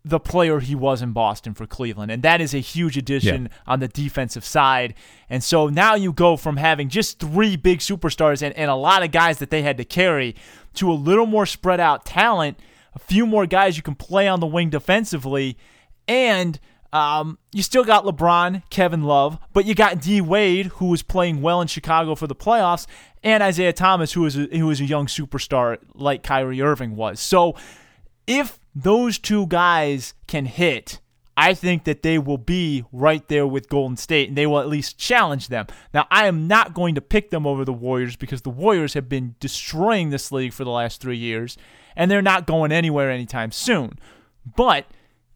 the 0.03 0.19
player 0.19 0.59
he 0.59 0.73
was 0.73 1.01
in 1.01 1.11
Boston 1.11 1.53
for 1.53 1.67
Cleveland. 1.67 2.11
And 2.11 2.23
that 2.23 2.41
is 2.41 2.53
a 2.53 2.59
huge 2.59 2.97
addition 2.97 3.43
yeah. 3.43 3.57
on 3.67 3.79
the 3.79 3.87
defensive 3.87 4.43
side. 4.43 4.95
And 5.29 5.43
so 5.43 5.67
now 5.67 5.95
you 5.95 6.11
go 6.11 6.37
from 6.37 6.57
having 6.57 6.89
just 6.89 7.19
three 7.19 7.55
big 7.55 7.79
superstars 7.79 8.41
and, 8.41 8.55
and 8.57 8.71
a 8.71 8.75
lot 8.75 9.03
of 9.03 9.11
guys 9.11 9.37
that 9.39 9.51
they 9.51 9.61
had 9.61 9.77
to 9.77 9.85
carry 9.85 10.35
to 10.75 10.91
a 10.91 10.93
little 10.93 11.25
more 11.25 11.45
spread 11.45 11.79
out 11.79 12.05
talent, 12.05 12.57
a 12.93 12.99
few 12.99 13.25
more 13.25 13.45
guys 13.45 13.77
you 13.77 13.83
can 13.83 13.95
play 13.95 14.27
on 14.27 14.39
the 14.39 14.47
wing 14.47 14.69
defensively, 14.69 15.57
and 16.07 16.59
um, 16.93 17.37
you 17.53 17.63
still 17.63 17.83
got 17.83 18.03
LeBron, 18.03 18.63
Kevin 18.69 19.03
Love, 19.03 19.37
but 19.53 19.65
you 19.65 19.75
got 19.75 20.01
D 20.01 20.19
Wade, 20.19 20.67
who 20.67 20.87
was 20.87 21.03
playing 21.03 21.41
well 21.41 21.61
in 21.61 21.67
Chicago 21.67 22.15
for 22.15 22.27
the 22.27 22.35
playoffs, 22.35 22.85
and 23.23 23.41
Isaiah 23.41 23.71
Thomas, 23.71 24.13
who 24.13 24.25
is 24.25 24.37
a, 24.37 24.47
who 24.47 24.69
is 24.69 24.81
a 24.81 24.85
young 24.85 25.05
superstar 25.05 25.77
like 25.93 26.23
Kyrie 26.23 26.61
Irving 26.61 26.95
was. 26.95 27.19
So 27.19 27.55
if 28.27 28.59
those 28.73 29.17
two 29.17 29.47
guys 29.47 30.13
can 30.27 30.45
hit, 30.45 30.99
I 31.37 31.53
think 31.53 31.85
that 31.85 32.03
they 32.03 32.17
will 32.17 32.37
be 32.37 32.83
right 32.91 33.27
there 33.27 33.47
with 33.47 33.69
Golden 33.69 33.97
State 33.97 34.29
and 34.29 34.37
they 34.37 34.45
will 34.45 34.59
at 34.59 34.67
least 34.67 34.97
challenge 34.97 35.47
them. 35.47 35.67
Now, 35.93 36.05
I 36.11 36.27
am 36.27 36.47
not 36.47 36.73
going 36.73 36.95
to 36.95 37.01
pick 37.01 37.29
them 37.29 37.47
over 37.47 37.65
the 37.65 37.73
Warriors 37.73 38.15
because 38.15 38.41
the 38.41 38.49
Warriors 38.49 38.93
have 38.93 39.09
been 39.09 39.35
destroying 39.39 40.09
this 40.09 40.31
league 40.31 40.53
for 40.53 40.63
the 40.63 40.69
last 40.69 41.01
three 41.01 41.17
years 41.17 41.57
and 41.95 42.09
they're 42.09 42.21
not 42.21 42.47
going 42.47 42.71
anywhere 42.71 43.09
anytime 43.09 43.51
soon. 43.51 43.97
But 44.55 44.85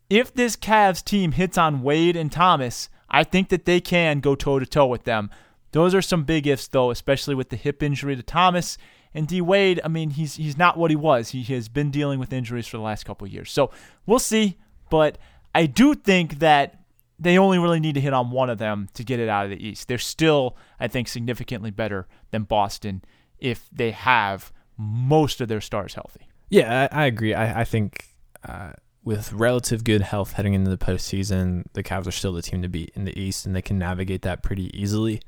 if 0.10 0.34
this 0.34 0.56
Cavs 0.56 1.04
team 1.04 1.32
hits 1.32 1.58
on 1.58 1.82
Wade 1.82 2.16
and 2.16 2.32
Thomas, 2.32 2.90
I 3.10 3.24
think 3.24 3.50
that 3.50 3.66
they 3.66 3.82
can 3.82 4.20
go 4.20 4.36
toe 4.36 4.60
to 4.60 4.66
toe 4.66 4.88
with 4.88 5.04
them. 5.04 5.30
Those 5.72 5.94
are 5.94 6.02
some 6.02 6.24
big 6.24 6.48
ifs, 6.48 6.68
though, 6.68 6.92
especially 6.92 7.36
with 7.36 7.50
the 7.50 7.58
hip 7.58 7.84
injury 7.84 8.16
to 8.16 8.24
Thomas 8.24 8.78
and 9.16 9.28
D 9.28 9.42
Wade, 9.42 9.80
I 9.84 9.88
mean, 9.88 10.12
he's 10.12 10.36
he's 10.36 10.58
not 10.58 10.78
what 10.78 10.92
he 10.92 10.96
was. 10.96 11.30
He 11.30 11.42
has 11.56 11.70
been 11.70 11.90
dealing 11.90 12.20
with 12.20 12.32
injuries 12.32 12.68
for 12.68 12.78
the 12.78 12.84
last 12.84 13.06
couple 13.06 13.26
years. 13.28 13.52
So 13.52 13.72
we'll 14.06 14.20
see. 14.20 14.58
But 14.90 15.18
I 15.56 15.66
do 15.66 15.96
think 15.96 16.40
that 16.40 16.82
they 17.18 17.38
only 17.38 17.58
really 17.58 17.80
need 17.80 17.96
to 17.96 18.02
hit 18.02 18.14
on 18.14 18.30
one 18.30 18.50
of 18.50 18.58
them 18.58 18.90
to 18.94 19.04
get 19.04 19.20
it 19.20 19.30
out 19.30 19.46
of 19.46 19.50
the 19.50 19.66
East. 19.66 19.88
They're 19.88 19.98
still, 19.98 20.58
I 20.80 20.88
think, 20.88 21.08
significantly 21.08 21.72
better 21.72 22.08
than 22.32 22.44
Boston 22.44 23.04
if 23.40 23.70
they 23.72 23.92
have 23.92 24.52
most 24.78 25.40
of 25.40 25.48
their 25.48 25.62
stars 25.62 25.94
healthy. 25.94 26.28
Yeah, 26.50 26.90
I, 26.92 27.04
I 27.04 27.06
agree. 27.06 27.34
I, 27.34 27.62
I 27.62 27.64
think 27.64 28.10
uh, 28.48 28.74
with 29.04 29.32
relative 29.32 29.84
good 29.84 30.02
health 30.02 30.34
heading 30.34 30.54
into 30.54 30.70
the 30.70 30.78
postseason, 30.78 31.64
the 31.74 31.84
Cavs 31.84 32.06
are 32.06 32.12
still 32.12 32.34
the 32.34 32.42
team 32.42 32.62
to 32.62 32.68
beat 32.68 32.92
in 32.96 33.06
the 33.06 33.18
East, 33.18 33.46
and 33.46 33.56
they 33.56 33.62
can 33.62 33.80
navigate 33.80 34.24
that 34.24 34.44
pretty 34.44 34.78
easily. 34.78 35.22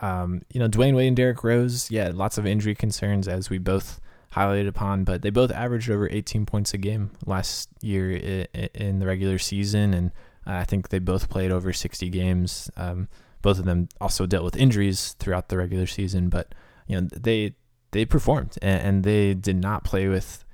Um, 0.00 0.42
you 0.52 0.60
know, 0.60 0.68
Dwyane 0.68 0.94
Wade 0.96 1.08
and 1.08 1.16
Derrick 1.16 1.44
Rose, 1.44 1.90
yeah, 1.90 2.10
lots 2.12 2.38
of 2.38 2.46
injury 2.46 2.74
concerns 2.74 3.28
as 3.28 3.50
we 3.50 3.58
both 3.58 4.00
highlighted 4.34 4.68
upon, 4.68 5.04
but 5.04 5.22
they 5.22 5.30
both 5.30 5.52
averaged 5.52 5.90
over 5.90 6.08
18 6.10 6.44
points 6.46 6.74
a 6.74 6.78
game 6.78 7.10
last 7.24 7.68
year 7.80 8.46
in 8.74 8.98
the 8.98 9.06
regular 9.06 9.38
season, 9.38 9.94
and 9.94 10.10
I 10.44 10.64
think 10.64 10.88
they 10.88 10.98
both 10.98 11.28
played 11.30 11.52
over 11.52 11.72
60 11.72 12.08
games. 12.10 12.70
Um, 12.76 13.08
both 13.42 13.58
of 13.58 13.64
them 13.64 13.88
also 14.00 14.26
dealt 14.26 14.44
with 14.44 14.56
injuries 14.56 15.14
throughout 15.18 15.48
the 15.48 15.58
regular 15.58 15.86
season, 15.86 16.28
but 16.28 16.54
you 16.86 17.00
know 17.00 17.08
they 17.12 17.54
they 17.92 18.04
performed 18.04 18.58
and, 18.60 19.04
they 19.04 19.34
did 19.34 19.56
not 19.56 19.84
play 19.84 20.08
with 20.08 20.44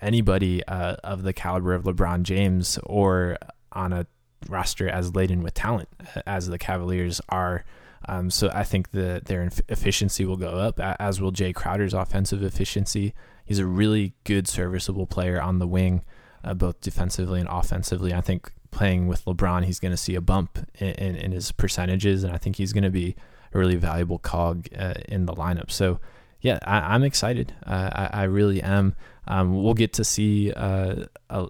anybody 0.00 0.62
uh, 0.66 0.96
of 1.02 1.22
the 1.22 1.32
caliber 1.32 1.72
of 1.72 1.84
LeBron 1.84 2.24
James 2.24 2.78
or 2.82 3.38
on 3.72 3.92
a 3.92 4.06
roster 4.48 4.86
as 4.88 5.14
laden 5.14 5.42
with 5.42 5.54
talent 5.54 5.88
as 6.26 6.48
the 6.48 6.58
Cavaliers 6.58 7.20
are. 7.30 7.64
Um, 8.08 8.30
so 8.30 8.50
I 8.52 8.64
think 8.64 8.90
that 8.92 9.26
their 9.26 9.48
efficiency 9.68 10.24
will 10.24 10.36
go 10.36 10.58
up, 10.58 10.80
as 10.80 11.20
will 11.20 11.32
Jae 11.32 11.54
Crowder's 11.54 11.94
offensive 11.94 12.42
efficiency. 12.42 13.14
He's 13.44 13.58
a 13.58 13.66
really 13.66 14.14
good, 14.24 14.48
serviceable 14.48 15.06
player 15.06 15.40
on 15.40 15.58
the 15.58 15.66
wing, 15.66 16.02
uh, 16.42 16.54
both 16.54 16.80
defensively 16.80 17.40
and 17.40 17.48
offensively. 17.48 18.12
I 18.12 18.20
think 18.20 18.52
playing 18.70 19.06
with 19.06 19.24
LeBron, 19.24 19.64
he's 19.64 19.80
going 19.80 19.92
to 19.92 19.96
see 19.96 20.14
a 20.14 20.20
bump 20.20 20.58
in, 20.78 20.88
in, 20.88 21.16
in, 21.16 21.32
his 21.32 21.52
percentages, 21.52 22.24
and 22.24 22.32
I 22.32 22.38
think 22.38 22.56
he's 22.56 22.72
going 22.72 22.84
to 22.84 22.90
be 22.90 23.16
a 23.52 23.58
really 23.58 23.76
valuable 23.76 24.18
cog 24.18 24.66
uh, 24.76 24.94
in 25.08 25.26
the 25.26 25.34
lineup. 25.34 25.70
So, 25.70 26.00
yeah, 26.40 26.58
I, 26.62 26.94
am 26.94 27.02
excited. 27.02 27.54
Uh, 27.64 27.90
I, 27.92 28.10
I, 28.12 28.22
really 28.24 28.60
am. 28.62 28.94
Um, 29.26 29.62
we'll 29.62 29.74
get 29.74 29.94
to 29.94 30.04
see 30.04 30.52
uh, 30.52 31.06
a, 31.30 31.48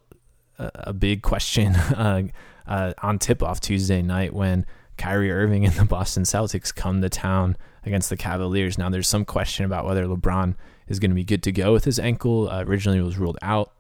a 0.59 0.93
big 0.93 1.23
question 1.23 1.75
uh, 1.77 2.23
uh, 2.67 2.93
on 3.03 3.19
tip 3.19 3.43
off 3.43 3.61
Tuesday 3.61 4.03
night 4.03 4.33
when 4.33 4.67
Kyrie 4.97 5.31
Irving 5.31 5.65
and 5.65 5.75
the 5.75 5.85
Boston 5.85 6.23
Celtics 6.23 6.75
come 6.75 7.01
to 7.01 7.09
town 7.09 7.57
against 7.85 8.11
the 8.11 8.17
Cavaliers. 8.17 8.79
Now, 8.79 8.89
there's 8.89 9.09
some 9.09 9.25
question 9.25 9.65
about 9.65 9.85
whether 9.85 10.07
LeBron 10.07 10.55
is 10.89 10.99
going 10.99 11.11
to 11.11 11.15
be 11.15 11.25
good 11.25 11.43
to 11.45 11.53
go 11.53 11.73
with 11.73 11.85
his 11.85 11.99
ankle. 11.99 12.49
Uh, 12.49 12.65
originally, 12.65 12.99
it 12.99 13.03
was 13.03 13.19
ruled 13.19 13.39
out. 13.43 13.73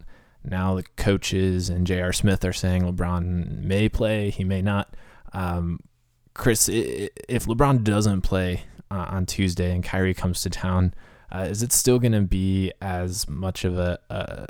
Now, 0.44 0.74
the 0.74 0.82
coaches 0.96 1.70
and 1.70 1.86
J.R. 1.86 2.12
Smith 2.12 2.44
are 2.44 2.52
saying 2.52 2.82
LeBron 2.82 3.62
may 3.62 3.88
play, 3.88 4.30
he 4.30 4.44
may 4.44 4.60
not. 4.60 4.94
Um, 5.32 5.80
Chris, 6.34 6.68
if 6.68 7.46
LeBron 7.46 7.82
doesn't 7.82 8.22
play 8.22 8.64
uh, 8.90 9.06
on 9.08 9.24
Tuesday 9.24 9.72
and 9.72 9.82
Kyrie 9.82 10.14
comes 10.14 10.42
to 10.42 10.50
town, 10.50 10.92
uh, 11.32 11.46
is 11.48 11.62
it 11.62 11.72
still 11.72 11.98
going 11.98 12.12
to 12.12 12.20
be 12.20 12.72
as 12.80 13.28
much 13.28 13.64
of 13.64 13.78
a, 13.78 13.98
a 14.10 14.46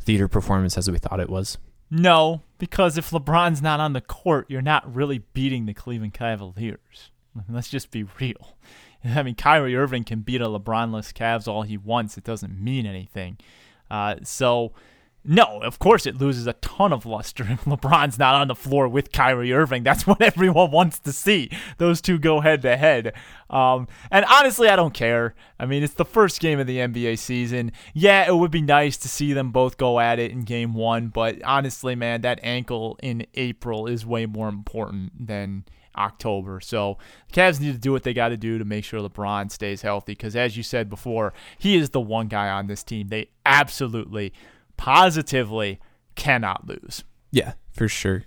theater 0.00 0.28
performance 0.28 0.76
as 0.76 0.90
we 0.90 0.98
thought 0.98 1.20
it 1.20 1.30
was? 1.30 1.58
No, 1.90 2.42
because 2.58 2.98
if 2.98 3.10
LeBron's 3.10 3.62
not 3.62 3.80
on 3.80 3.92
the 3.92 4.00
court, 4.00 4.46
you're 4.48 4.62
not 4.62 4.92
really 4.92 5.18
beating 5.32 5.66
the 5.66 5.74
Cleveland 5.74 6.14
Cavaliers. 6.14 7.10
Let's 7.48 7.68
just 7.68 7.90
be 7.90 8.04
real. 8.20 8.56
I 9.04 9.22
mean, 9.22 9.34
Kyrie 9.34 9.76
Irving 9.76 10.04
can 10.04 10.20
beat 10.20 10.40
a 10.40 10.46
LeBronless 10.46 11.12
Cavs 11.12 11.46
all 11.46 11.62
he 11.62 11.76
wants. 11.76 12.18
It 12.18 12.24
doesn't 12.24 12.58
mean 12.58 12.86
anything. 12.86 13.38
Uh, 13.90 14.16
so 14.22 14.72
no, 15.26 15.60
of 15.62 15.78
course 15.78 16.06
it 16.06 16.18
loses 16.18 16.46
a 16.46 16.52
ton 16.54 16.92
of 16.92 17.04
luster 17.04 17.44
if 17.50 17.64
LeBron's 17.64 18.18
not 18.18 18.34
on 18.34 18.48
the 18.48 18.54
floor 18.54 18.88
with 18.88 19.12
Kyrie 19.12 19.52
Irving. 19.52 19.82
That's 19.82 20.06
what 20.06 20.22
everyone 20.22 20.70
wants 20.70 20.98
to 21.00 21.12
see. 21.12 21.50
Those 21.78 22.00
two 22.00 22.18
go 22.18 22.40
head 22.40 22.62
to 22.62 22.76
head. 22.76 23.12
Um, 23.50 23.88
and 24.10 24.24
honestly, 24.24 24.68
I 24.68 24.76
don't 24.76 24.94
care. 24.94 25.34
I 25.58 25.66
mean, 25.66 25.82
it's 25.82 25.94
the 25.94 26.04
first 26.04 26.40
game 26.40 26.58
of 26.58 26.66
the 26.66 26.78
NBA 26.78 27.18
season. 27.18 27.72
Yeah, 27.94 28.26
it 28.26 28.36
would 28.36 28.50
be 28.50 28.62
nice 28.62 28.96
to 28.98 29.08
see 29.08 29.32
them 29.32 29.50
both 29.50 29.76
go 29.76 30.00
at 30.00 30.18
it 30.18 30.30
in 30.30 30.42
game 30.42 30.74
one, 30.74 31.08
but 31.08 31.42
honestly, 31.42 31.94
man, 31.94 32.22
that 32.22 32.40
ankle 32.42 32.98
in 33.02 33.26
April 33.34 33.86
is 33.86 34.06
way 34.06 34.26
more 34.26 34.48
important 34.48 35.26
than 35.26 35.64
October. 35.96 36.60
So 36.60 36.98
the 37.28 37.40
Cavs 37.40 37.60
need 37.60 37.72
to 37.72 37.78
do 37.78 37.92
what 37.92 38.02
they 38.02 38.12
got 38.12 38.28
to 38.28 38.36
do 38.36 38.58
to 38.58 38.64
make 38.64 38.84
sure 38.84 39.00
LeBron 39.00 39.50
stays 39.50 39.82
healthy 39.82 40.12
because, 40.12 40.36
as 40.36 40.56
you 40.56 40.62
said 40.62 40.88
before, 40.88 41.32
he 41.58 41.76
is 41.76 41.90
the 41.90 42.00
one 42.00 42.28
guy 42.28 42.48
on 42.48 42.66
this 42.66 42.82
team 42.82 43.08
they 43.08 43.30
absolutely 43.44 44.32
positively 44.76 45.80
cannot 46.14 46.66
lose. 46.66 47.04
Yeah, 47.30 47.54
for 47.72 47.88
sure. 47.88 48.24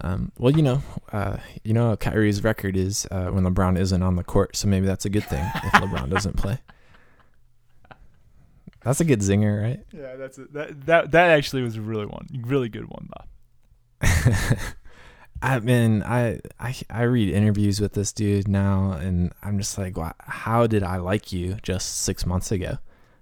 Um, 0.00 0.32
well, 0.38 0.54
you 0.54 0.62
know, 0.62 0.82
uh, 1.12 1.38
you 1.64 1.72
know, 1.72 1.96
Kyrie's 1.96 2.44
record 2.44 2.76
is 2.76 3.06
uh, 3.10 3.26
when 3.26 3.44
LeBron 3.44 3.78
isn't 3.78 4.02
on 4.02 4.16
the 4.16 4.24
court, 4.24 4.56
so 4.56 4.68
maybe 4.68 4.86
that's 4.86 5.04
a 5.04 5.10
good 5.10 5.24
thing 5.24 5.44
if 5.54 5.72
LeBron 5.72 6.10
doesn't 6.10 6.36
play. 6.36 6.58
That's 8.82 9.00
a 9.00 9.04
good 9.04 9.20
zinger, 9.20 9.60
right? 9.62 9.80
Yeah, 9.92 10.16
that's 10.16 10.38
a, 10.38 10.44
that. 10.52 10.86
That 10.86 11.10
that 11.12 11.30
actually 11.30 11.62
was 11.62 11.76
a 11.76 11.80
really 11.80 12.06
one, 12.06 12.28
really 12.44 12.68
good 12.68 12.88
one, 12.88 13.08
though. 13.16 14.32
I 15.42 15.58
mean, 15.60 16.02
I, 16.02 16.40
I 16.60 16.74
I 16.88 17.02
read 17.02 17.32
interviews 17.32 17.80
with 17.80 17.94
this 17.94 18.12
dude 18.12 18.48
now, 18.48 18.92
and 18.92 19.32
I'm 19.42 19.58
just 19.58 19.76
like, 19.76 19.96
wow, 19.96 20.14
how 20.20 20.66
did 20.66 20.82
I 20.82 20.98
like 20.98 21.32
you 21.32 21.56
just 21.62 22.02
six 22.02 22.24
months 22.24 22.52
ago? 22.52 22.78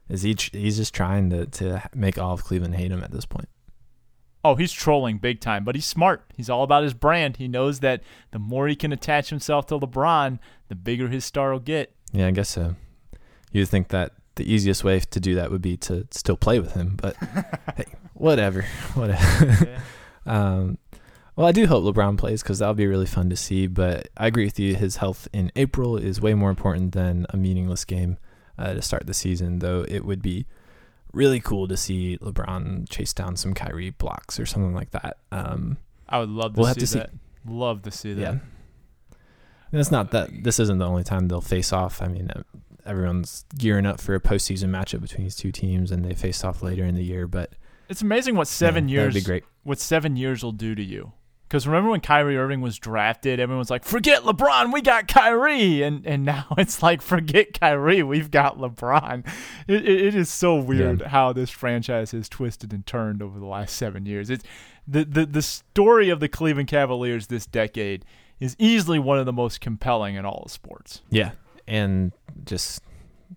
Is 0.09 0.22
he? 0.22 0.36
He's 0.52 0.76
just 0.76 0.94
trying 0.94 1.30
to 1.30 1.46
to 1.46 1.82
make 1.94 2.18
all 2.18 2.34
of 2.34 2.44
Cleveland 2.44 2.74
hate 2.74 2.90
him 2.90 3.02
at 3.02 3.11
this 3.11 3.26
point. 3.26 3.48
Oh, 4.44 4.57
he's 4.57 4.72
trolling 4.72 5.16
big 5.16 5.40
time, 5.40 5.64
but 5.64 5.74
he's 5.74 5.86
smart. 5.86 6.22
He's 6.36 6.50
all 6.50 6.64
about 6.64 6.82
his 6.82 6.92
brand. 6.92 7.38
He 7.38 7.48
knows 7.48 7.80
that 7.80 8.02
the 8.30 8.38
more 8.38 8.68
he 8.68 8.76
can 8.76 8.92
attach 8.92 9.30
himself 9.30 9.66
to 9.68 9.78
LeBron, 9.78 10.38
the 10.68 10.74
bigger 10.74 11.09
his 11.09 11.24
star 11.24 11.52
will 11.52 11.61
get. 11.61 11.94
Yeah, 12.12 12.26
I 12.26 12.30
guess 12.30 12.50
so. 12.50 12.76
You'd 13.52 13.70
think 13.70 13.88
that 13.88 14.12
the 14.34 14.52
easiest 14.52 14.84
way 14.84 15.00
to 15.00 15.20
do 15.20 15.34
that 15.36 15.50
would 15.50 15.62
be 15.62 15.78
to 15.78 16.07
still 16.11 16.36
play 16.36 16.59
with 16.61 16.74
him, 16.74 16.96
but 17.00 17.16
hey, 17.76 17.86
whatever, 18.12 18.66
whatever. 18.94 19.64
Yeah. 19.64 19.80
um, 20.26 20.76
well, 21.36 21.46
I 21.46 21.52
do 21.52 21.66
hope 21.66 21.82
LeBron 21.82 22.18
plays 22.18 22.42
because 22.42 22.59
that'll 22.59 22.74
be 22.74 22.86
really 22.86 23.07
fun 23.07 23.30
to 23.30 23.36
see. 23.36 23.66
But 23.66 24.09
I 24.16 24.26
agree 24.26 24.44
with 24.44 24.59
you. 24.59 24.74
His 24.74 24.96
health 24.96 25.26
in 25.32 25.50
April 25.57 25.96
is 25.96 26.20
way 26.20 26.34
more 26.34 26.50
important 26.50 26.92
than 26.92 27.26
a 27.30 27.36
meaningless 27.36 27.84
game 27.84 28.18
uh, 28.59 28.74
to 28.74 28.82
start 28.82 29.07
the 29.07 29.14
season, 29.14 29.59
though 29.59 29.84
it 29.88 30.05
would 30.05 30.22
be 30.22 30.46
really 31.12 31.40
cool 31.40 31.68
to 31.68 31.76
see 31.76 32.18
LeBron 32.18 32.88
chase 32.88 33.12
down 33.12 33.36
some 33.36 33.55
Kyrie 33.55 33.90
blocks 33.90 34.38
or 34.38 34.46
something 34.46 34.74
like 34.74 34.90
that. 34.90 35.18
Um, 35.30 35.78
I 36.09 36.18
would 36.18 36.28
love 36.28 36.55
to 36.55 36.61
we'll 36.61 36.74
see 36.74 36.80
to 36.80 36.98
that. 36.98 37.11
See. 37.11 37.18
Love 37.46 37.82
to 37.82 37.90
see 37.90 38.14
that. 38.14 38.20
Yeah. 38.20 38.38
And 39.72 39.80
it's 39.80 39.90
not 39.90 40.12
that 40.12 40.30
this 40.44 40.59
isn't 40.61 40.78
the 40.78 40.86
only 40.86 41.05
time 41.05 41.28
they'll 41.28 41.40
face 41.40 41.72
off. 41.72 42.00
I 42.00 42.09
mean, 42.09 42.30
uh, 42.30 42.42
everyone's 42.86 43.44
gearing 43.57 43.86
up 43.86 44.00
for 44.00 44.14
a 44.14 44.20
postseason 44.20 44.70
matchup 44.70 45.00
between 45.00 45.24
these 45.24 45.36
two 45.36 45.50
teams, 45.52 45.90
and 45.90 46.05
they 46.05 46.14
face 46.14 46.44
off 46.44 46.62
later 46.62 46.84
in 46.84 46.94
the 46.94 47.02
year. 47.02 47.26
But 47.26 47.52
it's 47.88 48.02
amazing 48.02 48.36
what 48.36 48.48
seven 48.48 48.88
yeah, 48.88 49.11
years. 49.11 49.42
What 49.64 49.80
seven 49.80 50.16
years 50.16 50.44
will 50.44 50.52
do 50.52 50.74
to 50.74 50.82
you 50.82 51.12
Because 51.55 51.68
remember 51.68 51.90
when 51.90 52.00
Kyrie 52.00 52.36
Irving 52.36 52.62
was 52.62 52.80
drafted, 52.80 53.38
everyone's 53.38 53.70
like, 53.70 53.84
"Forget 53.84 54.22
LeBron, 54.24 54.72
we 54.72 54.82
got 54.82 55.07
Kyrie," 55.07 55.82
and 55.82 56.05
and 56.05 56.24
now 56.24 56.46
it's 56.59 56.82
like, 56.82 57.00
"Forget 57.00 57.61
Kyrie, 57.61 58.02
we've 58.02 58.32
got 58.32 58.59
LeBron." 58.59 59.24
It, 59.68 59.88
it, 59.88 60.07
it 60.07 60.14
is 60.16 60.28
so 60.28 60.57
weird 60.57 61.02
yeah. 61.02 61.09
how 61.11 61.32
this 61.32 61.50
franchise 61.50 62.11
has 62.11 62.28
twisted 62.28 62.72
and 62.72 62.84
turned 62.84 63.22
over 63.22 63.38
the 63.38 63.46
last 63.46 63.76
seven 63.76 64.05
years. 64.05 64.30
It's 64.30 64.42
the 64.88 65.05
the 65.05 65.26
the 65.26 65.42
story 65.42 66.11
of 66.11 66.18
the 66.18 66.28
Cleveland 66.28 66.66
Cavaliers 66.66 67.28
this 67.28 67.46
decade 67.46 68.05
is 68.40 68.57
easily 68.59 68.98
one 68.98 69.20
of 69.20 69.26
the 69.26 69.32
most 69.32 69.61
compelling 69.61 70.16
in 70.16 70.24
all 70.24 70.42
of 70.46 70.50
sports. 70.50 71.02
Yeah, 71.09 71.30
and 71.68 72.11
just 72.44 72.82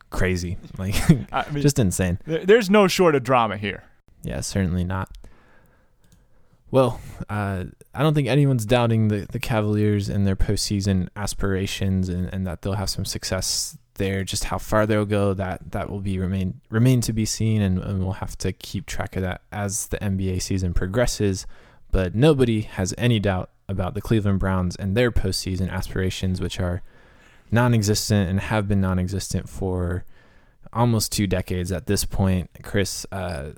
crazy, 0.09 0.57
like 0.80 0.95
I 1.32 1.47
mean, 1.51 1.61
just 1.61 1.78
insane. 1.78 2.18
There's 2.26 2.72
no 2.72 2.88
short 2.88 3.13
of 3.13 3.22
drama 3.22 3.57
here. 3.57 3.84
Yeah, 4.24 4.41
certainly 4.41 4.86
not. 4.86 5.15
Well, 6.70 6.99
uh, 7.30 7.65
I 7.93 8.03
don't 8.03 8.13
think 8.13 8.28
anyone's 8.28 8.65
doubting 8.65 9.07
the, 9.07 9.26
the 9.32 9.39
Cavaliers 9.39 10.09
and 10.09 10.28
their 10.28 10.36
postseason 10.36 11.07
aspirations 11.15 12.09
and, 12.09 12.32
and 12.34 12.45
that 12.45 12.61
they'll 12.61 12.74
have 12.74 12.89
some 12.89 13.05
success 13.05 13.78
there. 13.95 14.24
Just 14.24 14.45
how 14.45 14.57
far 14.57 14.86
they'll 14.86 15.05
go, 15.05 15.34
that 15.34 15.72
that 15.72 15.89
will 15.89 16.01
be 16.01 16.20
remain 16.20 16.61
remain 16.70 17.01
to 17.01 17.13
be 17.13 17.26
seen, 17.26 17.61
and, 17.61 17.80
and 17.80 17.99
we'll 17.99 18.13
have 18.13 18.38
to 18.39 18.51
keep 18.51 18.86
track 18.86 19.15
of 19.15 19.22
that 19.22 19.41
as 19.51 19.88
the 19.88 19.97
NBA 19.97 20.41
season 20.41 20.74
progresses. 20.74 21.45
But 21.91 22.15
nobody 22.15 22.61
has 22.61 22.93
any 22.97 23.20
doubt 23.20 23.49
about 23.70 23.93
the 23.93 24.01
Cleveland 24.01 24.39
Browns 24.39 24.76
and 24.76 24.95
their 24.95 25.11
postseason 25.11 25.70
aspirations, 25.70 26.41
which 26.41 26.59
are 26.59 26.82
non-existent 27.49 28.30
and 28.30 28.39
have 28.39 28.68
been 28.68 28.82
non-existent 28.82 29.47
for 29.47 30.03
almost 30.74 31.11
two 31.11 31.28
decades 31.28 31.72
at 31.72 31.88
this 31.88 32.03
point. 32.03 32.49
Chris, 32.61 33.05
uh, 33.11 33.51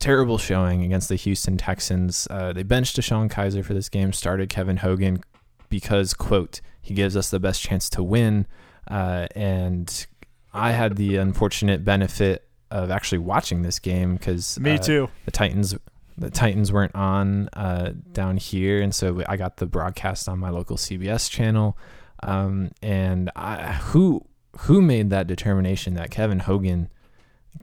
terrible 0.00 0.38
showing 0.38 0.82
against 0.82 1.08
the 1.08 1.16
Houston 1.16 1.56
Texans. 1.56 2.26
Uh, 2.30 2.52
they 2.52 2.62
benched 2.62 2.96
DeShone 2.96 3.30
Kizer 3.30 3.64
for 3.64 3.74
this 3.74 3.88
game, 3.88 4.12
started 4.12 4.48
Kevin 4.48 4.78
Hogan 4.78 5.22
because, 5.68 6.14
quote, 6.14 6.60
he 6.82 6.94
gives 6.94 7.16
us 7.16 7.30
the 7.30 7.38
best 7.38 7.62
chance 7.62 7.88
to 7.90 8.02
win. 8.02 8.46
Uh, 8.90 9.28
and 9.36 10.06
I 10.52 10.72
had 10.72 10.96
the 10.96 11.16
unfortunate 11.16 11.84
benefit 11.84 12.48
of 12.70 12.90
actually 12.90 13.18
watching 13.18 13.62
this 13.62 13.78
game 13.78 14.14
because 14.16 14.58
me 14.58 14.72
uh, 14.72 14.78
too. 14.78 15.08
The 15.24 15.30
Titans, 15.30 15.76
the 16.16 16.30
Titans 16.30 16.72
weren't 16.72 16.94
on 16.94 17.48
uh, 17.52 17.92
down 18.12 18.36
here, 18.36 18.80
and 18.80 18.94
so 18.94 19.22
I 19.28 19.36
got 19.36 19.58
the 19.58 19.66
broadcast 19.66 20.28
on 20.28 20.38
my 20.38 20.50
local 20.50 20.76
CBS 20.76 21.30
channel. 21.30 21.76
Um, 22.22 22.70
and 22.82 23.30
I, 23.36 23.72
who 23.72 24.24
who 24.60 24.82
made 24.82 25.10
that 25.10 25.26
determination 25.26 25.94
that 25.94 26.10
Kevin 26.10 26.40
Hogan 26.40 26.90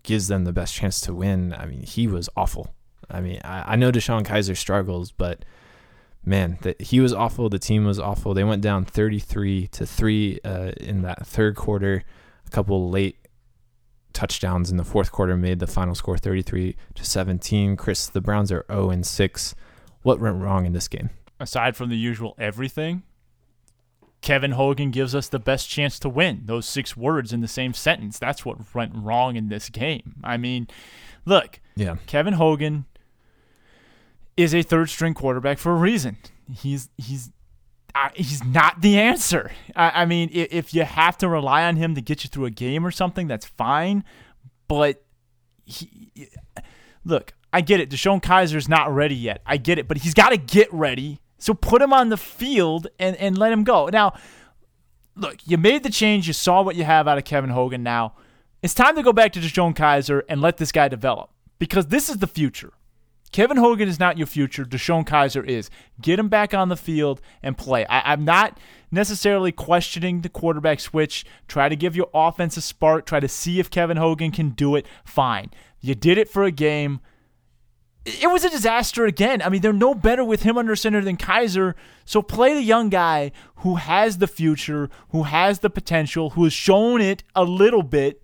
gives 0.03 0.27
them 0.27 0.45
the 0.45 0.53
best 0.53 0.73
chance 0.73 1.01
to 1.01 1.13
win. 1.13 1.53
I 1.53 1.65
mean, 1.65 1.81
he 1.81 2.07
was 2.07 2.29
awful. 2.35 2.73
I 3.09 3.21
mean, 3.21 3.39
I, 3.43 3.73
I 3.73 3.75
know 3.75 3.91
DeShone 3.91 4.23
Kizer 4.25 4.55
struggles, 4.55 5.11
but 5.11 5.45
man, 6.25 6.59
he 6.79 6.99
was 6.99 7.13
awful. 7.13 7.49
The 7.49 7.59
team 7.59 7.85
was 7.85 7.99
awful. 7.99 8.33
They 8.33 8.43
went 8.43 8.61
down 8.61 8.85
33 8.85 9.67
to 9.67 9.85
three 9.85 10.39
uh, 10.43 10.71
in 10.77 11.01
that 11.03 11.25
third 11.25 11.55
quarter. 11.55 12.03
A 12.45 12.49
couple 12.49 12.89
late 12.89 13.17
touchdowns 14.13 14.71
in 14.71 14.77
the 14.77 14.83
fourth 14.83 15.11
quarter 15.11 15.38
made 15.38 15.59
the 15.59 15.67
final 15.67 15.95
score 15.95 16.17
33 16.17 16.75
to 16.95 17.05
17. 17.05 17.77
Chris, 17.77 18.07
the 18.07 18.21
Browns 18.21 18.51
are 18.51 18.65
0 18.69 18.89
and 18.89 19.05
6. 19.05 19.55
What 20.01 20.19
went 20.19 20.41
wrong 20.41 20.65
in 20.65 20.73
this 20.73 20.88
game? 20.88 21.11
Aside 21.39 21.75
from 21.75 21.89
the 21.89 21.97
usual 21.97 22.35
everything, 22.39 23.03
Kevin 24.28 24.51
Hogan 24.51 24.91
gives 24.91 25.15
us 25.15 25.30
the 25.30 25.39
best 25.39 25.69
chance 25.69 25.99
to 25.99 26.09
win. 26.09 26.41
Those 26.47 26.65
six 26.65 26.97
words 26.97 27.32
in 27.32 27.39
the 27.39 27.47
same 27.47 27.73
sentence. 27.73 28.19
That's 28.19 28.43
what 28.43 28.57
went 28.75 28.91
wrong 28.93 29.38
in 29.38 29.47
this 29.47 29.69
game. 29.69 30.15
I 30.21 30.36
mean, 30.36 30.67
look, 31.23 31.61
yeah. 31.78 31.95
Kevin 32.07 32.34
Hogan 32.34 32.84
is 34.36 34.53
a 34.53 34.63
third 34.63 34.89
string 34.89 35.13
quarterback 35.13 35.59
for 35.59 35.71
a 35.71 35.75
reason. 35.75 36.17
He's 36.53 36.89
he's 36.97 37.32
uh, 37.95 38.09
he's 38.15 38.43
not 38.43 38.82
the 38.82 38.99
answer. 38.99 39.53
I, 39.78 40.01
I 40.01 40.05
mean, 40.05 40.30
if, 40.34 40.51
if 40.51 40.73
you 40.73 40.84
have 40.84 41.17
to 41.19 41.30
rely 41.30 41.63
on 41.63 41.78
him 41.78 41.95
to 41.95 42.01
get 42.01 42.25
you 42.25 42.30
through 42.30 42.47
a 42.47 42.51
game 42.51 42.86
or 42.86 42.91
something, 42.91 43.28
that's 43.28 43.45
fine. 43.45 44.03
But 44.67 45.05
he, 45.63 46.11
look, 47.05 47.34
I 47.53 47.61
get 47.61 47.80
it. 47.80 47.89
DeShone 47.89 48.21
Kizer's 48.21 48.67
not 48.67 48.93
ready 48.93 49.15
yet. 49.15 49.41
I 49.45 49.55
get 49.55 49.80
it, 49.80 49.88
but 49.88 49.99
he's 49.99 50.13
got 50.13 50.32
to 50.32 50.38
get 50.38 50.67
ready 50.73 51.21
so 51.38 51.53
put 51.53 51.81
him 51.81 51.93
on 51.93 52.09
the 52.09 52.17
field 52.17 52.88
and, 52.99 53.15
and 53.17 53.38
let 53.38 53.51
him 53.51 53.63
go. 53.63 53.88
Now, 53.88 54.13
look, 55.15 55.38
you 55.45 55.57
made 55.57 55.83
the 55.83 55.89
change. 55.89 56.27
You 56.27 56.33
saw 56.33 56.61
what 56.61 56.75
you 56.75 56.83
have 56.83 57.07
out 57.07 57.17
of 57.17 57.25
Kevin 57.25 57.49
Hogan. 57.49 57.83
Now, 57.83 58.13
it's 58.61 58.73
time 58.73 58.95
to 58.95 59.03
go 59.03 59.13
back 59.13 59.33
to 59.33 59.39
DeShone 59.39 59.75
Kizer 59.75 60.23
and 60.27 60.41
let 60.41 60.57
this 60.57 60.71
guy 60.71 60.88
develop 60.88 61.29
because 61.59 61.88
this 61.88 62.09
is 62.09 62.17
the 62.17 62.27
future. 62.27 62.73
Kevin 63.31 63.57
Hogan 63.57 63.89
is 63.89 63.99
not 63.99 64.17
your 64.17 64.25
future. 64.25 64.63
DeShone 64.63 65.05
Kizer 65.05 65.45
is. 65.45 65.69
Get 66.01 66.17
him 66.17 66.29
back 66.29 66.53
on 66.53 66.69
the 66.69 66.77
field 66.77 67.21
and 67.43 67.57
play. 67.57 67.85
I, 67.88 68.13
am 68.13 68.23
not 68.23 68.57
necessarily 68.89 69.51
questioning 69.51 70.21
the 70.21 70.29
quarterback 70.29 70.79
switch. 70.79 71.25
Try 71.47 71.67
to 71.69 71.75
give 71.75 71.95
your 71.95 72.09
offense 72.13 72.55
a 72.57 72.61
spark. 72.61 73.05
Try 73.05 73.19
to 73.19 73.27
see 73.27 73.59
if 73.59 73.69
Kevin 73.69 73.97
Hogan 73.97 74.31
can 74.31 74.51
do 74.51 74.75
it. 74.75 74.85
Fine. 75.05 75.51
You 75.81 75.93
did 75.93 76.17
it 76.17 76.29
for 76.29 76.45
a 76.45 76.51
game 76.51 77.01
it 78.08 78.32
was 78.32 78.45
a 78.45 78.49
disaster 78.49 79.05
again. 79.05 79.41
I 79.41 79.49
mean, 79.49 79.62
they're 79.62 79.74
no 79.74 79.93
better 79.93 80.24
with 80.24 80.43
him 80.43 80.58
under 80.58 80.76
center 80.76 81.01
than 81.01 81.18
Kizer. 81.18 81.74
So 82.05 82.22
play 82.22 82.53
the 82.53 82.62
young 82.62 82.89
guy 82.89 83.34
who 83.58 83.76
has 83.76 84.20
the 84.20 84.28
future, 84.28 84.89
who 85.10 85.24
has 85.24 85.60
the 85.60 85.70
potential, 85.70 86.32
who 86.32 86.45
has 86.45 86.53
shown 86.53 87.01
it 87.01 87.24
a 87.36 87.43
little 87.43 87.84
bit. 87.84 88.24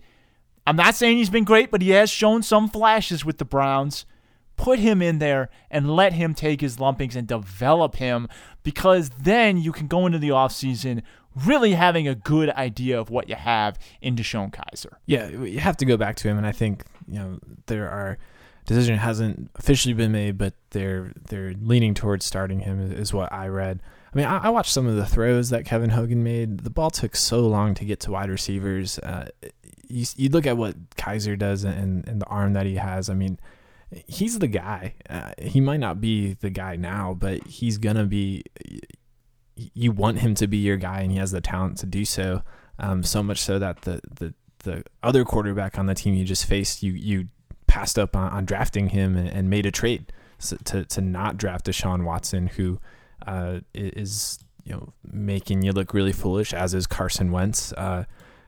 I'm 0.65 0.77
not 0.77 0.95
saying 0.95 1.17
he's 1.17 1.29
been 1.29 1.43
great, 1.43 1.69
but 1.69 1.81
he 1.81 1.89
has 1.89 2.09
shown 2.09 2.43
some 2.43 2.69
flashes 2.69 3.25
with 3.25 3.39
the 3.39 3.45
Browns. 3.45 4.05
Put 4.55 4.79
him 4.79 5.01
in 5.01 5.19
there 5.19 5.49
and 5.69 5.93
let 5.93 6.13
him 6.13 6.33
take 6.33 6.61
his 6.61 6.77
lumpings 6.77 7.15
and 7.15 7.27
develop 7.27 7.95
him 7.95 8.29
because 8.61 9.09
then 9.09 9.57
you 9.57 9.73
can 9.73 9.87
go 9.87 10.05
into 10.05 10.19
the 10.19 10.29
offseason 10.29 11.01
really 11.45 11.73
having 11.73 12.07
a 12.07 12.15
good 12.15 12.51
idea 12.51 12.97
of 12.97 13.09
what 13.09 13.27
you 13.27 13.35
have 13.35 13.77
in 14.01 14.15
DeShone 14.15 14.53
Kizer. 14.53 14.93
Yeah, 15.07 15.27
you 15.27 15.59
have 15.59 15.75
to 15.77 15.85
go 15.85 15.97
back 15.97 16.15
to 16.17 16.29
him, 16.29 16.37
and 16.37 16.45
I 16.45 16.51
think 16.51 16.85
you 17.07 17.19
know 17.19 17.39
there 17.65 17.89
are– 17.89 18.17
decision 18.65 18.97
hasn't 18.97 19.51
officially 19.55 19.93
been 19.93 20.11
made, 20.11 20.37
but 20.37 20.53
they're 20.71 21.11
they're 21.29 21.53
leaning 21.61 21.93
towards 21.93 22.25
starting 22.25 22.59
him. 22.59 22.79
Is 22.79 23.13
what 23.13 23.31
I 23.31 23.47
read. 23.47 23.81
I 24.13 24.17
mean, 24.17 24.25
I, 24.25 24.45
I, 24.45 24.49
watched 24.49 24.71
some 24.71 24.85
of 24.85 24.95
the 24.95 25.07
throws 25.07 25.49
that 25.49 25.65
Kevin 25.65 25.89
Hogan 25.89 26.23
made. 26.23 26.59
The 26.59 26.69
ball 26.69 26.91
took 26.91 27.15
so 27.15 27.39
long 27.47 27.73
to 27.73 27.85
get 27.85 27.99
to 28.01 28.11
wide 28.11 28.29
receivers. 28.29 28.99
Uh, 28.99 29.29
you, 29.87 30.05
you 30.15 30.29
look 30.29 30.45
at 30.45 30.55
what 30.55 30.91
Kizer 30.91 31.37
does 31.37 31.63
and, 31.63 32.07
and 32.07 32.21
the 32.21 32.25
arm 32.27 32.53
that 32.53 32.67
he 32.67 32.75
has. 32.75 33.09
I 33.09 33.15
mean, 33.15 33.39
he's 34.05 34.37
the 34.37 34.47
guy. 34.47 34.93
Uh, 35.09 35.31
he 35.39 35.59
might 35.59 35.79
not 35.79 35.99
be 35.99 36.33
the 36.33 36.51
guy 36.51 36.75
now, 36.75 37.15
but 37.17 37.45
he's 37.47 37.77
gonna 37.77 38.05
be. 38.05 38.43
You 39.55 39.91
want 39.91 40.19
him 40.19 40.35
to 40.35 40.47
be 40.47 40.57
your 40.57 40.77
guy, 40.77 41.01
and 41.01 41.11
he 41.11 41.17
has 41.17 41.31
the 41.31 41.41
talent 41.41 41.77
to 41.79 41.85
do 41.85 42.05
so. 42.05 42.43
Um, 42.79 43.03
so 43.03 43.21
much 43.21 43.39
so 43.39 43.59
that 43.59 43.81
the 43.81 44.01
the 44.15 44.33
the 44.59 44.83
other 45.01 45.25
quarterback 45.25 45.77
on 45.77 45.85
the 45.85 45.93
team 45.93 46.13
you 46.13 46.25
just 46.25 46.45
faced, 46.45 46.83
you 46.83 46.93
you 46.93 47.27
passed 47.73 47.97
up 47.97 48.15
on, 48.15 48.31
on 48.31 48.45
drafting 48.45 48.89
him 48.89 49.17
and, 49.17 49.27
and, 49.27 49.49
made 49.49 49.65
a 49.65 49.71
trade 49.71 50.13
so 50.37 50.55
to 50.63 50.85
to 50.85 51.01
not 51.01 51.37
draft 51.37 51.65
Deshaun 51.65 52.03
Watson, 52.03 52.45
who 52.45 52.79
uh, 53.25 53.61
is 53.73 54.37
you 54.63 54.73
know 54.73 54.93
making 55.03 55.63
you 55.63 55.71
look 55.71 55.91
really 55.91 56.11
foolish, 56.11 56.53
as 56.53 56.75
is 56.75 56.85
Carson 56.85 57.31
Wentz. 57.31 57.73
Uh, 57.73 58.03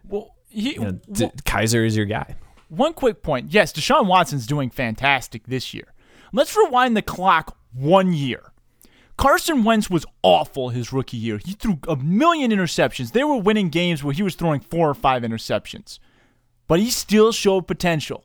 well, 0.07 0.36
he, 0.47 0.73
you 0.73 0.80
know, 0.80 0.91
D- 1.11 1.32
Kizer 1.43 1.84
is 1.84 1.97
your 1.97 2.05
guy. 2.05 2.36
One 2.69 2.93
quick 2.93 3.23
point: 3.23 3.51
yes, 3.51 3.73
Deshaun 3.73 4.05
Watson's 4.05 4.45
doing 4.45 4.69
fantastic 4.69 5.47
this 5.47 5.73
year. 5.73 5.91
Let's 6.32 6.55
rewind 6.55 6.95
the 6.95 7.01
clock 7.01 7.57
one 7.73 8.13
year. 8.13 8.51
Carson 9.17 9.63
Wentz 9.63 9.89
was 9.89 10.05
awful 10.21 10.69
his 10.69 10.93
rookie 10.93 11.17
year. 11.17 11.39
He 11.43 11.53
threw 11.53 11.80
a 11.88 11.95
million 11.95 12.51
interceptions. 12.51 13.13
They 13.13 13.23
were 13.23 13.38
winning 13.38 13.69
games 13.69 14.03
where 14.03 14.13
he 14.13 14.21
was 14.21 14.36
throwing 14.36 14.59
four 14.59 14.88
or 14.88 14.93
five 14.93 15.23
interceptions. 15.23 15.97
But 16.67 16.80
he 16.80 16.91
still 16.91 17.32
showed 17.32 17.65
potential. 17.65 18.23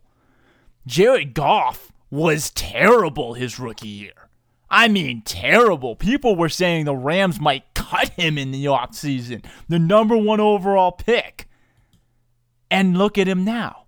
Jared 0.87 1.35
Goff 1.35 1.93
was 2.11 2.51
terrible 2.51 3.35
his 3.35 3.59
rookie 3.59 3.89
year. 3.89 4.29
I 4.69 4.89
mean, 4.89 5.23
terrible. 5.23 5.97
People 5.97 6.37
were 6.37 6.49
saying 6.49 6.85
the 6.85 6.95
Rams 6.95 7.41
might 7.41 7.75
cut 7.75 8.11
him 8.11 8.39
in 8.39 8.53
the 8.53 8.67
offseason, 8.67 9.45
the 9.69 9.79
number 9.79 10.17
one 10.17 10.41
overall 10.41 10.93
pick. 10.93 11.49
And 12.71 12.97
look 12.97 13.19
at 13.19 13.27
him 13.29 13.45
now. 13.45 13.87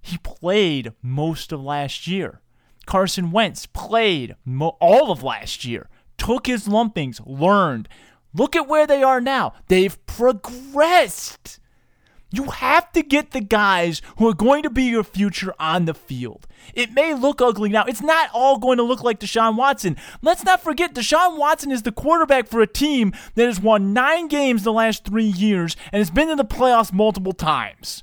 He 0.00 0.18
played 0.18 0.92
most 1.02 1.52
of 1.52 1.62
last 1.62 2.06
year. 2.06 2.40
Carson 2.86 3.30
Wentz 3.30 3.66
played 3.66 4.36
mo- 4.44 4.76
all 4.80 5.10
of 5.10 5.22
last 5.22 5.64
year, 5.64 5.88
took 6.16 6.46
his 6.46 6.66
lumpings, 6.68 7.20
learned. 7.26 7.88
Look 8.32 8.54
at 8.54 8.68
where 8.68 8.86
they 8.86 9.02
are 9.02 9.20
now. 9.20 9.54
They've 9.68 10.06
progressed. 10.06 11.58
You 12.30 12.44
have 12.44 12.90
to 12.92 13.02
get 13.02 13.30
the 13.30 13.40
guys 13.40 14.02
who 14.18 14.28
are 14.28 14.34
going 14.34 14.62
to 14.64 14.70
be 14.70 14.84
your 14.84 15.04
future 15.04 15.54
on 15.60 15.84
the 15.84 15.94
field. 15.94 16.46
It 16.74 16.92
may 16.92 17.14
look 17.14 17.40
ugly 17.40 17.68
now. 17.68 17.84
It's 17.84 18.02
not 18.02 18.30
all 18.34 18.58
going 18.58 18.78
to 18.78 18.82
look 18.82 19.02
like 19.02 19.20
Deshaun 19.20 19.56
Watson. 19.56 19.96
Let's 20.22 20.44
not 20.44 20.62
forget 20.62 20.94
Deshaun 20.94 21.38
Watson 21.38 21.70
is 21.70 21.82
the 21.82 21.92
quarterback 21.92 22.48
for 22.48 22.60
a 22.60 22.66
team 22.66 23.12
that 23.36 23.46
has 23.46 23.60
won 23.60 23.92
nine 23.92 24.26
games 24.26 24.64
the 24.64 24.72
last 24.72 25.04
three 25.04 25.24
years 25.24 25.76
and 25.92 26.00
has 26.00 26.10
been 26.10 26.28
in 26.28 26.36
the 26.36 26.44
playoffs 26.44 26.92
multiple 26.92 27.32
times. 27.32 28.02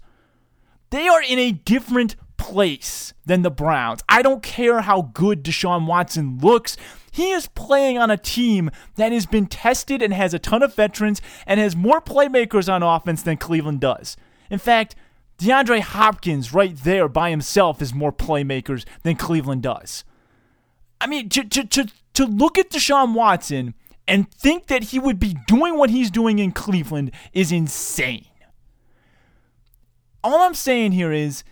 They 0.89 1.07
are 1.07 1.21
in 1.21 1.39
a 1.39 1.51
different 1.51 2.15
place 2.43 3.13
than 3.25 3.41
the 3.41 3.49
Browns. 3.49 4.01
I 4.09 4.21
don't 4.21 4.43
care 4.43 4.81
how 4.81 5.03
good 5.13 5.45
Deshaun 5.45 5.87
Watson 5.87 6.39
looks. 6.39 6.75
He 7.09 7.31
is 7.31 7.47
playing 7.47 7.97
on 7.97 8.11
a 8.11 8.17
team 8.17 8.69
that 8.95 9.13
has 9.13 9.25
been 9.25 9.47
tested 9.47 10.01
and 10.01 10.13
has 10.13 10.33
a 10.33 10.39
ton 10.39 10.61
of 10.61 10.75
veterans 10.75 11.21
and 11.47 11.57
has 11.57 11.73
more 11.73 12.01
playmakers 12.01 12.71
on 12.71 12.83
offense 12.83 13.23
than 13.23 13.37
Cleveland 13.37 13.79
does. 13.79 14.17
In 14.49 14.59
fact, 14.59 14.93
DeAndre 15.37 15.79
Hopkins 15.79 16.53
right 16.53 16.75
there 16.75 17.07
by 17.07 17.29
himself 17.29 17.81
is 17.81 17.93
more 17.93 18.11
playmakers 18.11 18.83
than 19.03 19.15
Cleveland 19.15 19.63
does. 19.63 20.03
I 20.99 21.07
mean, 21.07 21.29
to, 21.29 21.45
to, 21.45 21.63
to, 21.65 21.87
to 22.15 22.25
look 22.25 22.57
at 22.57 22.71
Deshaun 22.71 23.13
Watson 23.13 23.73
and 24.05 24.29
think 24.29 24.67
that 24.67 24.85
he 24.85 24.99
would 24.99 25.17
be 25.17 25.37
doing 25.47 25.77
what 25.77 25.91
he's 25.91 26.11
doing 26.11 26.39
in 26.39 26.51
Cleveland 26.51 27.11
is 27.31 27.53
insane. 27.53 28.25
All 30.25 30.41
I'm 30.41 30.53
saying 30.53 30.91
here 30.91 31.13
is 31.13 31.45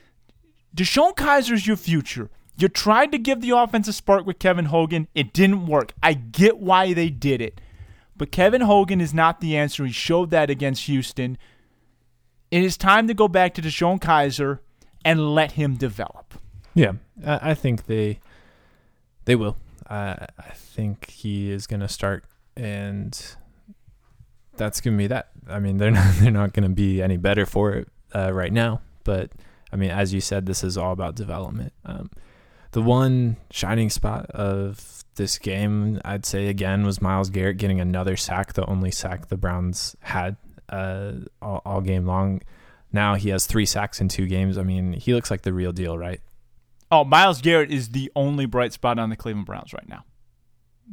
DeShone 0.75 1.15
Kizer's 1.15 1.67
your 1.67 1.77
future. 1.77 2.29
You 2.57 2.67
tried 2.67 3.11
to 3.11 3.17
give 3.17 3.41
the 3.41 3.51
offense 3.51 3.87
a 3.87 3.93
spark 3.93 4.25
with 4.25 4.39
Kevin 4.39 4.65
Hogan. 4.65 5.07
It 5.15 5.33
didn't 5.33 5.65
work. 5.65 5.93
I 6.03 6.13
get 6.13 6.59
why 6.59 6.93
they 6.93 7.09
did 7.09 7.41
it. 7.41 7.59
But 8.15 8.31
Kevin 8.31 8.61
Hogan 8.61 9.01
is 9.01 9.13
not 9.13 9.41
the 9.41 9.57
answer. 9.57 9.85
He 9.85 9.91
showed 9.91 10.29
that 10.29 10.49
against 10.49 10.85
Houston. 10.85 11.37
It 12.51 12.63
is 12.63 12.77
time 12.77 13.07
to 13.07 13.13
go 13.13 13.27
back 13.27 13.53
to 13.55 13.61
DeShone 13.61 13.99
Kizer 13.99 14.59
and 15.03 15.33
let 15.33 15.53
him 15.53 15.75
develop. 15.75 16.35
Yeah, 16.73 16.93
I 17.25 17.53
think 17.53 17.85
they 17.87 18.19
they 19.25 19.35
will. 19.35 19.57
Uh, 19.89 20.15
I 20.39 20.51
think 20.53 21.09
he 21.09 21.51
is 21.51 21.67
going 21.67 21.79
to 21.81 21.87
start, 21.87 22.23
and 22.55 23.35
that's 24.55 24.79
going 24.79 24.95
to 24.95 24.97
be 24.97 25.07
that. 25.07 25.31
I 25.49 25.59
mean, 25.59 25.77
they're 25.77 25.91
not 25.99 26.15
they're 26.15 26.31
not 26.31 26.53
going 26.53 26.63
to 26.63 26.73
be 26.73 27.01
any 27.01 27.17
better 27.17 27.45
for 27.45 27.73
it 27.73 27.87
uh, 28.15 28.31
right 28.31 28.53
now, 28.53 28.81
but 29.03 29.31
I 29.71 29.75
mean, 29.75 29.89
as 29.89 30.13
you 30.13 30.21
said, 30.21 30.45
this 30.45 30.63
is 30.63 30.77
all 30.77 30.91
about 30.91 31.15
development. 31.15 31.73
Um, 31.85 32.09
the 32.71 32.81
one 32.81 33.37
shining 33.51 33.89
spot 33.89 34.29
of 34.31 35.03
this 35.15 35.37
game, 35.37 36.01
I'd 36.05 36.25
say 36.25 36.47
again, 36.47 36.85
was 36.85 37.01
Myles 37.01 37.29
Garrett 37.29 37.57
getting 37.57 37.79
another 37.79 38.17
sack, 38.17 38.53
the 38.53 38.65
only 38.65 38.91
sack 38.91 39.27
the 39.27 39.37
Browns 39.37 39.95
had 40.01 40.37
uh, 40.69 41.13
all, 41.41 41.61
all 41.65 41.81
game 41.81 42.05
long. 42.05 42.41
Now 42.93 43.15
he 43.15 43.29
has 43.29 43.45
three 43.45 43.65
sacks 43.65 44.01
in 44.01 44.07
two 44.07 44.27
games. 44.27 44.57
I 44.57 44.63
mean, 44.63 44.93
he 44.93 45.13
looks 45.13 45.31
like 45.31 45.41
the 45.41 45.53
real 45.53 45.71
deal, 45.71 45.97
right? 45.97 46.21
Oh, 46.89 47.05
Myles 47.05 47.41
Garrett 47.41 47.71
is 47.71 47.89
the 47.89 48.11
only 48.15 48.45
bright 48.45 48.73
spot 48.73 48.99
on 48.99 49.09
the 49.09 49.15
Cleveland 49.15 49.45
Browns 49.45 49.73
right 49.73 49.87
now. 49.87 50.03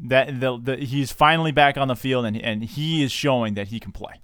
That 0.01 0.39
the, 0.41 0.57
the, 0.57 0.77
he's 0.77 1.11
finally 1.11 1.51
back 1.51 1.77
on 1.77 1.89
the 1.89 1.97
field 1.97 2.25
and 2.25 2.37
and 2.37 2.63
he 2.63 3.03
is 3.03 3.11
showing 3.11 3.55
that 3.55 3.69
he 3.69 3.81
can 3.81 3.91
play. 3.91 4.21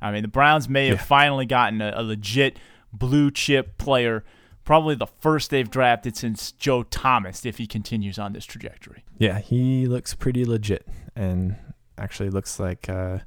I 0.00 0.12
mean, 0.12 0.22
the 0.22 0.28
Browns 0.28 0.68
may 0.68 0.86
have 0.88 0.98
yeah. 0.98 1.04
finally 1.04 1.46
gotten 1.46 1.80
a, 1.80 1.94
a 1.96 2.02
legit 2.02 2.58
blue 2.98 3.30
chip 3.30 3.78
player, 3.78 4.24
probably 4.64 4.94
the 4.94 5.06
first 5.06 5.50
they've 5.50 5.70
drafted 5.70 6.16
since 6.16 6.52
Joe 6.52 6.82
Thomas 6.82 7.46
if 7.46 7.58
he 7.58 7.66
continues 7.66 8.18
on 8.18 8.32
this 8.32 8.44
trajectory. 8.44 9.04
Yeah, 9.18 9.38
he 9.38 9.86
looks 9.86 10.14
pretty 10.14 10.44
legit 10.44 10.86
and 11.14 11.56
actually 11.98 12.30
looks 12.30 12.60
like 12.60 12.88
uh, 12.88 13.18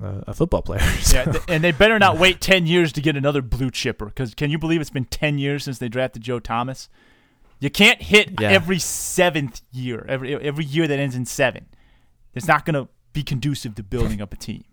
a 0.00 0.34
football 0.34 0.62
player. 0.62 0.80
So. 1.00 1.16
Yeah, 1.16 1.38
and 1.48 1.64
they 1.64 1.72
better 1.72 1.98
not 1.98 2.18
wait 2.18 2.40
10 2.40 2.66
years 2.66 2.92
to 2.92 3.00
get 3.00 3.16
another 3.16 3.40
blue 3.40 3.70
chipper 3.70 4.06
because 4.06 4.34
can 4.34 4.50
you 4.50 4.58
believe 4.58 4.80
it's 4.80 4.90
been 4.90 5.04
10 5.06 5.38
years 5.38 5.64
since 5.64 5.78
they 5.78 5.88
drafted 5.88 6.22
Joe 6.22 6.38
Thomas? 6.38 6.88
You 7.60 7.70
can't 7.70 8.00
hit 8.00 8.40
yeah. 8.40 8.50
every 8.50 8.78
seventh 8.78 9.62
year, 9.72 10.04
every 10.08 10.34
every 10.34 10.64
year 10.64 10.86
that 10.86 10.98
ends 10.98 11.16
in 11.16 11.24
seven. 11.24 11.66
It's 12.34 12.46
not 12.46 12.64
going 12.64 12.74
to 12.74 12.88
be 13.12 13.22
conducive 13.24 13.74
to 13.76 13.82
building 13.82 14.20
up 14.20 14.32
a 14.32 14.36
team. 14.36 14.64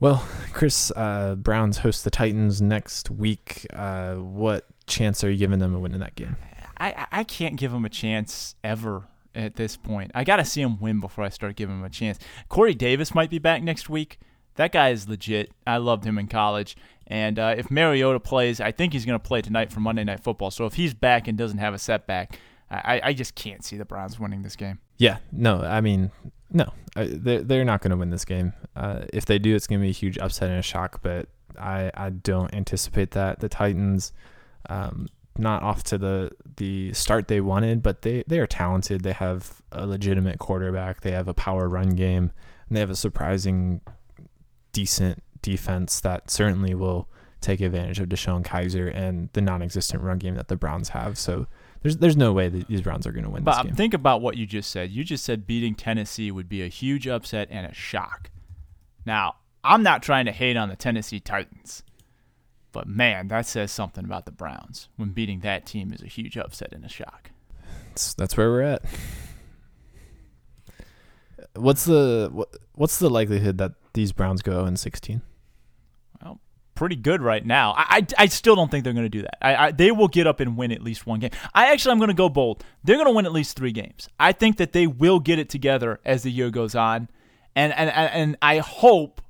Well, 0.00 0.26
Chris, 0.52 0.92
uh, 0.94 1.34
Browns 1.36 1.78
host 1.78 2.04
the 2.04 2.10
Titans 2.10 2.60
next 2.60 3.10
week. 3.10 3.66
Uh, 3.72 4.14
what 4.14 4.66
chance 4.86 5.24
are 5.24 5.30
you 5.30 5.36
giving 5.36 5.58
them 5.58 5.74
of 5.74 5.80
winning 5.80 6.00
that 6.00 6.14
game? 6.14 6.36
I, 6.78 7.06
I 7.12 7.24
can't 7.24 7.56
give 7.56 7.72
them 7.72 7.84
a 7.84 7.88
chance 7.88 8.56
ever 8.64 9.04
at 9.34 9.56
this 9.56 9.76
point. 9.76 10.10
I 10.14 10.24
got 10.24 10.36
to 10.36 10.44
see 10.44 10.62
them 10.62 10.80
win 10.80 11.00
before 11.00 11.24
I 11.24 11.28
start 11.28 11.56
giving 11.56 11.76
them 11.76 11.84
a 11.84 11.90
chance. 11.90 12.18
Corey 12.48 12.74
Davis 12.74 13.14
might 13.14 13.30
be 13.30 13.38
back 13.38 13.62
next 13.62 13.88
week. 13.88 14.18
That 14.56 14.72
guy 14.72 14.90
is 14.90 15.08
legit. 15.08 15.52
I 15.66 15.78
loved 15.78 16.04
him 16.04 16.18
in 16.18 16.28
college. 16.28 16.76
And 17.06 17.38
uh, 17.38 17.54
if 17.56 17.70
Mariota 17.70 18.20
plays, 18.20 18.60
I 18.60 18.72
think 18.72 18.92
he's 18.92 19.04
going 19.04 19.18
to 19.18 19.24
play 19.24 19.42
tonight 19.42 19.72
for 19.72 19.80
Monday 19.80 20.04
Night 20.04 20.20
Football. 20.20 20.50
So 20.50 20.66
if 20.66 20.74
he's 20.74 20.94
back 20.94 21.28
and 21.28 21.36
doesn't 21.36 21.58
have 21.58 21.74
a 21.74 21.78
setback, 21.78 22.38
I, 22.70 23.00
I 23.04 23.12
just 23.12 23.34
can't 23.34 23.64
see 23.64 23.76
the 23.76 23.84
Browns 23.84 24.18
winning 24.18 24.42
this 24.42 24.56
game. 24.56 24.80
Yeah, 24.96 25.18
no, 25.32 25.60
I 25.60 25.80
mean, 25.80 26.10
no, 26.54 26.72
they're 26.94 27.42
they're 27.42 27.64
not 27.64 27.82
going 27.82 27.90
to 27.90 27.96
win 27.96 28.10
this 28.10 28.24
game. 28.24 28.52
Uh, 28.76 29.00
if 29.12 29.26
they 29.26 29.38
do, 29.38 29.54
it's 29.54 29.66
going 29.66 29.80
to 29.80 29.82
be 29.82 29.90
a 29.90 29.92
huge 29.92 30.16
upset 30.18 30.48
and 30.48 30.60
a 30.60 30.62
shock. 30.62 31.02
But 31.02 31.28
I 31.58 31.90
I 31.94 32.10
don't 32.10 32.54
anticipate 32.54 33.10
that. 33.10 33.40
The 33.40 33.48
Titans, 33.48 34.12
um, 34.70 35.08
not 35.36 35.64
off 35.64 35.82
to 35.84 35.98
the 35.98 36.30
the 36.56 36.92
start 36.92 37.26
they 37.26 37.40
wanted, 37.40 37.82
but 37.82 38.02
they 38.02 38.22
they 38.28 38.38
are 38.38 38.46
talented. 38.46 39.02
They 39.02 39.12
have 39.12 39.60
a 39.72 39.84
legitimate 39.84 40.38
quarterback. 40.38 41.00
They 41.00 41.10
have 41.10 41.26
a 41.26 41.34
power 41.34 41.68
run 41.68 41.90
game, 41.90 42.30
and 42.68 42.76
they 42.76 42.80
have 42.80 42.90
a 42.90 42.96
surprising 42.96 43.80
decent 44.72 45.22
defense 45.42 46.00
that 46.00 46.30
certainly 46.30 46.74
will 46.74 47.08
take 47.40 47.60
advantage 47.60 48.00
of 48.00 48.08
DeShone 48.08 48.42
Kizer 48.42 48.90
and 48.94 49.28
the 49.34 49.42
non-existent 49.42 50.02
run 50.02 50.18
game 50.18 50.36
that 50.36 50.48
the 50.48 50.56
Browns 50.56 50.90
have. 50.90 51.18
So 51.18 51.46
there's 51.84 51.98
there's 51.98 52.16
no 52.16 52.32
way 52.32 52.48
that 52.48 52.66
these 52.66 52.80
Browns 52.80 53.06
are 53.06 53.12
going 53.12 53.24
to 53.24 53.30
win 53.30 53.44
Bob, 53.44 53.56
this 53.56 53.70
game. 53.70 53.76
think 53.76 53.92
about 53.92 54.22
what 54.22 54.38
you 54.38 54.46
just 54.46 54.70
said. 54.70 54.90
You 54.90 55.04
just 55.04 55.22
said 55.22 55.46
beating 55.46 55.74
Tennessee 55.74 56.30
would 56.30 56.48
be 56.48 56.62
a 56.62 56.68
huge 56.68 57.06
upset 57.06 57.46
and 57.50 57.66
a 57.66 57.74
shock. 57.74 58.30
Now, 59.04 59.36
I'm 59.62 59.82
not 59.82 60.02
trying 60.02 60.24
to 60.24 60.32
hate 60.32 60.56
on 60.56 60.70
the 60.70 60.76
Tennessee 60.76 61.20
Titans, 61.20 61.82
but 62.72 62.88
man, 62.88 63.28
that 63.28 63.46
says 63.46 63.70
something 63.70 64.02
about 64.02 64.24
the 64.24 64.32
Browns 64.32 64.88
when 64.96 65.10
beating 65.10 65.40
that 65.40 65.66
team 65.66 65.92
is 65.92 66.00
a 66.00 66.06
huge 66.06 66.38
upset 66.38 66.72
and 66.72 66.86
a 66.86 66.88
shock. 66.88 67.30
That's, 67.90 68.14
that's 68.14 68.34
where 68.34 68.48
we're 68.48 68.62
at. 68.62 68.82
What's 71.54 71.84
the 71.84 72.30
what, 72.32 72.48
what's 72.72 72.98
the 72.98 73.10
likelihood 73.10 73.58
that 73.58 73.72
these 73.92 74.12
Browns 74.12 74.40
go 74.40 74.64
in 74.64 74.78
16? 74.78 75.20
Pretty 76.84 76.96
good 76.96 77.22
right 77.22 77.46
now. 77.46 77.72
I, 77.78 77.84
I, 77.88 78.06
I 78.18 78.26
still 78.26 78.54
don't 78.54 78.70
think 78.70 78.84
they're 78.84 78.92
going 78.92 79.06
to 79.06 79.08
do 79.08 79.22
that. 79.22 79.38
I, 79.40 79.56
I, 79.56 79.70
they 79.72 79.90
will 79.90 80.06
get 80.06 80.26
up 80.26 80.38
and 80.38 80.54
win 80.54 80.70
at 80.70 80.82
least 80.82 81.06
one 81.06 81.18
game. 81.18 81.30
I 81.54 81.72
actually 81.72 81.92
I'm 81.92 81.98
going 81.98 82.08
to 82.08 82.14
go 82.14 82.28
bold. 82.28 82.62
They're 82.82 82.96
going 82.96 83.08
to 83.08 83.14
win 83.14 83.24
at 83.24 83.32
least 83.32 83.56
three 83.56 83.72
games. 83.72 84.06
I 84.20 84.32
think 84.32 84.58
that 84.58 84.74
they 84.74 84.86
will 84.86 85.18
get 85.18 85.38
it 85.38 85.48
together 85.48 85.98
as 86.04 86.24
the 86.24 86.30
year 86.30 86.50
goes 86.50 86.74
on, 86.74 87.08
and 87.56 87.72
and 87.72 87.88
and 87.88 88.36
I 88.42 88.58
hope 88.58 89.22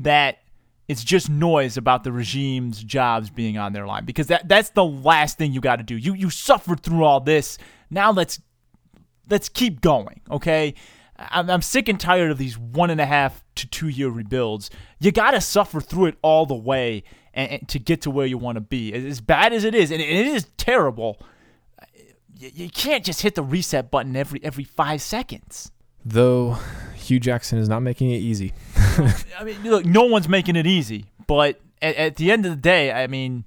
that 0.00 0.38
it's 0.88 1.04
just 1.04 1.30
noise 1.30 1.76
about 1.76 2.02
the 2.02 2.10
regime's 2.10 2.82
jobs 2.82 3.30
being 3.30 3.56
on 3.56 3.72
their 3.72 3.86
line 3.86 4.04
because 4.04 4.26
that 4.26 4.48
that's 4.48 4.70
the 4.70 4.84
last 4.84 5.38
thing 5.38 5.52
you 5.52 5.60
got 5.60 5.76
to 5.76 5.84
do. 5.84 5.96
You 5.96 6.14
you 6.14 6.28
suffered 6.28 6.80
through 6.80 7.04
all 7.04 7.20
this. 7.20 7.56
Now 7.88 8.10
let's 8.10 8.40
let's 9.30 9.48
keep 9.48 9.80
going. 9.80 10.22
Okay. 10.28 10.74
I'm, 11.18 11.48
I'm 11.48 11.62
sick 11.62 11.88
and 11.88 11.98
tired 11.98 12.30
of 12.30 12.38
these 12.38 12.58
one 12.58 12.90
and 12.90 13.00
a 13.00 13.06
half 13.06 13.44
to 13.56 13.66
two 13.66 13.88
year 13.88 14.08
rebuilds. 14.08 14.70
You 14.98 15.12
got 15.12 15.32
to 15.32 15.40
suffer 15.40 15.80
through 15.80 16.06
it 16.06 16.18
all 16.22 16.46
the 16.46 16.54
way 16.54 17.04
and, 17.34 17.50
and 17.50 17.68
to 17.68 17.78
get 17.78 18.02
to 18.02 18.10
where 18.10 18.26
you 18.26 18.38
want 18.38 18.56
to 18.56 18.60
be. 18.60 18.92
As 18.92 19.20
bad 19.20 19.52
as 19.52 19.64
it 19.64 19.74
is, 19.74 19.90
and 19.90 20.00
it 20.00 20.08
is 20.08 20.46
terrible, 20.56 21.20
you, 22.34 22.50
you 22.54 22.70
can't 22.70 23.04
just 23.04 23.22
hit 23.22 23.34
the 23.34 23.42
reset 23.42 23.90
button 23.90 24.16
every 24.16 24.40
every 24.42 24.64
five 24.64 25.00
seconds. 25.00 25.70
Though 26.04 26.58
Hue 26.94 27.18
Jackson 27.18 27.58
is 27.58 27.68
not 27.68 27.80
making 27.80 28.10
it 28.10 28.18
easy. 28.18 28.52
I 29.38 29.44
mean, 29.44 29.62
look, 29.64 29.84
no 29.84 30.04
one's 30.04 30.28
making 30.28 30.56
it 30.56 30.66
easy, 30.66 31.06
but 31.26 31.60
at, 31.82 31.96
at 31.96 32.16
the 32.16 32.30
end 32.30 32.46
of 32.46 32.52
the 32.52 32.56
day, 32.56 32.92
I 32.92 33.06
mean, 33.06 33.44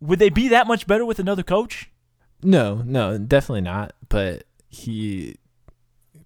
would 0.00 0.18
they 0.18 0.30
be 0.30 0.48
that 0.48 0.66
much 0.66 0.86
better 0.86 1.04
with 1.04 1.18
another 1.18 1.42
coach? 1.42 1.90
No, 2.42 2.82
no, 2.84 3.18
definitely 3.18 3.60
not. 3.62 3.94
But 4.08 4.44
he 4.72 5.36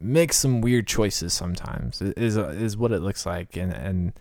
makes 0.01 0.36
some 0.36 0.61
weird 0.61 0.86
choices 0.86 1.34
sometimes. 1.34 2.01
Is 2.01 2.38
uh, 2.38 2.49
is 2.49 2.76
what 2.76 2.92
it 2.92 3.01
looks 3.01 3.26
like, 3.26 3.57
and 3.57 3.72
and 3.72 4.12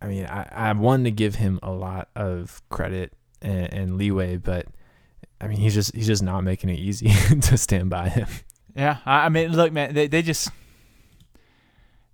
I 0.00 0.06
mean, 0.06 0.26
I 0.26 0.48
I 0.52 0.72
wanted 0.72 1.04
to 1.04 1.10
give 1.10 1.36
him 1.36 1.58
a 1.62 1.72
lot 1.72 2.10
of 2.14 2.62
credit 2.68 3.14
and, 3.40 3.72
and 3.72 3.96
leeway, 3.96 4.36
but 4.36 4.66
I 5.40 5.48
mean, 5.48 5.56
he's 5.58 5.74
just 5.74 5.94
he's 5.94 6.06
just 6.06 6.22
not 6.22 6.42
making 6.42 6.70
it 6.70 6.78
easy 6.78 7.08
to 7.40 7.56
stand 7.56 7.90
by 7.90 8.10
him. 8.10 8.28
Yeah, 8.76 8.98
I 9.04 9.30
mean, 9.30 9.52
look, 9.52 9.72
man, 9.72 9.94
they 9.94 10.08
they 10.08 10.20
just 10.20 10.50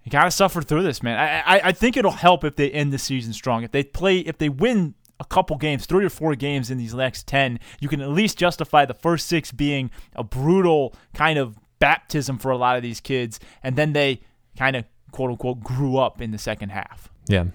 you 0.04 0.12
gotta 0.12 0.30
suffer 0.30 0.62
through 0.62 0.84
this, 0.84 1.02
man. 1.02 1.18
I, 1.18 1.56
I 1.56 1.60
I 1.68 1.72
think 1.72 1.96
it'll 1.96 2.12
help 2.12 2.44
if 2.44 2.54
they 2.54 2.70
end 2.70 2.92
the 2.92 2.98
season 2.98 3.32
strong. 3.32 3.64
If 3.64 3.72
they 3.72 3.82
play, 3.82 4.20
if 4.20 4.38
they 4.38 4.48
win 4.48 4.94
a 5.20 5.24
couple 5.24 5.56
games, 5.56 5.86
three 5.86 6.04
or 6.04 6.10
four 6.10 6.34
games 6.34 6.70
in 6.70 6.78
these 6.78 6.94
next 6.94 7.26
10, 7.26 7.58
you 7.80 7.88
can 7.88 8.00
at 8.00 8.08
least 8.10 8.38
justify 8.38 8.84
the 8.84 8.94
first 8.94 9.26
six 9.26 9.50
being 9.50 9.90
a 10.14 10.22
brutal 10.22 10.94
kind 11.14 11.38
of 11.38 11.58
baptism 11.78 12.38
for 12.38 12.50
a 12.50 12.56
lot 12.56 12.76
of 12.76 12.82
these 12.82 13.00
kids. 13.00 13.40
And 13.62 13.76
then 13.76 13.92
they 13.92 14.20
kind 14.56 14.76
of, 14.76 14.84
quote 15.10 15.30
unquote, 15.30 15.60
grew 15.60 15.96
up 15.96 16.20
in 16.20 16.30
the 16.30 16.38
second 16.38 16.70
half. 16.70 17.10
Yeah. 17.26 17.46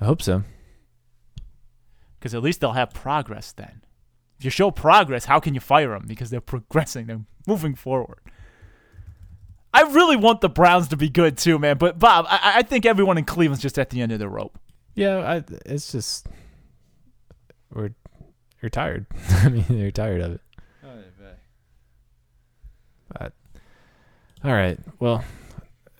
I 0.00 0.04
hope 0.04 0.22
so. 0.22 0.42
Because 2.18 2.34
at 2.34 2.42
least 2.42 2.60
they'll 2.60 2.72
have 2.72 2.92
progress 2.92 3.52
then. 3.52 3.82
If 4.38 4.44
you 4.44 4.50
show 4.50 4.70
progress, 4.70 5.26
how 5.26 5.38
can 5.38 5.54
you 5.54 5.60
fire 5.60 5.90
them? 5.90 6.04
Because 6.06 6.30
they're 6.30 6.40
progressing, 6.40 7.06
they're 7.06 7.24
moving 7.46 7.74
forward. 7.74 8.20
I 9.72 9.82
really 9.82 10.16
want 10.16 10.40
the 10.40 10.48
Browns 10.48 10.88
to 10.88 10.96
be 10.96 11.08
good 11.08 11.38
too, 11.38 11.58
man. 11.58 11.78
But 11.78 11.98
Bob, 11.98 12.26
I, 12.28 12.54
I 12.56 12.62
think 12.62 12.84
everyone 12.84 13.18
in 13.18 13.24
Cleveland's 13.24 13.62
just 13.62 13.78
at 13.78 13.90
the 13.90 14.00
end 14.02 14.10
of 14.10 14.18
their 14.18 14.28
rope. 14.28 14.58
Yeah, 14.94 15.18
I, 15.18 15.44
it's 15.64 15.92
just 15.92 16.26
or 17.74 17.92
you're 18.62 18.70
tired. 18.70 19.06
I 19.30 19.48
mean, 19.48 19.64
you're 19.68 19.90
tired 19.90 20.20
of 20.20 20.32
it. 20.32 20.40
But 23.08 23.32
all 24.44 24.52
right, 24.52 24.78
well, 24.98 25.24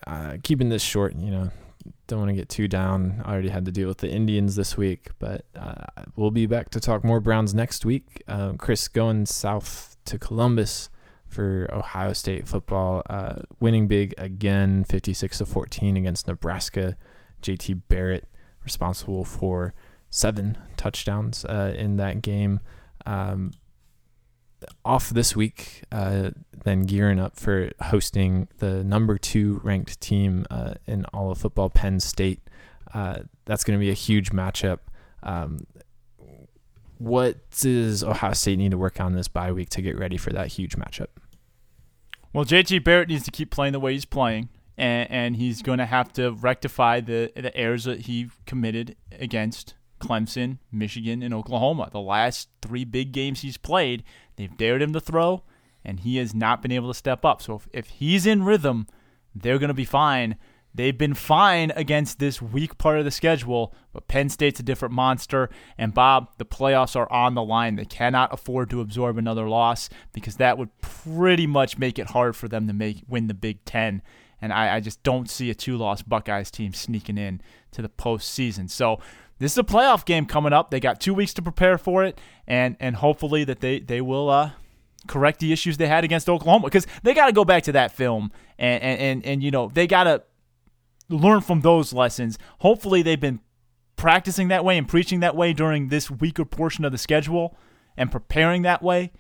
uh, 0.06 0.36
keeping 0.42 0.68
this 0.68 0.82
short, 0.82 1.14
you 1.16 1.30
know, 1.30 1.50
don't 2.06 2.20
want 2.20 2.30
to 2.30 2.34
get 2.34 2.48
too 2.48 2.68
down. 2.68 3.22
I 3.24 3.32
already 3.32 3.48
had 3.48 3.64
to 3.66 3.72
deal 3.72 3.88
with 3.88 3.98
the 3.98 4.10
Indians 4.10 4.56
this 4.56 4.76
week, 4.76 5.10
but 5.18 5.44
uh, 5.54 5.84
we'll 6.16 6.30
be 6.30 6.46
back 6.46 6.70
to 6.70 6.80
talk 6.80 7.04
more 7.04 7.20
Browns 7.20 7.54
next 7.54 7.84
week. 7.84 8.22
Uh, 8.26 8.52
Chris 8.58 8.88
going 8.88 9.26
south 9.26 9.96
to 10.06 10.18
Columbus 10.18 10.90
for 11.26 11.68
Ohio 11.72 12.12
State 12.12 12.48
football, 12.48 13.02
uh, 13.08 13.36
winning 13.60 13.86
big 13.86 14.14
again, 14.18 14.84
56 14.84 15.38
to 15.38 15.46
14 15.46 15.96
against 15.96 16.26
Nebraska. 16.26 16.96
JT 17.42 17.82
Barrett 17.88 18.28
responsible 18.64 19.24
for 19.24 19.72
seven 20.10 20.58
touchdowns 20.76 21.44
uh, 21.44 21.74
in 21.76 21.96
that 21.96 22.20
game. 22.20 22.60
Um, 23.06 23.52
off 24.84 25.10
this 25.10 25.34
week, 25.34 25.84
uh, 25.90 26.30
then 26.64 26.82
gearing 26.82 27.18
up 27.18 27.36
for 27.36 27.70
hosting 27.80 28.48
the 28.58 28.84
number 28.84 29.16
two 29.16 29.60
ranked 29.64 30.00
team 30.00 30.46
uh, 30.50 30.74
in 30.86 31.04
all 31.06 31.30
of 31.30 31.38
football, 31.38 31.70
Penn 31.70 32.00
State. 32.00 32.40
Uh, 32.92 33.20
that's 33.44 33.64
going 33.64 33.78
to 33.78 33.82
be 33.82 33.90
a 33.90 33.94
huge 33.94 34.30
matchup. 34.32 34.78
Um, 35.22 35.60
what 36.98 37.38
does 37.50 38.04
Ohio 38.04 38.34
State 38.34 38.58
need 38.58 38.72
to 38.72 38.78
work 38.78 39.00
on 39.00 39.14
this 39.14 39.28
bye 39.28 39.52
week 39.52 39.70
to 39.70 39.82
get 39.82 39.98
ready 39.98 40.18
for 40.18 40.30
that 40.30 40.48
huge 40.48 40.76
matchup? 40.76 41.06
Well, 42.32 42.44
JT 42.44 42.84
Barrett 42.84 43.08
needs 43.08 43.24
to 43.24 43.30
keep 43.30 43.50
playing 43.50 43.72
the 43.72 43.80
way 43.80 43.94
he's 43.94 44.04
playing, 44.04 44.50
and, 44.76 45.10
and 45.10 45.36
he's 45.36 45.62
going 45.62 45.78
to 45.78 45.86
have 45.86 46.12
to 46.14 46.32
rectify 46.32 47.00
the 47.00 47.32
the 47.34 47.56
errors 47.56 47.84
that 47.84 48.02
he 48.02 48.28
committed 48.44 48.96
against 49.18 49.74
Clemson, 50.00 50.58
Michigan, 50.72 51.22
and 51.22 51.32
Oklahoma. 51.32 51.88
The 51.92 52.00
last 52.00 52.48
three 52.62 52.84
big 52.84 53.12
games 53.12 53.42
he's 53.42 53.56
played, 53.56 54.02
they've 54.36 54.56
dared 54.56 54.82
him 54.82 54.92
to 54.92 55.00
throw, 55.00 55.42
and 55.84 56.00
he 56.00 56.16
has 56.16 56.34
not 56.34 56.62
been 56.62 56.72
able 56.72 56.88
to 56.88 56.98
step 56.98 57.24
up. 57.24 57.40
So 57.40 57.54
if, 57.54 57.68
if 57.72 57.88
he's 57.88 58.26
in 58.26 58.44
rhythm, 58.44 58.86
they're 59.34 59.58
going 59.58 59.68
to 59.68 59.74
be 59.74 59.84
fine. 59.84 60.36
They've 60.72 60.96
been 60.96 61.14
fine 61.14 61.72
against 61.74 62.20
this 62.20 62.40
weak 62.40 62.78
part 62.78 63.00
of 63.00 63.04
the 63.04 63.10
schedule, 63.10 63.74
but 63.92 64.06
Penn 64.06 64.28
State's 64.28 64.60
a 64.60 64.62
different 64.62 64.94
monster. 64.94 65.50
And 65.76 65.92
Bob, 65.92 66.30
the 66.38 66.44
playoffs 66.44 66.94
are 66.94 67.10
on 67.10 67.34
the 67.34 67.42
line. 67.42 67.74
They 67.74 67.84
cannot 67.84 68.32
afford 68.32 68.70
to 68.70 68.80
absorb 68.80 69.18
another 69.18 69.48
loss 69.48 69.88
because 70.12 70.36
that 70.36 70.58
would 70.58 70.70
pretty 70.80 71.46
much 71.46 71.76
make 71.76 71.98
it 71.98 72.10
hard 72.10 72.36
for 72.36 72.46
them 72.46 72.68
to 72.68 72.72
make 72.72 73.02
win 73.08 73.26
the 73.26 73.34
Big 73.34 73.64
Ten. 73.64 74.00
And 74.40 74.52
I, 74.52 74.76
I 74.76 74.80
just 74.80 75.02
don't 75.02 75.28
see 75.28 75.50
a 75.50 75.54
two-loss 75.54 76.02
Buckeyes 76.02 76.52
team 76.52 76.72
sneaking 76.72 77.18
in 77.18 77.42
to 77.72 77.82
the 77.82 77.88
postseason. 77.88 78.70
So 78.70 79.00
this 79.40 79.52
is 79.52 79.58
a 79.58 79.64
playoff 79.64 80.04
game 80.04 80.26
coming 80.26 80.52
up. 80.52 80.70
They 80.70 80.80
got 80.80 81.00
two 81.00 81.14
weeks 81.14 81.34
to 81.34 81.42
prepare 81.42 81.78
for 81.78 82.04
it, 82.04 82.20
and 82.46 82.76
and 82.78 82.96
hopefully 82.96 83.42
that 83.44 83.60
they 83.60 83.80
they 83.80 84.00
will 84.00 84.28
uh, 84.28 84.52
correct 85.08 85.40
the 85.40 85.52
issues 85.52 85.78
they 85.78 85.88
had 85.88 86.04
against 86.04 86.28
Oklahoma 86.28 86.66
because 86.66 86.86
they 87.02 87.14
got 87.14 87.26
to 87.26 87.32
go 87.32 87.44
back 87.44 87.64
to 87.64 87.72
that 87.72 87.90
film 87.90 88.30
and 88.58 88.82
and 88.82 89.00
and, 89.00 89.26
and 89.26 89.42
you 89.42 89.50
know 89.50 89.70
they 89.72 89.86
got 89.86 90.04
to 90.04 90.22
learn 91.08 91.40
from 91.40 91.62
those 91.62 91.92
lessons. 91.92 92.38
Hopefully 92.58 93.02
they've 93.02 93.18
been 93.18 93.40
practicing 93.96 94.48
that 94.48 94.64
way 94.64 94.78
and 94.78 94.86
preaching 94.86 95.20
that 95.20 95.34
way 95.34 95.52
during 95.52 95.88
this 95.88 96.10
weaker 96.10 96.44
portion 96.44 96.84
of 96.84 96.92
the 96.92 96.98
schedule 96.98 97.56
and 97.96 98.12
preparing 98.12 98.62
that 98.62 98.82
way. 98.82 99.10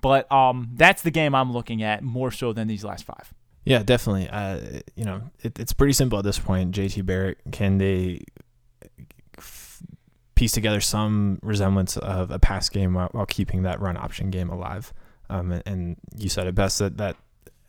But 0.00 0.30
um, 0.30 0.70
that's 0.74 1.02
the 1.02 1.10
game 1.10 1.34
I'm 1.34 1.52
looking 1.52 1.82
at 1.82 2.02
more 2.02 2.30
so 2.30 2.52
than 2.52 2.68
these 2.68 2.84
last 2.84 3.04
five. 3.04 3.32
Yeah, 3.64 3.82
definitely. 3.82 4.28
Uh, 4.28 4.80
you 4.94 5.04
know, 5.04 5.22
it, 5.42 5.58
it's 5.58 5.72
pretty 5.72 5.92
simple 5.92 6.18
at 6.18 6.24
this 6.24 6.38
point. 6.38 6.74
JT 6.74 7.04
Barrett, 7.04 7.38
can 7.50 7.78
they 7.78 8.22
piece 10.38 10.52
together 10.52 10.80
some 10.80 11.40
resemblance 11.42 11.96
of 11.96 12.30
a 12.30 12.38
pass 12.38 12.68
game 12.68 12.94
while, 12.94 13.08
while 13.10 13.26
keeping 13.26 13.64
that 13.64 13.80
run 13.80 13.96
option 13.96 14.30
game 14.30 14.48
alive. 14.48 14.94
Um, 15.28 15.50
and, 15.50 15.62
and, 15.66 15.96
you 16.16 16.28
said 16.28 16.46
it 16.46 16.54
best 16.54 16.78
that 16.78 16.96
that 16.98 17.16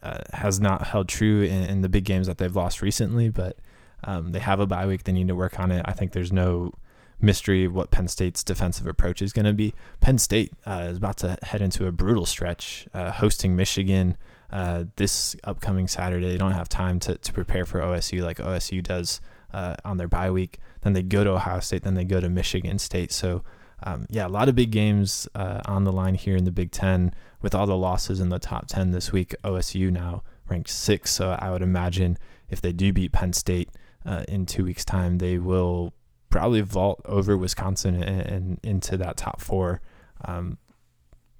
uh, 0.03 0.19
has 0.33 0.59
not 0.59 0.85
held 0.85 1.09
true 1.09 1.41
in, 1.41 1.63
in, 1.63 1.81
the 1.81 1.89
big 1.89 2.05
games 2.05 2.27
that 2.27 2.37
they've 2.37 2.55
lost 2.55 2.83
recently, 2.83 3.27
but 3.27 3.57
um, 4.03 4.33
they 4.33 4.39
have 4.39 4.59
a 4.59 4.67
bye 4.67 4.85
week. 4.85 5.03
They 5.03 5.11
need 5.11 5.29
to 5.29 5.35
work 5.35 5.59
on 5.59 5.71
it. 5.71 5.83
I 5.85 5.93
think 5.93 6.11
there's 6.11 6.31
no 6.31 6.71
mystery 7.19 7.67
what 7.67 7.89
Penn 7.89 8.07
State's 8.07 8.43
defensive 8.43 8.85
approach 8.85 9.23
is 9.23 9.33
going 9.33 9.47
to 9.47 9.53
be. 9.53 9.73
Penn 9.99 10.19
State 10.19 10.53
uh, 10.67 10.89
is 10.91 10.97
about 10.97 11.17
to 11.17 11.39
head 11.41 11.61
into 11.61 11.87
a 11.87 11.91
brutal 11.91 12.27
stretch, 12.27 12.87
uh, 12.93 13.11
hosting 13.11 13.55
Michigan 13.55 14.15
uh, 14.51 14.83
this 14.95 15.35
upcoming 15.43 15.87
Saturday. 15.87 16.29
They 16.29 16.37
don't 16.37 16.51
have 16.51 16.69
time 16.69 16.99
to, 16.99 17.17
to 17.17 17.33
prepare 17.33 17.65
for 17.65 17.79
OSU 17.81 18.21
like 18.21 18.37
OSU 18.37 18.83
does 18.83 19.21
uh, 19.53 19.75
on 19.83 19.97
their 19.97 20.07
bye 20.07 20.29
week. 20.29 20.59
Then 20.81 20.93
they 20.93 21.01
go 21.01 21.23
to 21.23 21.31
Ohio 21.31 21.59
State. 21.59 21.83
Then 21.83 21.95
they 21.95 22.05
go 22.05 22.19
to 22.19 22.29
Michigan 22.29 22.79
State. 22.79 23.11
So, 23.11 23.43
um, 23.83 24.05
yeah, 24.09 24.27
a 24.27 24.29
lot 24.29 24.49
of 24.49 24.55
big 24.55 24.71
games 24.71 25.27
uh, 25.35 25.61
on 25.65 25.83
the 25.83 25.91
line 25.91 26.15
here 26.15 26.35
in 26.35 26.45
the 26.45 26.51
Big 26.51 26.71
Ten 26.71 27.13
with 27.41 27.55
all 27.55 27.65
the 27.65 27.77
losses 27.77 28.19
in 28.19 28.29
the 28.29 28.39
top 28.39 28.67
10 28.67 28.91
this 28.91 29.11
week. 29.11 29.35
OSU 29.43 29.91
now 29.91 30.23
ranked 30.47 30.69
six. 30.69 31.11
So 31.11 31.37
I 31.39 31.51
would 31.51 31.61
imagine 31.61 32.17
if 32.49 32.61
they 32.61 32.73
do 32.73 32.91
beat 32.91 33.11
Penn 33.11 33.33
State 33.33 33.69
uh, 34.05 34.23
in 34.27 34.45
two 34.45 34.65
weeks' 34.65 34.85
time, 34.85 35.17
they 35.17 35.37
will 35.37 35.93
probably 36.29 36.61
vault 36.61 37.01
over 37.05 37.37
Wisconsin 37.37 38.01
and, 38.03 38.21
and 38.21 38.59
into 38.63 38.97
that 38.97 39.17
top 39.17 39.41
four. 39.41 39.81
Um, 40.25 40.57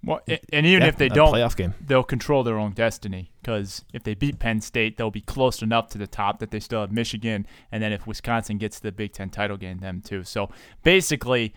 well, 0.03 0.21
and 0.27 0.65
even 0.65 0.81
yeah, 0.83 0.87
if 0.87 0.97
they 0.97 1.09
don't, 1.09 1.33
playoff 1.33 1.55
game. 1.55 1.73
they'll 1.85 2.03
control 2.03 2.43
their 2.43 2.57
own 2.57 2.71
destiny 2.71 3.31
because 3.41 3.83
if 3.93 4.03
they 4.03 4.13
beat 4.13 4.39
Penn 4.39 4.61
State, 4.61 4.97
they'll 4.97 5.11
be 5.11 5.21
close 5.21 5.61
enough 5.61 5.89
to 5.89 5.97
the 5.97 6.07
top 6.07 6.39
that 6.39 6.51
they 6.51 6.59
still 6.59 6.81
have 6.81 6.91
Michigan, 6.91 7.45
and 7.71 7.83
then 7.83 7.91
if 7.91 8.07
Wisconsin 8.07 8.57
gets 8.57 8.79
the 8.79 8.91
Big 8.91 9.11
Ten 9.11 9.29
title 9.29 9.57
game, 9.57 9.79
them 9.79 10.01
too. 10.01 10.23
So 10.23 10.49
basically, 10.83 11.53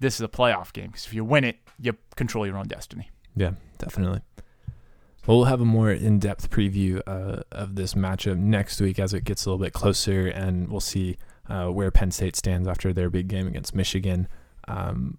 this 0.00 0.16
is 0.16 0.20
a 0.20 0.28
playoff 0.28 0.72
game 0.72 0.88
because 0.88 1.06
if 1.06 1.14
you 1.14 1.24
win 1.24 1.44
it, 1.44 1.58
you 1.78 1.96
control 2.16 2.46
your 2.46 2.56
own 2.56 2.66
destiny. 2.66 3.10
Yeah, 3.36 3.52
definitely. 3.78 4.20
Well, 5.26 5.38
we'll 5.38 5.46
have 5.46 5.60
a 5.60 5.64
more 5.64 5.90
in-depth 5.90 6.50
preview 6.50 7.02
uh, 7.06 7.42
of 7.50 7.74
this 7.74 7.94
matchup 7.94 8.36
next 8.38 8.80
week 8.80 8.98
as 8.98 9.12
it 9.12 9.24
gets 9.24 9.44
a 9.44 9.50
little 9.50 9.64
bit 9.64 9.72
closer, 9.72 10.28
and 10.28 10.68
we'll 10.68 10.80
see 10.80 11.18
uh, 11.48 11.66
where 11.66 11.90
Penn 11.90 12.10
State 12.12 12.36
stands 12.36 12.68
after 12.68 12.92
their 12.92 13.10
big 13.10 13.28
game 13.28 13.46
against 13.46 13.74
Michigan. 13.74 14.28
Um, 14.68 15.18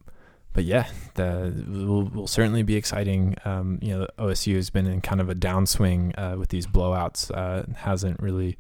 but 0.53 0.63
yeah, 0.63 0.87
the 1.15 1.53
will, 1.67 2.05
will 2.05 2.27
certainly 2.27 2.63
be 2.63 2.75
exciting. 2.75 3.35
Um, 3.45 3.79
you 3.81 3.97
know, 3.97 4.07
OSU 4.17 4.55
has 4.55 4.69
been 4.69 4.87
in 4.87 5.01
kind 5.01 5.21
of 5.21 5.29
a 5.29 5.35
downswing 5.35 6.13
uh, 6.17 6.37
with 6.37 6.49
these 6.49 6.65
blowouts. 6.65 7.31
Uh, 7.35 7.71
hasn't 7.75 8.19
really 8.19 8.57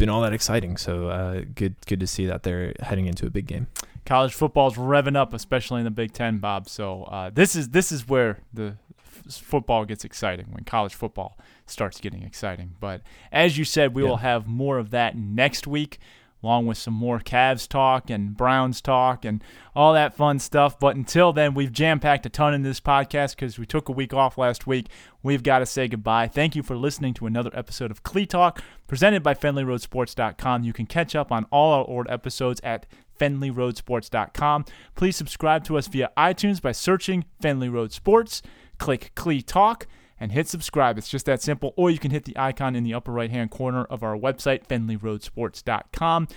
been 0.00 0.08
all 0.08 0.22
that 0.22 0.32
exciting. 0.32 0.76
So 0.76 1.08
uh, 1.08 1.42
good, 1.54 1.76
good 1.86 2.00
to 2.00 2.06
see 2.06 2.26
that 2.26 2.42
they're 2.42 2.74
heading 2.80 3.06
into 3.06 3.26
a 3.26 3.30
big 3.30 3.46
game. 3.46 3.68
College 4.04 4.34
football's 4.34 4.76
revving 4.76 5.16
up, 5.16 5.32
especially 5.32 5.80
in 5.80 5.84
the 5.84 5.90
Big 5.90 6.12
Ten, 6.12 6.38
Bob. 6.38 6.68
So 6.68 7.04
uh, 7.04 7.30
this 7.30 7.54
is 7.54 7.68
this 7.68 7.92
is 7.92 8.08
where 8.08 8.38
the 8.52 8.76
f- 8.98 9.34
football 9.34 9.84
gets 9.84 10.04
exciting 10.04 10.46
when 10.50 10.64
college 10.64 10.94
football 10.94 11.38
starts 11.66 12.00
getting 12.00 12.22
exciting. 12.22 12.74
But 12.80 13.02
as 13.30 13.58
you 13.58 13.64
said, 13.64 13.94
we 13.94 14.02
yeah. 14.02 14.08
will 14.08 14.16
have 14.16 14.48
more 14.48 14.78
of 14.78 14.90
that 14.90 15.16
next 15.16 15.66
week 15.66 15.98
along 16.42 16.66
with 16.66 16.78
some 16.78 16.94
more 16.94 17.18
Cavs 17.18 17.68
talk 17.68 18.10
and 18.10 18.36
Browns 18.36 18.80
talk 18.80 19.24
and 19.24 19.42
all 19.74 19.92
that 19.92 20.14
fun 20.14 20.38
stuff. 20.38 20.78
But 20.78 20.96
until 20.96 21.32
then, 21.32 21.54
we've 21.54 21.72
jam 21.72 22.00
packed 22.00 22.26
a 22.26 22.28
ton 22.28 22.54
in 22.54 22.62
this 22.62 22.80
podcast 22.80 23.36
because 23.36 23.58
we 23.58 23.66
took 23.66 23.88
a 23.88 23.92
week 23.92 24.14
off 24.14 24.38
last 24.38 24.66
week. 24.66 24.88
We've 25.22 25.42
got 25.42 25.58
to 25.60 25.66
say 25.66 25.88
goodbye. 25.88 26.28
Thank 26.28 26.56
you 26.56 26.62
for 26.62 26.76
listening 26.76 27.14
to 27.14 27.26
another 27.26 27.50
episode 27.52 27.90
of 27.90 28.02
Clee 28.02 28.26
Talk 28.26 28.62
presented 28.86 29.22
by 29.22 29.34
FenleyRoadSports.com. 29.34 30.64
You 30.64 30.72
can 30.72 30.86
catch 30.86 31.14
up 31.14 31.30
on 31.30 31.46
all 31.50 31.72
our 31.72 31.86
old 31.86 32.08
episodes 32.08 32.60
at 32.64 32.86
FenleyRoadSports.com. 33.18 34.64
Please 34.94 35.16
subscribe 35.16 35.64
to 35.64 35.76
us 35.76 35.88
via 35.88 36.10
iTunes 36.16 36.60
by 36.60 36.72
searching 36.72 37.24
Fenley 37.42 37.70
Road 37.70 37.92
Sports. 37.92 38.42
Click 38.78 39.12
Clee 39.14 39.42
Talk 39.42 39.86
and 40.20 40.32
hit 40.32 40.46
subscribe. 40.46 40.98
It's 40.98 41.08
just 41.08 41.26
that 41.26 41.42
simple. 41.42 41.72
Or 41.76 41.90
you 41.90 41.98
can 41.98 42.10
hit 42.10 42.24
the 42.24 42.38
icon 42.38 42.76
in 42.76 42.84
the 42.84 42.94
upper 42.94 43.10
right 43.10 43.30
hand 43.30 43.50
corner 43.50 43.84
of 43.84 44.02
our 44.02 44.16
website, 44.16 44.66
FenleyRoadSports.com. 44.68 46.28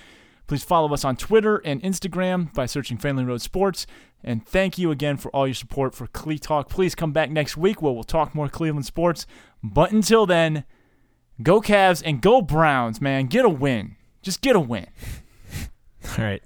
Please 0.47 0.63
follow 0.63 0.93
us 0.93 1.05
on 1.05 1.15
Twitter 1.15 1.57
and 1.57 1.81
Instagram 1.83 2.53
by 2.53 2.65
searching 2.65 2.97
Fenley 2.97 3.27
Road 3.27 3.41
Sports. 3.41 3.85
And 4.23 4.45
thank 4.45 4.77
you 4.77 4.91
again 4.91 5.17
for 5.17 5.29
all 5.31 5.47
your 5.47 5.53
support 5.53 5.93
for 5.93 6.07
Clee 6.07 6.39
Talk. 6.39 6.69
Please 6.69 6.95
come 6.95 7.11
back 7.11 7.29
next 7.29 7.57
week 7.57 7.81
where 7.81 7.93
we'll 7.93 8.03
talk 8.03 8.33
more 8.33 8.49
Cleveland 8.49 8.85
sports. 8.85 9.25
But 9.61 9.91
until 9.91 10.25
then, 10.25 10.63
go 11.41 11.61
Cavs 11.61 12.01
and 12.05 12.21
go 12.21 12.41
Browns, 12.41 13.01
man. 13.01 13.27
Get 13.27 13.45
a 13.45 13.49
win. 13.49 13.95
Just 14.21 14.41
get 14.41 14.55
a 14.55 14.59
win. 14.59 14.87
All 16.17 16.23
right. 16.23 16.43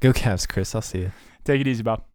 Go 0.00 0.12
Cavs, 0.12 0.48
Chris. 0.48 0.74
I'll 0.74 0.82
see 0.82 0.98
you. 0.98 1.12
Take 1.44 1.60
it 1.60 1.68
easy, 1.68 1.82
Bob. 1.82 2.11